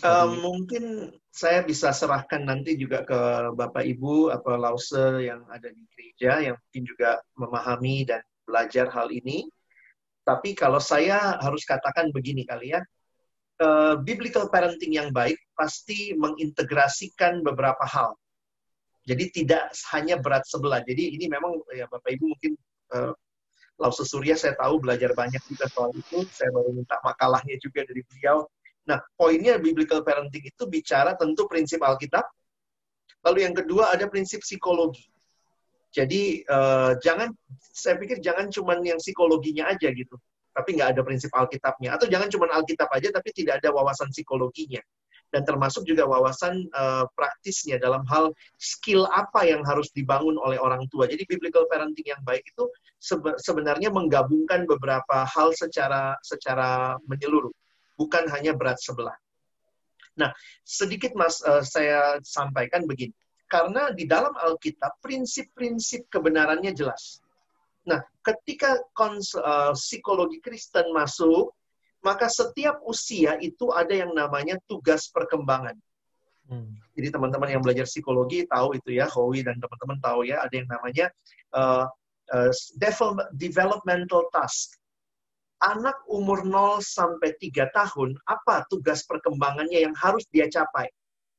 [0.05, 3.19] um, mungkin saya bisa serahkan nanti juga ke
[3.57, 9.09] Bapak Ibu atau lause yang ada di gereja yang mungkin juga memahami dan belajar hal
[9.09, 9.49] ini.
[10.21, 12.85] Tapi kalau saya harus katakan begini kali ya,
[13.65, 18.13] uh, biblical parenting yang baik pasti mengintegrasikan beberapa hal.
[19.09, 20.85] Jadi tidak hanya berat sebelah.
[20.85, 22.53] Jadi ini memang ya Bapak Ibu mungkin
[22.93, 23.17] uh,
[23.79, 26.27] Lause Surya saya tahu belajar banyak juga soal itu.
[26.35, 28.43] Saya baru minta makalahnya juga dari beliau.
[28.85, 32.27] Nah, poinnya biblical parenting itu bicara tentu prinsip Alkitab.
[33.23, 35.07] Lalu yang kedua ada prinsip psikologi.
[35.89, 40.19] Jadi uh, jangan, saya pikir jangan cuma yang psikologinya aja gitu
[40.59, 41.95] tapi nggak ada prinsip Alkitabnya.
[41.95, 44.83] Atau jangan cuma Alkitab aja, tapi tidak ada wawasan psikologinya.
[45.29, 50.89] Dan termasuk juga wawasan uh, praktisnya dalam hal skill apa yang harus dibangun oleh orang
[50.89, 51.05] tua.
[51.05, 52.65] Jadi biblical parenting yang baik itu
[53.37, 57.53] sebenarnya menggabungkan beberapa hal secara secara menyeluruh,
[57.93, 59.13] bukan hanya berat sebelah.
[60.17, 60.33] Nah,
[60.65, 63.13] sedikit Mas uh, saya sampaikan begini.
[63.49, 67.17] Karena di dalam Alkitab prinsip-prinsip kebenarannya jelas
[67.89, 71.49] Nah, ketika uh, psikologi Kristen masuk,
[71.99, 75.75] maka setiap usia itu ada yang namanya tugas perkembangan.
[76.49, 76.73] Hmm.
[76.97, 80.67] Jadi teman-teman yang belajar psikologi tahu itu ya, Howie dan teman-teman tahu ya, ada yang
[80.67, 81.05] namanya
[81.53, 81.85] uh,
[82.33, 82.51] uh,
[83.37, 84.75] developmental task.
[85.59, 90.87] Anak umur 0 sampai 3 tahun, apa tugas perkembangannya yang harus dia capai?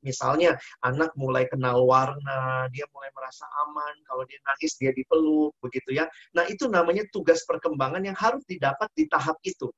[0.00, 5.92] Misalnya, anak mulai kenal warna, dia mulai merasa aman, kalau dia nangis dia dipeluk, begitu
[6.00, 6.08] ya.
[6.32, 9.68] Nah, itu namanya tugas perkembangan yang harus didapat di tahap itu.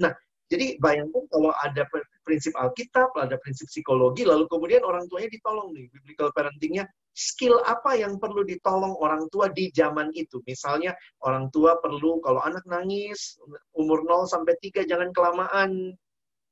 [0.00, 0.12] Nah,
[0.44, 1.88] jadi bayangkan kalau ada
[2.20, 6.84] prinsip Alkitab, ada prinsip psikologi, lalu kemudian orang tuanya ditolong nih, biblical parentingnya,
[7.16, 10.44] skill apa yang perlu ditolong orang tua di zaman itu?
[10.44, 10.92] Misalnya
[11.24, 13.40] orang tua perlu kalau anak nangis,
[13.72, 15.96] umur 0 sampai 3 jangan kelamaan,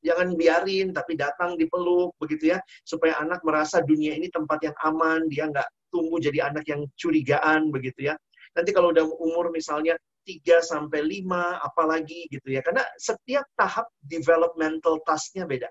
[0.03, 5.29] jangan biarin, tapi datang dipeluk, begitu ya, supaya anak merasa dunia ini tempat yang aman,
[5.29, 8.15] dia nggak tumbuh jadi anak yang curigaan, begitu ya.
[8.57, 12.63] Nanti kalau udah umur misalnya 3 sampai 5 apalagi gitu ya.
[12.65, 15.69] Karena setiap tahap developmental tasknya beda.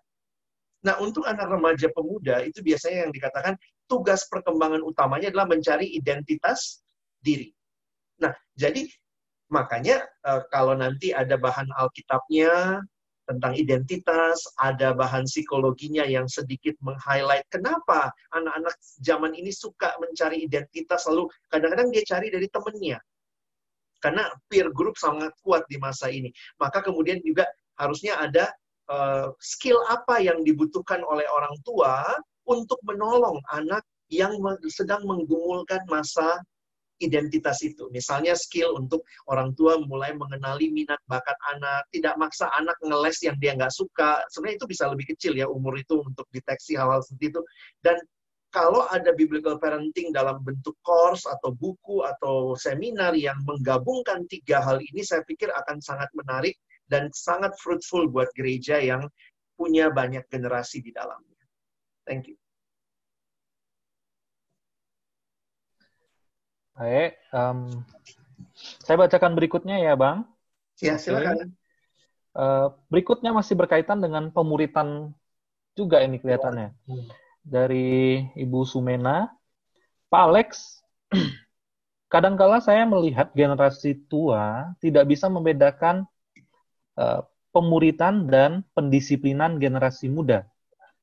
[0.81, 3.53] Nah, untuk anak remaja pemuda itu biasanya yang dikatakan
[3.85, 6.81] tugas perkembangan utamanya adalah mencari identitas
[7.21, 7.53] diri.
[8.17, 8.89] Nah, jadi
[9.53, 12.81] makanya eh, kalau nanti ada bahan Alkitabnya
[13.29, 21.05] tentang identitas, ada bahan psikologinya yang sedikit meng-highlight kenapa anak-anak zaman ini suka mencari identitas,
[21.07, 22.99] lalu kadang-kadang dia cari dari temennya.
[24.01, 26.33] Karena peer group sangat kuat di masa ini.
[26.57, 27.45] Maka kemudian juga
[27.77, 28.49] harusnya ada
[28.89, 32.17] uh, skill apa yang dibutuhkan oleh orang tua
[32.49, 34.35] untuk menolong anak yang
[34.67, 36.41] sedang menggumulkan masa
[37.01, 37.89] identitas itu.
[37.89, 43.35] Misalnya skill untuk orang tua mulai mengenali minat bakat anak, tidak maksa anak ngeles yang
[43.41, 44.21] dia nggak suka.
[44.29, 47.41] Sebenarnya itu bisa lebih kecil ya umur itu untuk deteksi hal-hal seperti itu.
[47.81, 47.97] Dan
[48.51, 54.83] kalau ada biblical parenting dalam bentuk course atau buku atau seminar yang menggabungkan tiga hal
[54.83, 56.59] ini, saya pikir akan sangat menarik
[56.91, 59.07] dan sangat fruitful buat gereja yang
[59.55, 61.39] punya banyak generasi di dalamnya.
[62.03, 62.37] Thank you.
[66.75, 67.87] Baik, um,
[68.83, 70.27] saya bacakan berikutnya ya, Bang.
[70.83, 71.55] Ya, silakan.
[72.35, 75.15] Uh, berikutnya masih berkaitan dengan pemuritan
[75.75, 76.75] juga ini kelihatannya.
[76.89, 79.29] Hmm dari Ibu Sumena.
[80.11, 80.49] Pak Alex,
[82.13, 86.03] kadangkala saya melihat generasi tua tidak bisa membedakan
[86.99, 90.47] uh, pemuritan dan pendisiplinan generasi muda.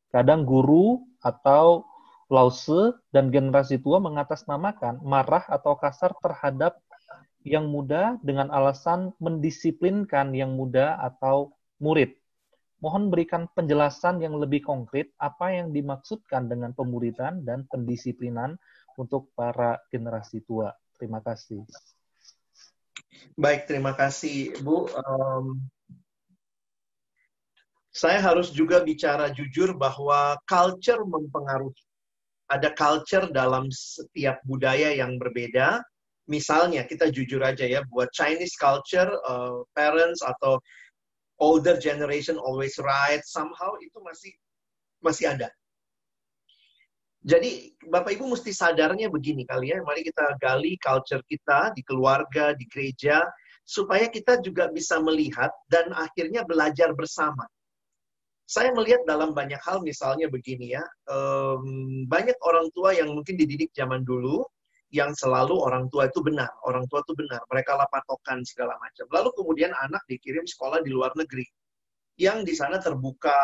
[0.08, 1.84] Kadang guru atau
[2.28, 6.76] lause dan generasi tua mengatasnamakan marah atau kasar terhadap
[7.46, 12.17] yang muda dengan alasan mendisiplinkan yang muda atau murid.
[12.78, 18.54] Mohon berikan penjelasan yang lebih konkret apa yang dimaksudkan dengan pemuritan dan pendisiplinan
[18.94, 20.70] untuk para generasi tua.
[20.94, 21.66] Terima kasih.
[23.34, 24.86] Baik, terima kasih, Bu.
[24.94, 25.62] Um,
[27.90, 31.82] saya harus juga bicara jujur bahwa culture mempengaruhi.
[32.46, 35.82] Ada culture dalam setiap budaya yang berbeda.
[36.30, 40.60] Misalnya, kita jujur aja ya, buat Chinese culture, uh, parents atau
[41.38, 44.32] older generation always right somehow itu masih
[45.02, 45.48] masih ada.
[47.26, 52.54] Jadi Bapak Ibu mesti sadarnya begini kali ya, mari kita gali culture kita di keluarga,
[52.54, 53.26] di gereja,
[53.66, 57.44] supaya kita juga bisa melihat dan akhirnya belajar bersama.
[58.48, 63.68] Saya melihat dalam banyak hal misalnya begini ya, um, banyak orang tua yang mungkin dididik
[63.76, 64.40] zaman dulu,
[64.88, 69.04] yang selalu orang tua itu benar, orang tua itu benar, mereka lah patokan segala macam.
[69.12, 71.44] Lalu kemudian anak dikirim sekolah di luar negeri,
[72.16, 73.36] yang di sana terbuka,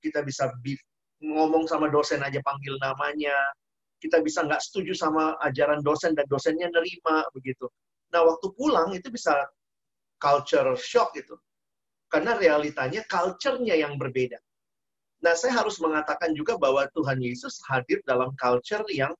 [0.00, 0.48] kita bisa
[1.20, 3.36] ngomong sama dosen aja panggil namanya,
[4.00, 7.68] kita bisa nggak setuju sama ajaran dosen dan dosennya nerima begitu.
[8.10, 9.36] Nah waktu pulang itu bisa
[10.16, 11.36] culture shock itu,
[12.08, 14.40] karena realitanya culture-nya yang berbeda.
[15.20, 19.12] Nah saya harus mengatakan juga bahwa Tuhan Yesus hadir dalam culture yang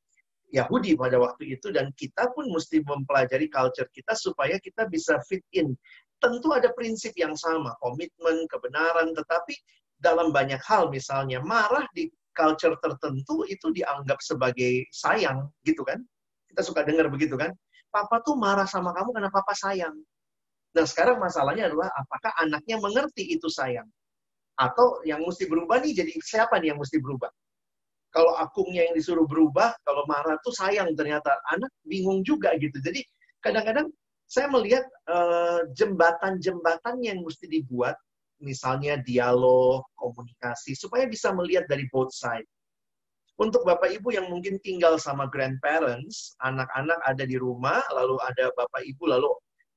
[0.51, 5.43] Yahudi pada waktu itu dan kita pun mesti mempelajari culture kita supaya kita bisa fit
[5.55, 5.75] in.
[6.21, 9.55] Tentu ada prinsip yang sama, komitmen, kebenaran, tetapi
[9.97, 16.03] dalam banyak hal misalnya marah di culture tertentu itu dianggap sebagai sayang gitu kan.
[16.51, 17.55] Kita suka dengar begitu kan.
[17.91, 19.95] Papa tuh marah sama kamu karena papa sayang.
[20.71, 23.87] Nah sekarang masalahnya adalah apakah anaknya mengerti itu sayang?
[24.55, 27.31] Atau yang mesti berubah nih jadi siapa nih yang mesti berubah?
[28.11, 32.75] Kalau akungnya yang disuruh berubah, kalau marah tuh sayang ternyata anak bingung juga gitu.
[32.83, 33.07] Jadi
[33.43, 33.91] kadang-kadang
[34.31, 37.99] saya melihat uh, jembatan-jembatan yang mesti dibuat,
[38.39, 42.47] misalnya dialog, komunikasi, supaya bisa melihat dari both side.
[43.41, 48.85] Untuk Bapak Ibu yang mungkin tinggal sama grandparents, anak-anak ada di rumah, lalu ada Bapak
[48.85, 49.31] Ibu, lalu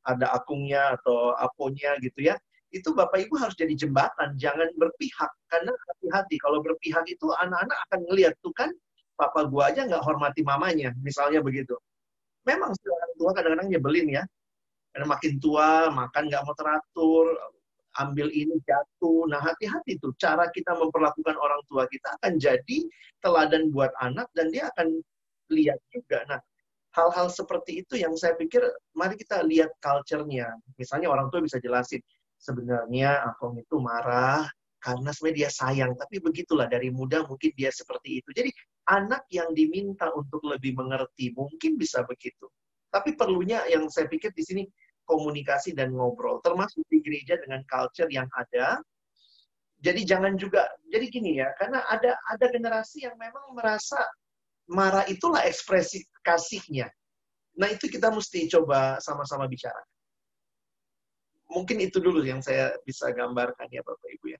[0.04, 2.36] ada akungnya atau aponya gitu ya,
[2.74, 5.32] itu Bapak Ibu harus jadi jembatan, jangan berpihak.
[5.48, 8.74] Karena hati-hati, kalau berpihak itu anak-anak akan ngelihat tuh kan,
[9.14, 11.78] papa gua aja nggak hormati mamanya, misalnya begitu.
[12.50, 14.24] Memang sih orang tua kadang-kadang nyebelin ya.
[14.94, 17.26] Karena makin tua, makan nggak mau teratur,
[18.02, 19.30] ambil ini jatuh.
[19.30, 22.78] Nah hati-hati tuh, cara kita memperlakukan orang tua kita akan jadi
[23.22, 25.02] teladan buat anak dan dia akan
[25.54, 26.26] lihat juga.
[26.26, 26.40] Nah
[26.94, 28.62] hal-hal seperti itu yang saya pikir
[28.94, 30.50] mari kita lihat culture-nya.
[30.78, 32.02] Misalnya orang tua bisa jelasin,
[32.44, 34.44] sebenarnya Akong itu marah
[34.84, 35.92] karena sebenarnya dia sayang.
[35.96, 38.30] Tapi begitulah dari muda mungkin dia seperti itu.
[38.36, 38.52] Jadi
[38.92, 42.52] anak yang diminta untuk lebih mengerti mungkin bisa begitu.
[42.92, 44.64] Tapi perlunya yang saya pikir di sini
[45.08, 46.44] komunikasi dan ngobrol.
[46.44, 48.84] Termasuk di gereja dengan culture yang ada.
[49.84, 54.00] Jadi jangan juga, jadi gini ya, karena ada ada generasi yang memang merasa
[54.72, 56.88] marah itulah ekspresi kasihnya.
[57.60, 59.84] Nah itu kita mesti coba sama-sama bicara
[61.54, 64.40] mungkin itu dulu yang saya bisa gambarkan ya Bapak Ibu ya.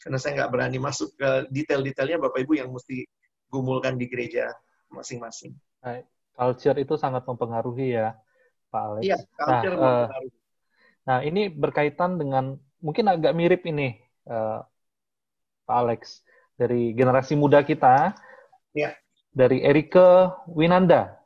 [0.00, 3.04] Karena saya nggak berani masuk ke detail-detailnya Bapak Ibu yang mesti
[3.52, 4.48] gumulkan di gereja
[4.88, 5.52] masing-masing.
[6.32, 8.16] Culture itu sangat mempengaruhi ya,
[8.72, 9.02] Pak Alex.
[9.04, 10.32] Iya, culture nah, mempengaruhi.
[10.32, 10.38] Uh,
[11.04, 14.64] nah, ini berkaitan dengan mungkin agak mirip ini, uh,
[15.68, 16.24] Pak Alex,
[16.56, 18.16] dari generasi muda kita,
[18.72, 18.96] ya.
[19.36, 21.20] dari Erike Winanda.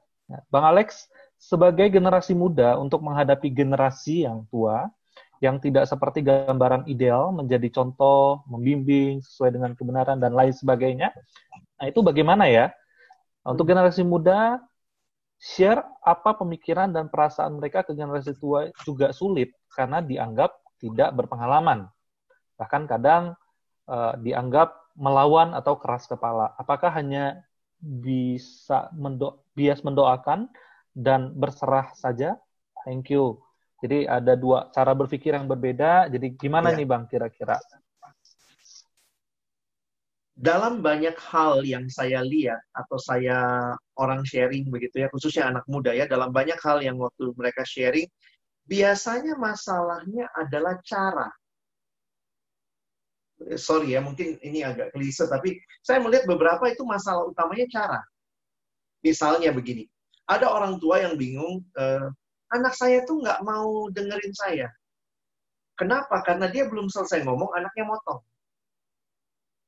[0.50, 1.06] Bang Alex,
[1.38, 4.88] sebagai generasi muda untuk menghadapi generasi yang tua,
[5.44, 11.12] yang tidak seperti gambaran ideal menjadi contoh, membimbing sesuai dengan kebenaran dan lain sebagainya.
[11.76, 12.72] Nah, itu bagaimana ya?
[13.44, 14.56] Untuk generasi muda,
[15.36, 21.92] share apa pemikiran dan perasaan mereka ke generasi tua juga sulit karena dianggap tidak berpengalaman.
[22.56, 23.36] Bahkan kadang
[23.84, 26.56] uh, dianggap melawan atau keras kepala.
[26.56, 27.44] Apakah hanya
[27.84, 30.48] bisa mendo bias mendoakan
[30.96, 32.40] dan berserah saja?
[32.88, 33.44] Thank you.
[33.84, 36.08] Jadi ada dua cara berpikir yang berbeda.
[36.08, 36.80] Jadi gimana ya.
[36.80, 37.60] nih Bang kira-kira?
[40.32, 43.70] Dalam banyak hal yang saya lihat atau saya
[44.00, 48.08] orang sharing begitu ya, khususnya anak muda ya, dalam banyak hal yang waktu mereka sharing,
[48.64, 51.28] biasanya masalahnya adalah cara.
[53.60, 58.00] Sorry ya, mungkin ini agak klise, tapi saya melihat beberapa itu masalah utamanya cara.
[59.04, 59.84] Misalnya begini,
[60.24, 62.08] ada orang tua yang bingung, eh,
[62.52, 64.68] anak saya tuh nggak mau dengerin saya.
[65.74, 66.22] Kenapa?
[66.22, 68.22] Karena dia belum selesai ngomong, anaknya motong.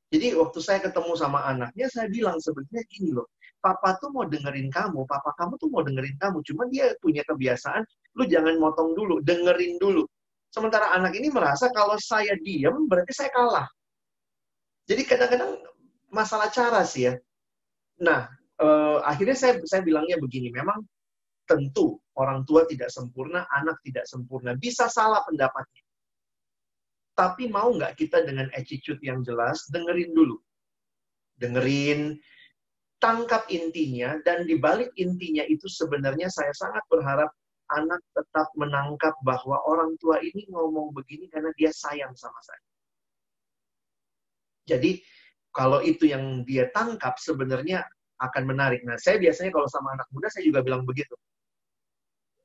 [0.07, 3.27] Jadi waktu saya ketemu sama anaknya, saya bilang sebenarnya gini loh,
[3.59, 7.83] papa tuh mau dengerin kamu, papa kamu tuh mau dengerin kamu, cuma dia punya kebiasaan,
[8.15, 10.07] lu jangan motong dulu, dengerin dulu.
[10.47, 13.67] Sementara anak ini merasa kalau saya diem, berarti saya kalah.
[14.87, 15.59] Jadi kadang-kadang
[16.07, 17.13] masalah cara sih ya.
[17.99, 18.31] Nah,
[18.63, 20.79] eh, akhirnya saya saya bilangnya begini, memang
[21.47, 24.53] tentu orang tua tidak sempurna, anak tidak sempurna.
[24.57, 25.85] Bisa salah pendapatnya.
[27.17, 30.37] Tapi mau nggak kita dengan attitude yang jelas, dengerin dulu.
[31.41, 32.17] Dengerin,
[33.01, 37.29] tangkap intinya, dan di balik intinya itu sebenarnya saya sangat berharap
[37.73, 42.63] anak tetap menangkap bahwa orang tua ini ngomong begini karena dia sayang sama saya.
[44.67, 45.01] Jadi,
[45.53, 47.81] kalau itu yang dia tangkap sebenarnya
[48.21, 48.85] akan menarik.
[48.85, 51.17] Nah, saya biasanya kalau sama anak muda, saya juga bilang begitu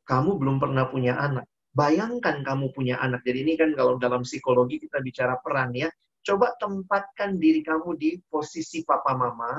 [0.06, 1.46] kamu belum pernah punya anak.
[1.72, 3.24] Bayangkan kamu punya anak.
[3.24, 5.88] Jadi ini kan kalau dalam psikologi kita bicara peran ya.
[6.22, 9.58] Coba tempatkan diri kamu di posisi papa mama.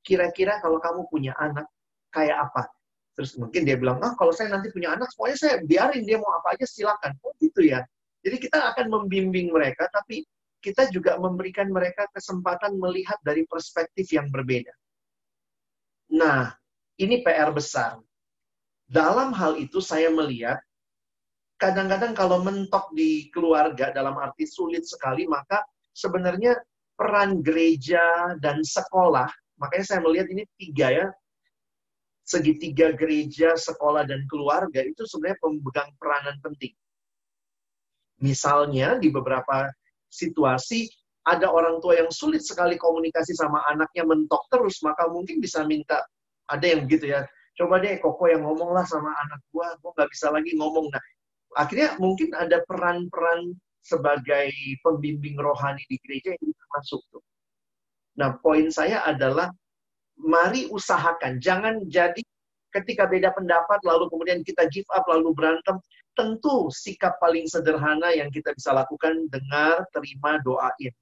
[0.00, 1.68] Kira-kira kalau kamu punya anak,
[2.08, 2.72] kayak apa?
[3.12, 6.32] Terus mungkin dia bilang, ah kalau saya nanti punya anak, semuanya saya biarin dia mau
[6.40, 7.12] apa aja silakan.
[7.20, 7.84] Oh gitu ya.
[8.24, 10.24] Jadi kita akan membimbing mereka, tapi
[10.64, 14.72] kita juga memberikan mereka kesempatan melihat dari perspektif yang berbeda.
[16.16, 16.52] Nah,
[17.00, 18.00] ini PR besar
[18.90, 20.58] dalam hal itu saya melihat
[21.62, 25.62] kadang-kadang kalau mentok di keluarga dalam arti sulit sekali, maka
[25.94, 26.58] sebenarnya
[26.98, 29.30] peran gereja dan sekolah,
[29.62, 31.06] makanya saya melihat ini tiga ya,
[32.26, 36.74] segitiga gereja, sekolah, dan keluarga itu sebenarnya pemegang peranan penting.
[38.20, 39.70] Misalnya di beberapa
[40.10, 40.90] situasi
[41.24, 46.02] ada orang tua yang sulit sekali komunikasi sama anaknya mentok terus, maka mungkin bisa minta
[46.50, 47.22] ada yang begitu ya
[47.60, 50.88] coba deh koko yang ngomong lah sama anak gua gua nggak bisa lagi ngomong.
[50.88, 51.04] Nah
[51.60, 53.52] akhirnya mungkin ada peran-peran
[53.84, 54.48] sebagai
[54.80, 57.20] pembimbing rohani di gereja yang masuk tuh.
[58.16, 59.52] Nah poin saya adalah
[60.16, 62.24] mari usahakan jangan jadi
[62.72, 65.76] ketika beda pendapat lalu kemudian kita give up lalu berantem
[66.16, 70.94] tentu sikap paling sederhana yang kita bisa lakukan dengar terima doain.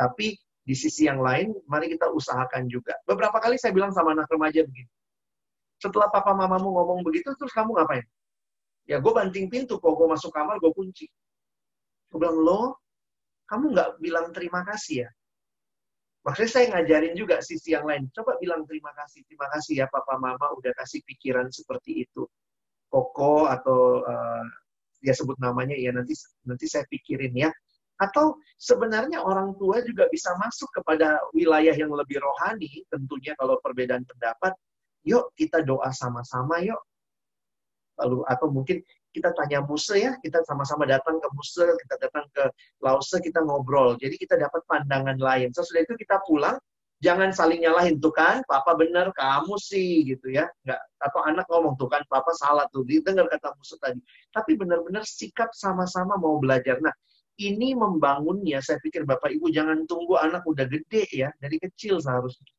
[0.00, 0.32] Tapi
[0.64, 2.96] di sisi yang lain mari kita usahakan juga.
[3.04, 4.88] Beberapa kali saya bilang sama anak remaja begini
[5.86, 8.04] setelah papa mamamu ngomong begitu, terus kamu ngapain?
[8.86, 11.06] Ya gue banting pintu, kok gue masuk kamar, gue kunci.
[12.10, 12.62] Aku bilang, lo,
[13.46, 15.10] kamu nggak bilang terima kasih ya?
[16.26, 18.10] Maksudnya saya ngajarin juga sisi yang lain.
[18.10, 19.22] Coba bilang terima kasih.
[19.30, 22.26] Terima kasih ya papa mama udah kasih pikiran seperti itu.
[22.90, 24.42] Koko atau uh,
[24.98, 27.54] dia sebut namanya ya nanti nanti saya pikirin ya.
[28.02, 34.02] Atau sebenarnya orang tua juga bisa masuk kepada wilayah yang lebih rohani tentunya kalau perbedaan
[34.02, 34.50] pendapat.
[35.06, 36.82] Yuk kita doa sama-sama yuk.
[37.96, 38.82] Lalu atau mungkin
[39.16, 42.44] kita tanya Muse ya, kita sama-sama datang ke Muse, kita datang ke
[42.84, 43.96] Lause, kita ngobrol.
[43.96, 45.48] Jadi kita dapat pandangan lain.
[45.56, 46.60] Sesudah itu kita pulang,
[47.00, 50.44] jangan saling nyalahin tuh kan, papa benar, kamu sih gitu ya.
[50.68, 54.04] Nggak, atau anak ngomong tuh kan, papa salah tuh, didengar kata Muse tadi.
[54.28, 56.76] Tapi benar-benar sikap sama-sama mau belajar.
[56.84, 56.92] Nah,
[57.40, 62.52] ini membangunnya, saya pikir Bapak Ibu jangan tunggu anak udah gede ya, dari kecil seharusnya.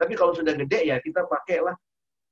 [0.00, 1.76] Tapi kalau sudah gede ya kita pakailah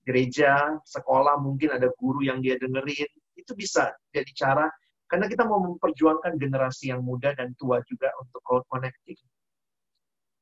[0.08, 4.72] gereja, sekolah mungkin ada guru yang dia dengerin, itu bisa jadi cara
[5.08, 8.40] karena kita mau memperjuangkan generasi yang muda dan tua juga untuk
[8.72, 9.20] connecting.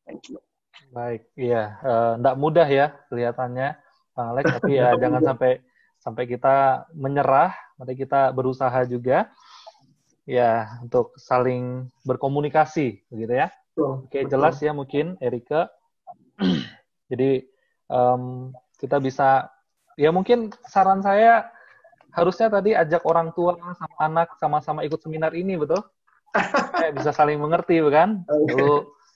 [0.07, 0.39] Thank you.
[0.95, 3.75] Baik, iya, uh, mudah ya kelihatannya,
[4.15, 5.31] Bang Alex, tapi ya jangan mudah.
[5.35, 5.53] sampai
[5.99, 9.27] sampai kita menyerah, mari kita berusaha juga
[10.29, 13.49] ya untuk saling berkomunikasi, begitu ya.
[13.75, 14.31] Betul, Oke, betul.
[14.31, 15.71] jelas ya mungkin Erika.
[17.07, 17.45] Jadi
[17.91, 19.49] um, kita bisa,
[19.95, 21.49] ya mungkin saran saya
[22.17, 25.85] harusnya tadi ajak orang tua sama anak sama-sama ikut seminar ini, betul?
[26.85, 28.25] eh, bisa saling mengerti, bukan?
[28.25, 28.57] Okay.
[28.57, 28.73] Lalu,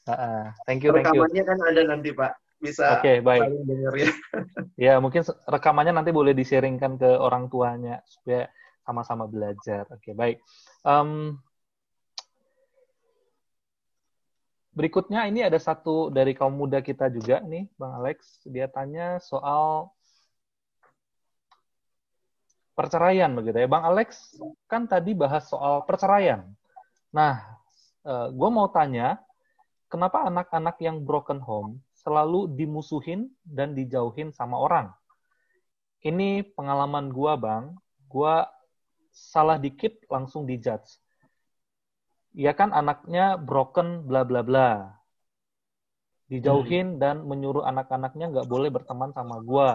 [0.09, 1.25] uh, thank you, thank you.
[1.25, 2.33] Rekamannya kan ada nanti, Pak.
[2.61, 3.41] Bisa okay, baik.
[3.41, 4.11] saling dengar ya.
[4.93, 8.53] ya, mungkin rekamannya nanti boleh di-sharingkan ke orang tuanya supaya
[8.85, 9.89] sama-sama belajar.
[9.89, 10.37] Oke, okay, baik.
[10.85, 11.41] Um,
[14.71, 18.43] berikutnya ini ada satu dari kaum muda kita juga nih, Bang Alex.
[18.47, 19.91] Dia tanya soal
[22.75, 23.69] perceraian begitu ya.
[23.69, 24.39] Bang Alex
[24.71, 26.49] kan tadi bahas soal perceraian.
[27.13, 27.43] Nah,
[28.07, 29.21] eh, gue mau tanya,
[29.91, 34.89] kenapa anak-anak yang broken home selalu dimusuhin dan dijauhin sama orang?
[36.01, 37.77] Ini pengalaman gue, Bang.
[38.09, 38.41] Gue
[39.13, 40.97] salah dikit langsung dijudge.
[42.31, 44.71] Ya kan anaknya broken bla bla bla.
[46.31, 47.01] Dijauhin hmm.
[47.03, 49.71] dan menyuruh anak-anaknya nggak boleh berteman sama gue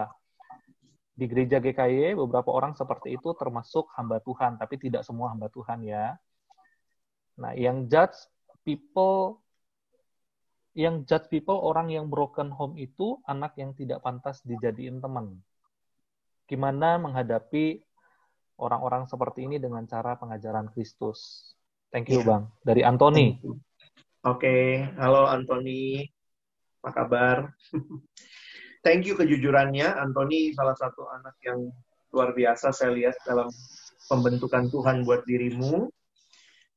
[1.16, 5.80] di gereja GKY beberapa orang seperti itu termasuk hamba Tuhan, tapi tidak semua hamba Tuhan
[5.80, 6.12] ya.
[7.40, 8.16] Nah, yang judge
[8.64, 9.40] people
[10.76, 15.40] yang judge people orang yang broken home itu anak yang tidak pantas dijadiin teman.
[16.44, 17.80] Gimana menghadapi
[18.60, 21.55] orang-orang seperti ini dengan cara pengajaran Kristus?
[21.94, 22.26] Thank you, ya.
[22.26, 22.42] Bang.
[22.66, 23.38] Dari Anthony.
[23.42, 23.62] Oke,
[24.26, 24.64] okay.
[24.98, 26.02] halo Anthony.
[26.82, 27.36] Apa kabar?
[28.86, 29.86] thank you kejujurannya.
[29.86, 31.70] Anthony salah satu anak yang
[32.10, 33.50] luar biasa saya lihat dalam
[34.10, 35.90] pembentukan Tuhan buat dirimu.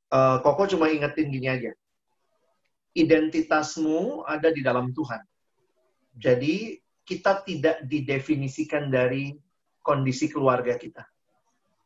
[0.09, 1.71] Uh, Koko cuma ingetin gini aja.
[2.97, 5.21] Identitasmu ada di dalam Tuhan.
[6.17, 9.33] Jadi kita tidak didefinisikan dari
[9.81, 11.05] kondisi keluarga kita.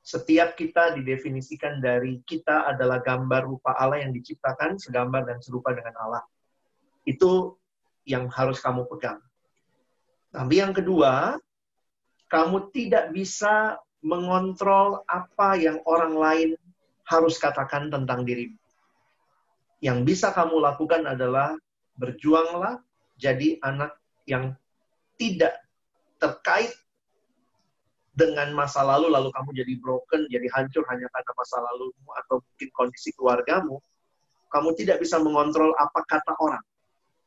[0.04, 5.96] Setiap kita didefinisikan dari kita adalah gambar rupa Allah yang diciptakan segambar dan serupa dengan
[5.96, 6.24] Allah.
[7.08, 7.56] Itu
[8.04, 9.24] yang harus kamu pegang.
[10.36, 11.40] Tapi yang kedua,
[12.28, 16.50] kamu tidak bisa mengontrol apa yang orang lain
[17.08, 18.60] harus katakan tentang dirimu.
[19.80, 21.56] Yang bisa kamu lakukan adalah
[21.96, 22.84] berjuanglah
[23.16, 23.96] jadi anak
[24.28, 24.52] yang
[25.16, 25.64] tidak
[26.20, 26.76] terkait
[28.14, 32.70] dengan masa lalu, lalu kamu jadi broken, jadi hancur hanya karena masa lalumu atau mungkin
[32.78, 33.82] kondisi keluargamu.
[34.54, 36.62] Kamu tidak bisa mengontrol apa kata orang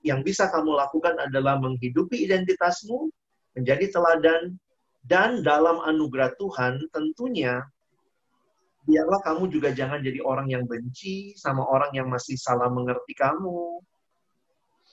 [0.07, 3.11] yang bisa kamu lakukan adalah menghidupi identitasmu,
[3.59, 4.55] menjadi teladan,
[5.03, 7.67] dan dalam anugerah Tuhan tentunya
[8.87, 13.83] biarlah kamu juga jangan jadi orang yang benci sama orang yang masih salah mengerti kamu.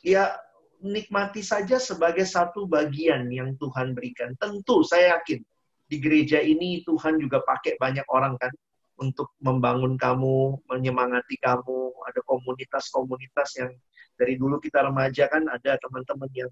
[0.01, 0.33] Ya,
[0.81, 4.33] nikmati saja sebagai satu bagian yang Tuhan berikan.
[4.41, 5.45] Tentu saya yakin
[5.93, 8.49] di gereja ini Tuhan juga pakai banyak orang kan
[8.97, 13.69] untuk membangun kamu, menyemangati kamu, ada komunitas-komunitas yang
[14.17, 16.49] dari dulu kita remaja kan ada teman-teman yang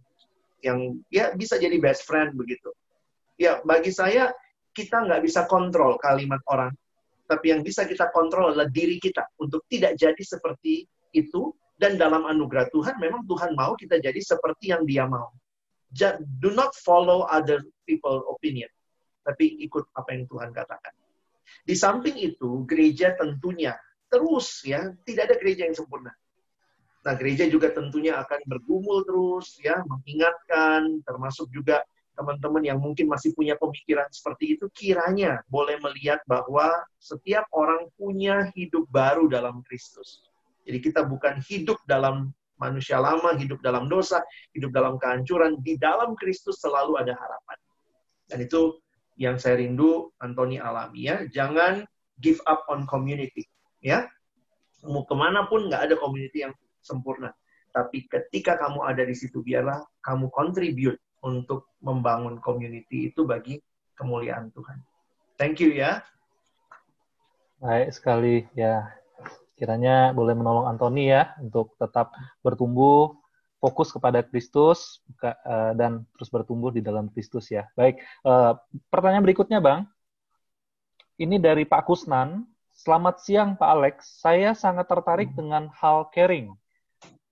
[0.62, 2.70] yang ya bisa jadi best friend begitu.
[3.42, 4.30] Ya bagi saya
[4.78, 6.70] kita nggak bisa kontrol kalimat orang,
[7.26, 10.86] tapi yang bisa kita kontrol adalah diri kita untuk tidak jadi seperti
[11.18, 11.50] itu
[11.82, 15.34] dan dalam anugerah Tuhan memang Tuhan mau kita jadi seperti yang Dia mau.
[16.40, 18.70] Do not follow other people opinion,
[19.22, 20.94] tapi ikut apa yang Tuhan katakan.
[21.62, 23.78] Di samping itu, gereja tentunya
[24.12, 26.12] terus ya, tidak ada gereja yang sempurna.
[27.02, 31.82] Nah, gereja juga tentunya akan bergumul terus ya, mengingatkan termasuk juga
[32.14, 36.70] teman-teman yang mungkin masih punya pemikiran seperti itu, kiranya boleh melihat bahwa
[37.02, 40.22] setiap orang punya hidup baru dalam Kristus.
[40.68, 42.30] Jadi kita bukan hidup dalam
[42.62, 44.22] manusia lama, hidup dalam dosa,
[44.54, 45.58] hidup dalam kehancuran.
[45.66, 47.58] Di dalam Kristus selalu ada harapan.
[48.30, 48.78] Dan itu
[49.20, 51.26] yang saya rindu Antoni alami ya.
[51.28, 51.84] Jangan
[52.22, 53.48] give up on community.
[53.82, 54.06] Ya,
[54.86, 57.34] mau ke mana pun nggak ada community yang sempurna.
[57.72, 63.62] Tapi ketika kamu ada di situ, biarlah kamu contribute untuk membangun community itu bagi
[63.96, 64.82] kemuliaan Tuhan.
[65.38, 66.04] Thank you ya.
[67.62, 68.90] Baik sekali ya.
[69.56, 73.21] Kiranya boleh menolong Antoni ya untuk tetap bertumbuh
[73.62, 77.70] fokus kepada Kristus eh, dan terus bertumbuh di dalam Kristus ya.
[77.78, 78.54] Baik, eh,
[78.90, 79.86] pertanyaan berikutnya Bang.
[81.22, 82.50] Ini dari Pak Kusnan.
[82.74, 83.96] Selamat siang Pak Alex.
[84.26, 86.50] Saya sangat tertarik dengan hal caring.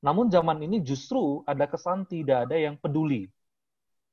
[0.05, 3.27] Namun zaman ini justru ada kesan tidak ada yang peduli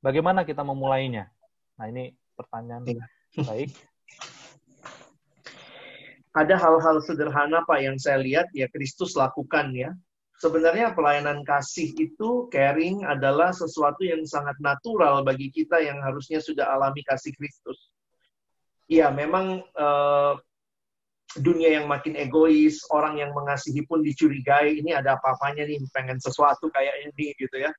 [0.06, 1.26] Bagaimana kita memulainya?
[1.74, 3.02] Nah, ini pertanyaan ya.
[3.42, 3.74] baik.
[6.36, 9.90] Ada hal-hal sederhana Pak yang saya lihat ya Kristus lakukan ya.
[10.36, 16.76] Sebenarnya pelayanan kasih itu caring adalah sesuatu yang sangat natural bagi kita yang harusnya sudah
[16.76, 17.88] alami kasih Kristus.
[18.84, 20.36] Ya, memang uh,
[21.40, 26.68] dunia yang makin egois, orang yang mengasihi pun dicurigai, ini ada apa-apanya nih, pengen sesuatu
[26.68, 27.72] kayak ini gitu ya.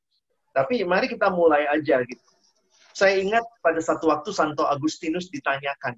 [0.49, 2.25] Tapi mari kita mulai aja gitu.
[2.97, 5.93] Saya ingat pada satu waktu Santo Agustinus ditanyakan.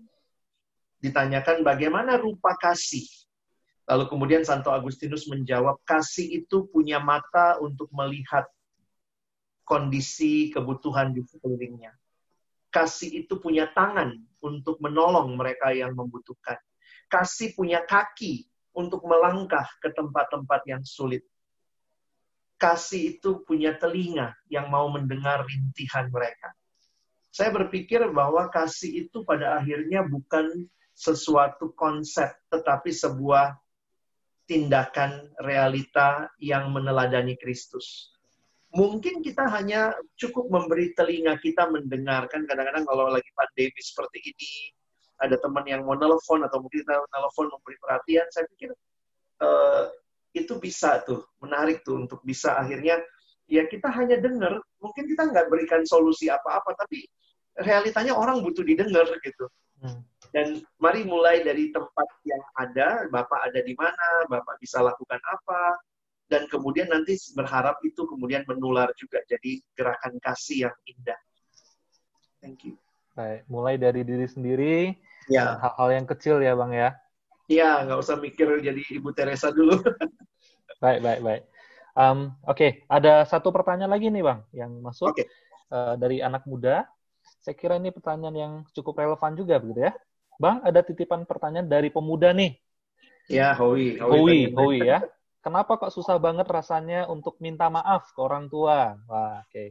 [1.00, 3.08] Ditanyakan bagaimana rupa kasih.
[3.90, 8.46] Lalu kemudian Santo Agustinus menjawab, kasih itu punya mata untuk melihat
[9.66, 11.98] kondisi kebutuhan di sekelilingnya.
[12.70, 14.14] Kasih itu punya tangan
[14.46, 16.62] untuk menolong mereka yang membutuhkan.
[17.10, 18.46] Kasih punya kaki
[18.78, 21.26] untuk melangkah ke tempat-tempat yang sulit
[22.60, 26.52] kasih itu punya telinga yang mau mendengar rintihan mereka.
[27.32, 33.56] Saya berpikir bahwa kasih itu pada akhirnya bukan sesuatu konsep, tetapi sebuah
[34.50, 38.10] tindakan realita yang meneladani Kristus.
[38.74, 42.50] Mungkin kita hanya cukup memberi telinga kita mendengarkan.
[42.50, 44.54] Kadang-kadang kalau lagi pandemi seperti ini,
[45.22, 48.74] ada teman yang mau nelfon atau mungkin kita nelfon memberi perhatian, saya pikir
[49.42, 49.90] uh,
[50.34, 53.02] itu bisa tuh menarik tuh untuk bisa akhirnya
[53.50, 57.10] ya kita hanya dengar mungkin kita nggak berikan solusi apa-apa tapi
[57.58, 59.50] realitanya orang butuh didengar gitu
[59.82, 60.06] hmm.
[60.30, 65.80] Dan mari mulai dari tempat yang ada bapak ada di mana bapak bisa lakukan apa
[66.30, 71.20] dan kemudian nanti berharap itu kemudian menular juga jadi gerakan kasih yang indah
[72.42, 72.78] thank you
[73.18, 74.94] baik mulai dari diri sendiri
[75.26, 76.90] ya hal-hal yang kecil ya bang ya
[77.50, 79.74] Iya, nggak usah mikir jadi Ibu Teresa dulu.
[80.86, 81.44] baik, baik, baik.
[81.98, 82.72] Um, Oke, okay.
[82.86, 85.26] ada satu pertanyaan lagi nih Bang yang masuk okay.
[85.74, 86.86] uh, eh, dari anak muda.
[87.42, 89.98] Saya kira ini pertanyaan yang cukup relevan juga begitu ya.
[90.40, 92.56] Bang, ada titipan pertanyaan dari pemuda nih.
[93.28, 94.00] Ya, Howie.
[94.00, 95.04] Howie, Howie ya.
[95.44, 98.96] Kenapa kok susah banget rasanya untuk minta maaf ke orang tua?
[99.12, 99.52] Wah, oke.
[99.52, 99.70] Okay.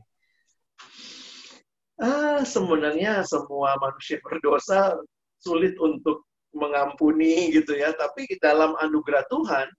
[1.98, 4.92] Ah, sebenarnya semua manusia berdosa
[5.40, 7.96] sulit untuk mengampuni gitu ya.
[7.96, 9.72] Tapi dalam anugerah Tuhan,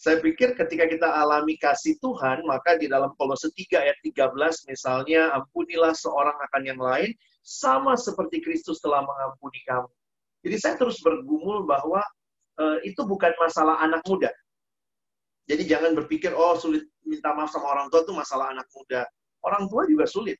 [0.00, 5.32] saya pikir ketika kita alami kasih Tuhan, maka di dalam Kolose 3 ayat 13 misalnya,
[5.36, 7.12] ampunilah seorang akan yang lain,
[7.44, 9.92] sama seperti Kristus telah mengampuni kamu.
[10.44, 12.02] Jadi saya terus bergumul bahwa
[12.60, 14.30] uh, itu bukan masalah anak muda.
[15.46, 19.06] Jadi jangan berpikir, oh sulit minta maaf sama orang tua itu masalah anak muda.
[19.46, 20.38] Orang tua juga sulit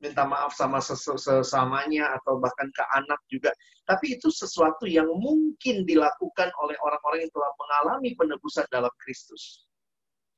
[0.00, 3.52] minta maaf sama sesamanya atau bahkan ke anak juga.
[3.84, 9.68] Tapi itu sesuatu yang mungkin dilakukan oleh orang-orang yang telah mengalami penebusan dalam Kristus.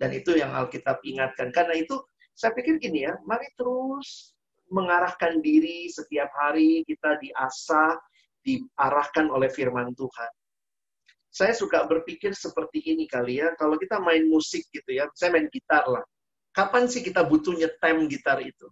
[0.03, 1.55] Dan itu yang Alkitab ingatkan.
[1.55, 1.95] Karena itu
[2.35, 4.35] saya pikir gini ya, mari terus
[4.73, 7.95] mengarahkan diri setiap hari kita diasah,
[8.43, 10.33] diarahkan oleh firman Tuhan.
[11.33, 15.49] Saya suka berpikir seperti ini kali ya, kalau kita main musik gitu ya, saya main
[15.49, 16.05] gitar lah.
[16.53, 18.69] Kapan sih kita butuh nyetem gitar itu?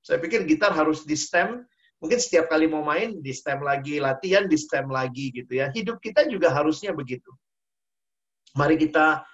[0.00, 1.60] Saya pikir gitar harus di stem,
[2.00, 5.68] mungkin setiap kali mau main di stem lagi, latihan di stem lagi gitu ya.
[5.68, 7.28] Hidup kita juga harusnya begitu.
[8.56, 9.28] Mari kita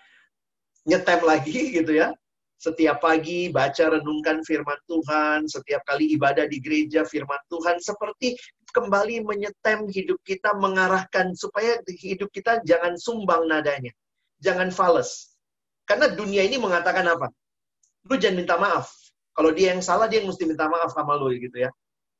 [0.82, 2.10] nyetem lagi gitu ya.
[2.58, 8.34] Setiap pagi baca renungkan firman Tuhan, setiap kali ibadah di gereja firman Tuhan seperti
[8.74, 13.94] kembali menyetem hidup kita mengarahkan supaya hidup kita jangan sumbang nadanya.
[14.42, 15.38] Jangan fales.
[15.86, 17.30] Karena dunia ini mengatakan apa?
[18.10, 18.90] Lu jangan minta maaf
[19.34, 21.70] kalau dia yang salah, dia yang mesti minta maaf sama lu gitu ya.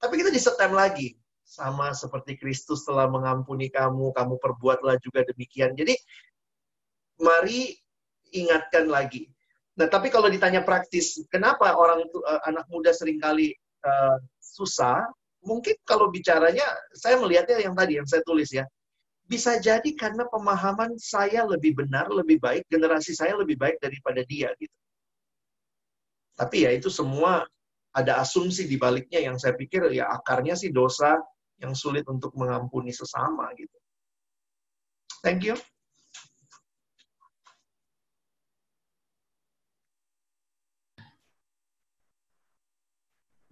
[0.02, 1.14] Tapi kita disetem lagi.
[1.46, 5.78] Sama seperti Kristus telah mengampuni kamu, kamu perbuatlah juga demikian.
[5.78, 5.94] Jadi,
[7.22, 7.78] mari
[8.34, 9.30] ingatkan lagi.
[9.78, 13.54] Nah, tapi kalau ditanya praktis, kenapa orang uh, anak muda sering kali
[13.86, 15.06] uh, susah,
[15.44, 16.64] mungkin kalau bicaranya,
[16.96, 18.64] saya melihatnya yang tadi yang saya tulis ya,
[19.24, 24.52] bisa jadi karena pemahaman saya lebih benar, lebih baik, generasi saya lebih baik daripada dia
[24.60, 24.76] gitu.
[26.34, 27.46] Tapi ya itu semua
[27.94, 31.16] ada asumsi di baliknya yang saya pikir ya akarnya sih dosa
[31.62, 33.78] yang sulit untuk mengampuni sesama gitu.
[35.22, 35.56] Thank you.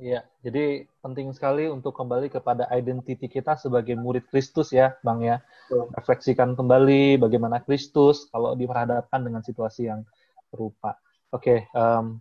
[0.03, 5.39] Iya, jadi penting sekali untuk kembali kepada identiti kita sebagai murid Kristus ya, Bang ya.
[5.71, 10.03] Refleksikan kembali bagaimana Kristus kalau diperhadapkan dengan situasi yang
[10.51, 10.99] serupa.
[11.31, 12.19] Oke, okay, um,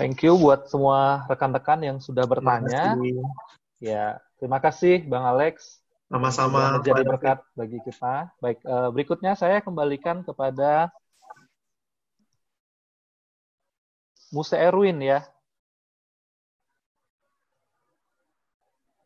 [0.00, 2.96] thank you buat semua rekan-rekan yang sudah bertanya.
[2.96, 3.28] Terima
[3.76, 5.84] ya, terima kasih Bang Alex.
[6.08, 6.80] Sama-sama.
[6.80, 8.32] Jadi berkat bagi kita.
[8.40, 10.88] Baik, uh, berikutnya saya kembalikan kepada
[14.32, 15.20] Musa Erwin ya.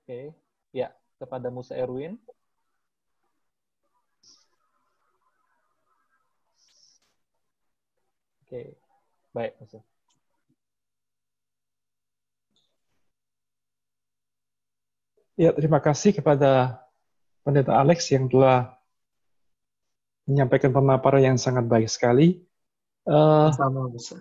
[0.04, 0.36] Oke,
[0.68, 2.20] ya kepada Musa Erwin.
[8.44, 8.76] Oke,
[9.32, 9.80] baik Musa.
[15.40, 16.84] Ya, terima kasih kepada
[17.40, 18.76] Pendeta Alex yang telah
[20.28, 22.44] menyampaikan pemaparan yang sangat baik sekali.
[23.08, 24.20] Uh, Sama, Musa.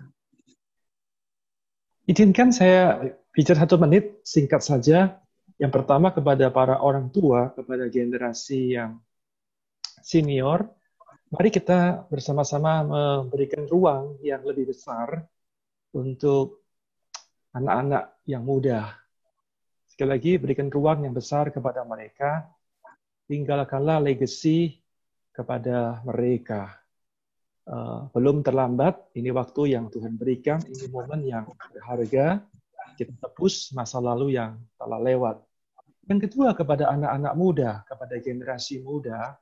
[2.08, 3.04] Izinkan saya
[3.36, 5.20] bicara satu menit singkat saja
[5.54, 8.98] yang pertama kepada para orang tua, kepada generasi yang
[10.02, 10.66] senior,
[11.30, 15.22] mari kita bersama-sama memberikan ruang yang lebih besar
[15.94, 16.66] untuk
[17.54, 18.98] anak-anak yang muda.
[19.86, 22.50] Sekali lagi, berikan ruang yang besar kepada mereka.
[23.30, 24.82] Tinggalkanlah legacy
[25.30, 26.82] kepada mereka.
[27.64, 32.44] Uh, belum terlambat, ini waktu yang Tuhan berikan, ini momen yang berharga
[32.94, 35.36] kita tebus masa lalu yang telah lewat.
[36.04, 39.36] Yang kedua kepada anak-anak muda, kepada generasi muda,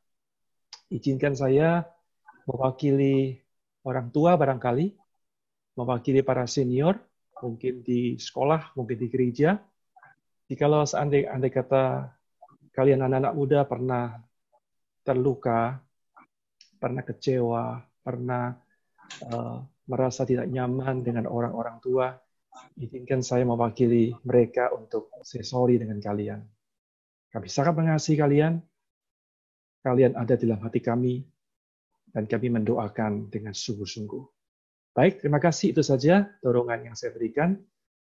[0.93, 1.83] izinkan saya
[2.47, 3.43] mewakili
[3.83, 4.95] orang tua barangkali,
[5.74, 6.99] mewakili para senior,
[7.43, 9.59] mungkin di sekolah, mungkin di gereja.
[10.47, 12.12] Jikalau seandainya andai kata
[12.73, 14.23] kalian anak-anak muda pernah
[15.03, 15.83] terluka,
[16.79, 18.55] pernah kecewa, pernah
[19.27, 19.59] uh,
[19.91, 22.15] merasa tidak nyaman dengan orang-orang tua,
[22.77, 26.41] izinkan saya mewakili mereka untuk say sorry dengan kalian.
[27.33, 28.61] Kami sangat mengasihi kalian.
[29.83, 31.27] Kalian ada dalam hati kami,
[32.12, 34.23] dan kami mendoakan dengan sungguh-sungguh.
[34.93, 37.57] Baik, terima kasih itu saja dorongan yang saya berikan.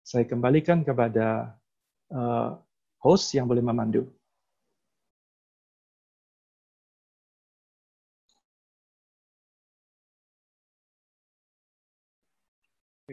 [0.07, 1.59] Saya kembalikan kepada
[2.15, 2.55] uh,
[3.03, 4.07] host yang boleh memandu.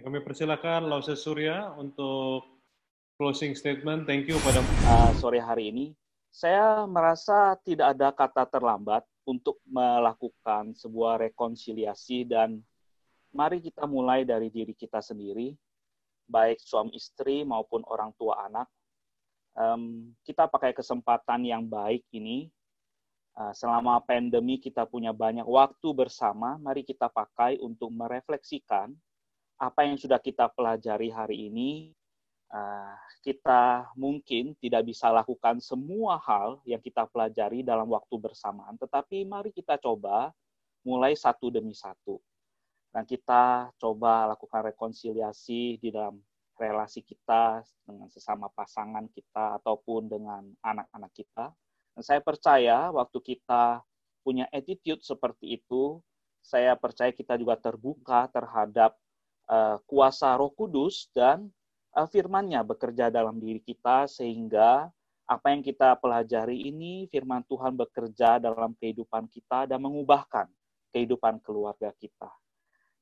[0.04, 2.44] Kami persilakan Lause Surya untuk
[3.16, 4.04] closing statement.
[4.04, 5.96] Thank you pada uh, sore hari ini.
[6.28, 12.60] Saya merasa tidak ada kata terlambat untuk melakukan sebuah rekonsiliasi dan
[13.32, 15.56] mari kita mulai dari diri kita sendiri,
[16.28, 18.68] baik suami istri maupun orang tua anak.
[19.56, 22.52] Um, kita pakai kesempatan yang baik ini.
[23.40, 28.92] Uh, selama pandemi kita punya banyak waktu bersama, mari kita pakai untuk merefleksikan
[29.68, 31.96] apa yang sudah kita pelajari hari ini,
[32.52, 39.24] uh, kita mungkin tidak bisa lakukan semua hal yang kita pelajari dalam waktu bersamaan, tetapi
[39.24, 40.36] mari kita coba
[40.84, 42.20] mulai satu demi satu.
[42.94, 46.22] Dan kita coba lakukan rekonsiliasi di dalam
[46.54, 51.50] relasi kita dengan sesama pasangan kita ataupun dengan anak-anak kita.
[51.98, 53.82] Dan saya percaya waktu kita
[54.22, 55.98] punya attitude seperti itu,
[56.44, 58.94] saya percaya kita juga terbuka terhadap
[59.50, 61.50] uh, kuasa Roh Kudus dan
[61.96, 64.88] uh, firman-Nya bekerja dalam diri kita sehingga
[65.24, 70.52] apa yang kita pelajari ini firman Tuhan bekerja dalam kehidupan kita dan mengubahkan
[70.92, 72.30] kehidupan keluarga kita.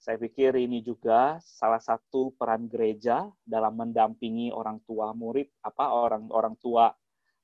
[0.02, 6.58] Saya pikir ini juga salah satu peran gereja dalam mendampingi orang tua murid apa orang-orang
[6.58, 6.90] tua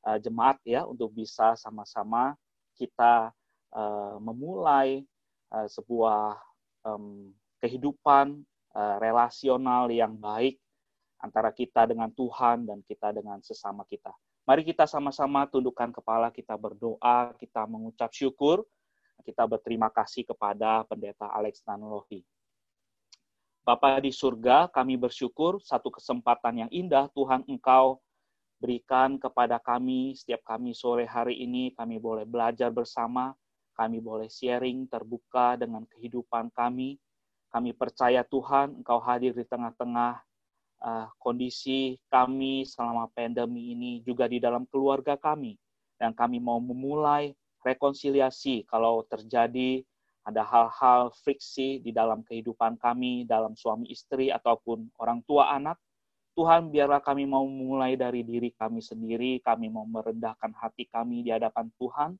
[0.06, 2.34] uh, jemaat ya untuk bisa sama-sama
[2.74, 3.30] kita
[3.78, 5.06] uh, memulai
[5.54, 6.38] uh, sebuah
[6.82, 7.30] um,
[7.62, 8.42] kehidupan
[8.78, 10.62] Eh, relasional yang baik
[11.18, 14.14] antara kita dengan Tuhan dan kita dengan sesama kita.
[14.46, 18.62] Mari kita sama-sama tundukkan kepala, kita berdoa, kita mengucap syukur,
[19.26, 22.22] kita berterima kasih kepada Pendeta Alex Nanolohi.
[23.66, 27.98] Bapak di surga, kami bersyukur satu kesempatan yang indah Tuhan Engkau
[28.62, 33.34] berikan kepada kami setiap kami sore hari ini, kami boleh belajar bersama,
[33.74, 37.02] kami boleh sharing terbuka dengan kehidupan kami,
[37.48, 40.20] kami percaya Tuhan, Engkau hadir di tengah-tengah
[40.84, 45.56] uh, kondisi kami selama pandemi ini, juga di dalam keluarga kami.
[45.98, 47.34] Dan kami mau memulai
[47.66, 49.82] rekonsiliasi kalau terjadi
[50.28, 55.80] ada hal-hal friksi di dalam kehidupan kami, dalam suami istri ataupun orang tua anak.
[56.36, 61.34] Tuhan, biarlah kami mau mulai dari diri kami sendiri, kami mau merendahkan hati kami di
[61.34, 62.14] hadapan Tuhan,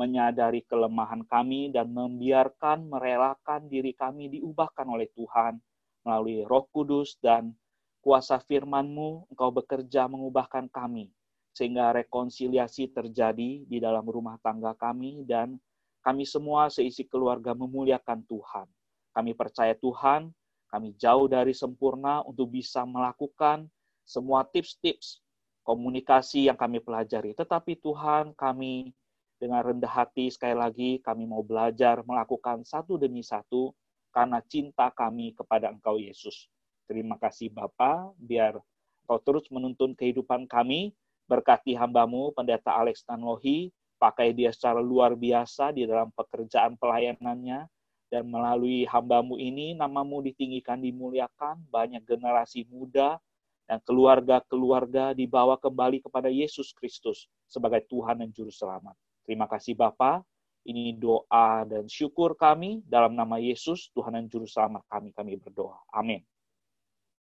[0.00, 5.60] menyadari kelemahan kami dan membiarkan merelakan diri kami diubahkan oleh Tuhan
[6.00, 7.52] melalui Roh Kudus dan
[8.00, 11.12] kuasa firman-Mu, Engkau bekerja mengubahkan kami
[11.52, 15.60] sehingga rekonsiliasi terjadi di dalam rumah tangga kami dan
[16.00, 18.64] kami semua seisi keluarga memuliakan Tuhan.
[19.12, 20.32] Kami percaya Tuhan,
[20.72, 23.68] kami jauh dari sempurna untuk bisa melakukan
[24.08, 25.20] semua tips-tips
[25.60, 27.36] komunikasi yang kami pelajari.
[27.36, 28.94] Tetapi Tuhan, kami
[29.40, 33.72] dengan rendah hati sekali lagi kami mau belajar melakukan satu demi satu
[34.12, 36.52] karena cinta kami kepada Engkau Yesus.
[36.84, 38.60] Terima kasih Bapa, biar
[39.08, 40.92] Engkau terus menuntun kehidupan kami,
[41.24, 47.64] berkati hambamu Pendeta Alex Tanlohi, pakai dia secara luar biasa di dalam pekerjaan pelayanannya,
[48.10, 53.22] dan melalui hambamu ini namamu ditinggikan, dimuliakan, banyak generasi muda
[53.70, 58.98] dan keluarga-keluarga dibawa kembali kepada Yesus Kristus sebagai Tuhan dan Juru Selamat.
[59.30, 60.26] Terima kasih Bapa.
[60.66, 65.14] Ini doa dan syukur kami dalam nama Yesus, Tuhan dan Juru Selamat kami.
[65.14, 65.78] Kami berdoa.
[65.94, 66.18] Amin.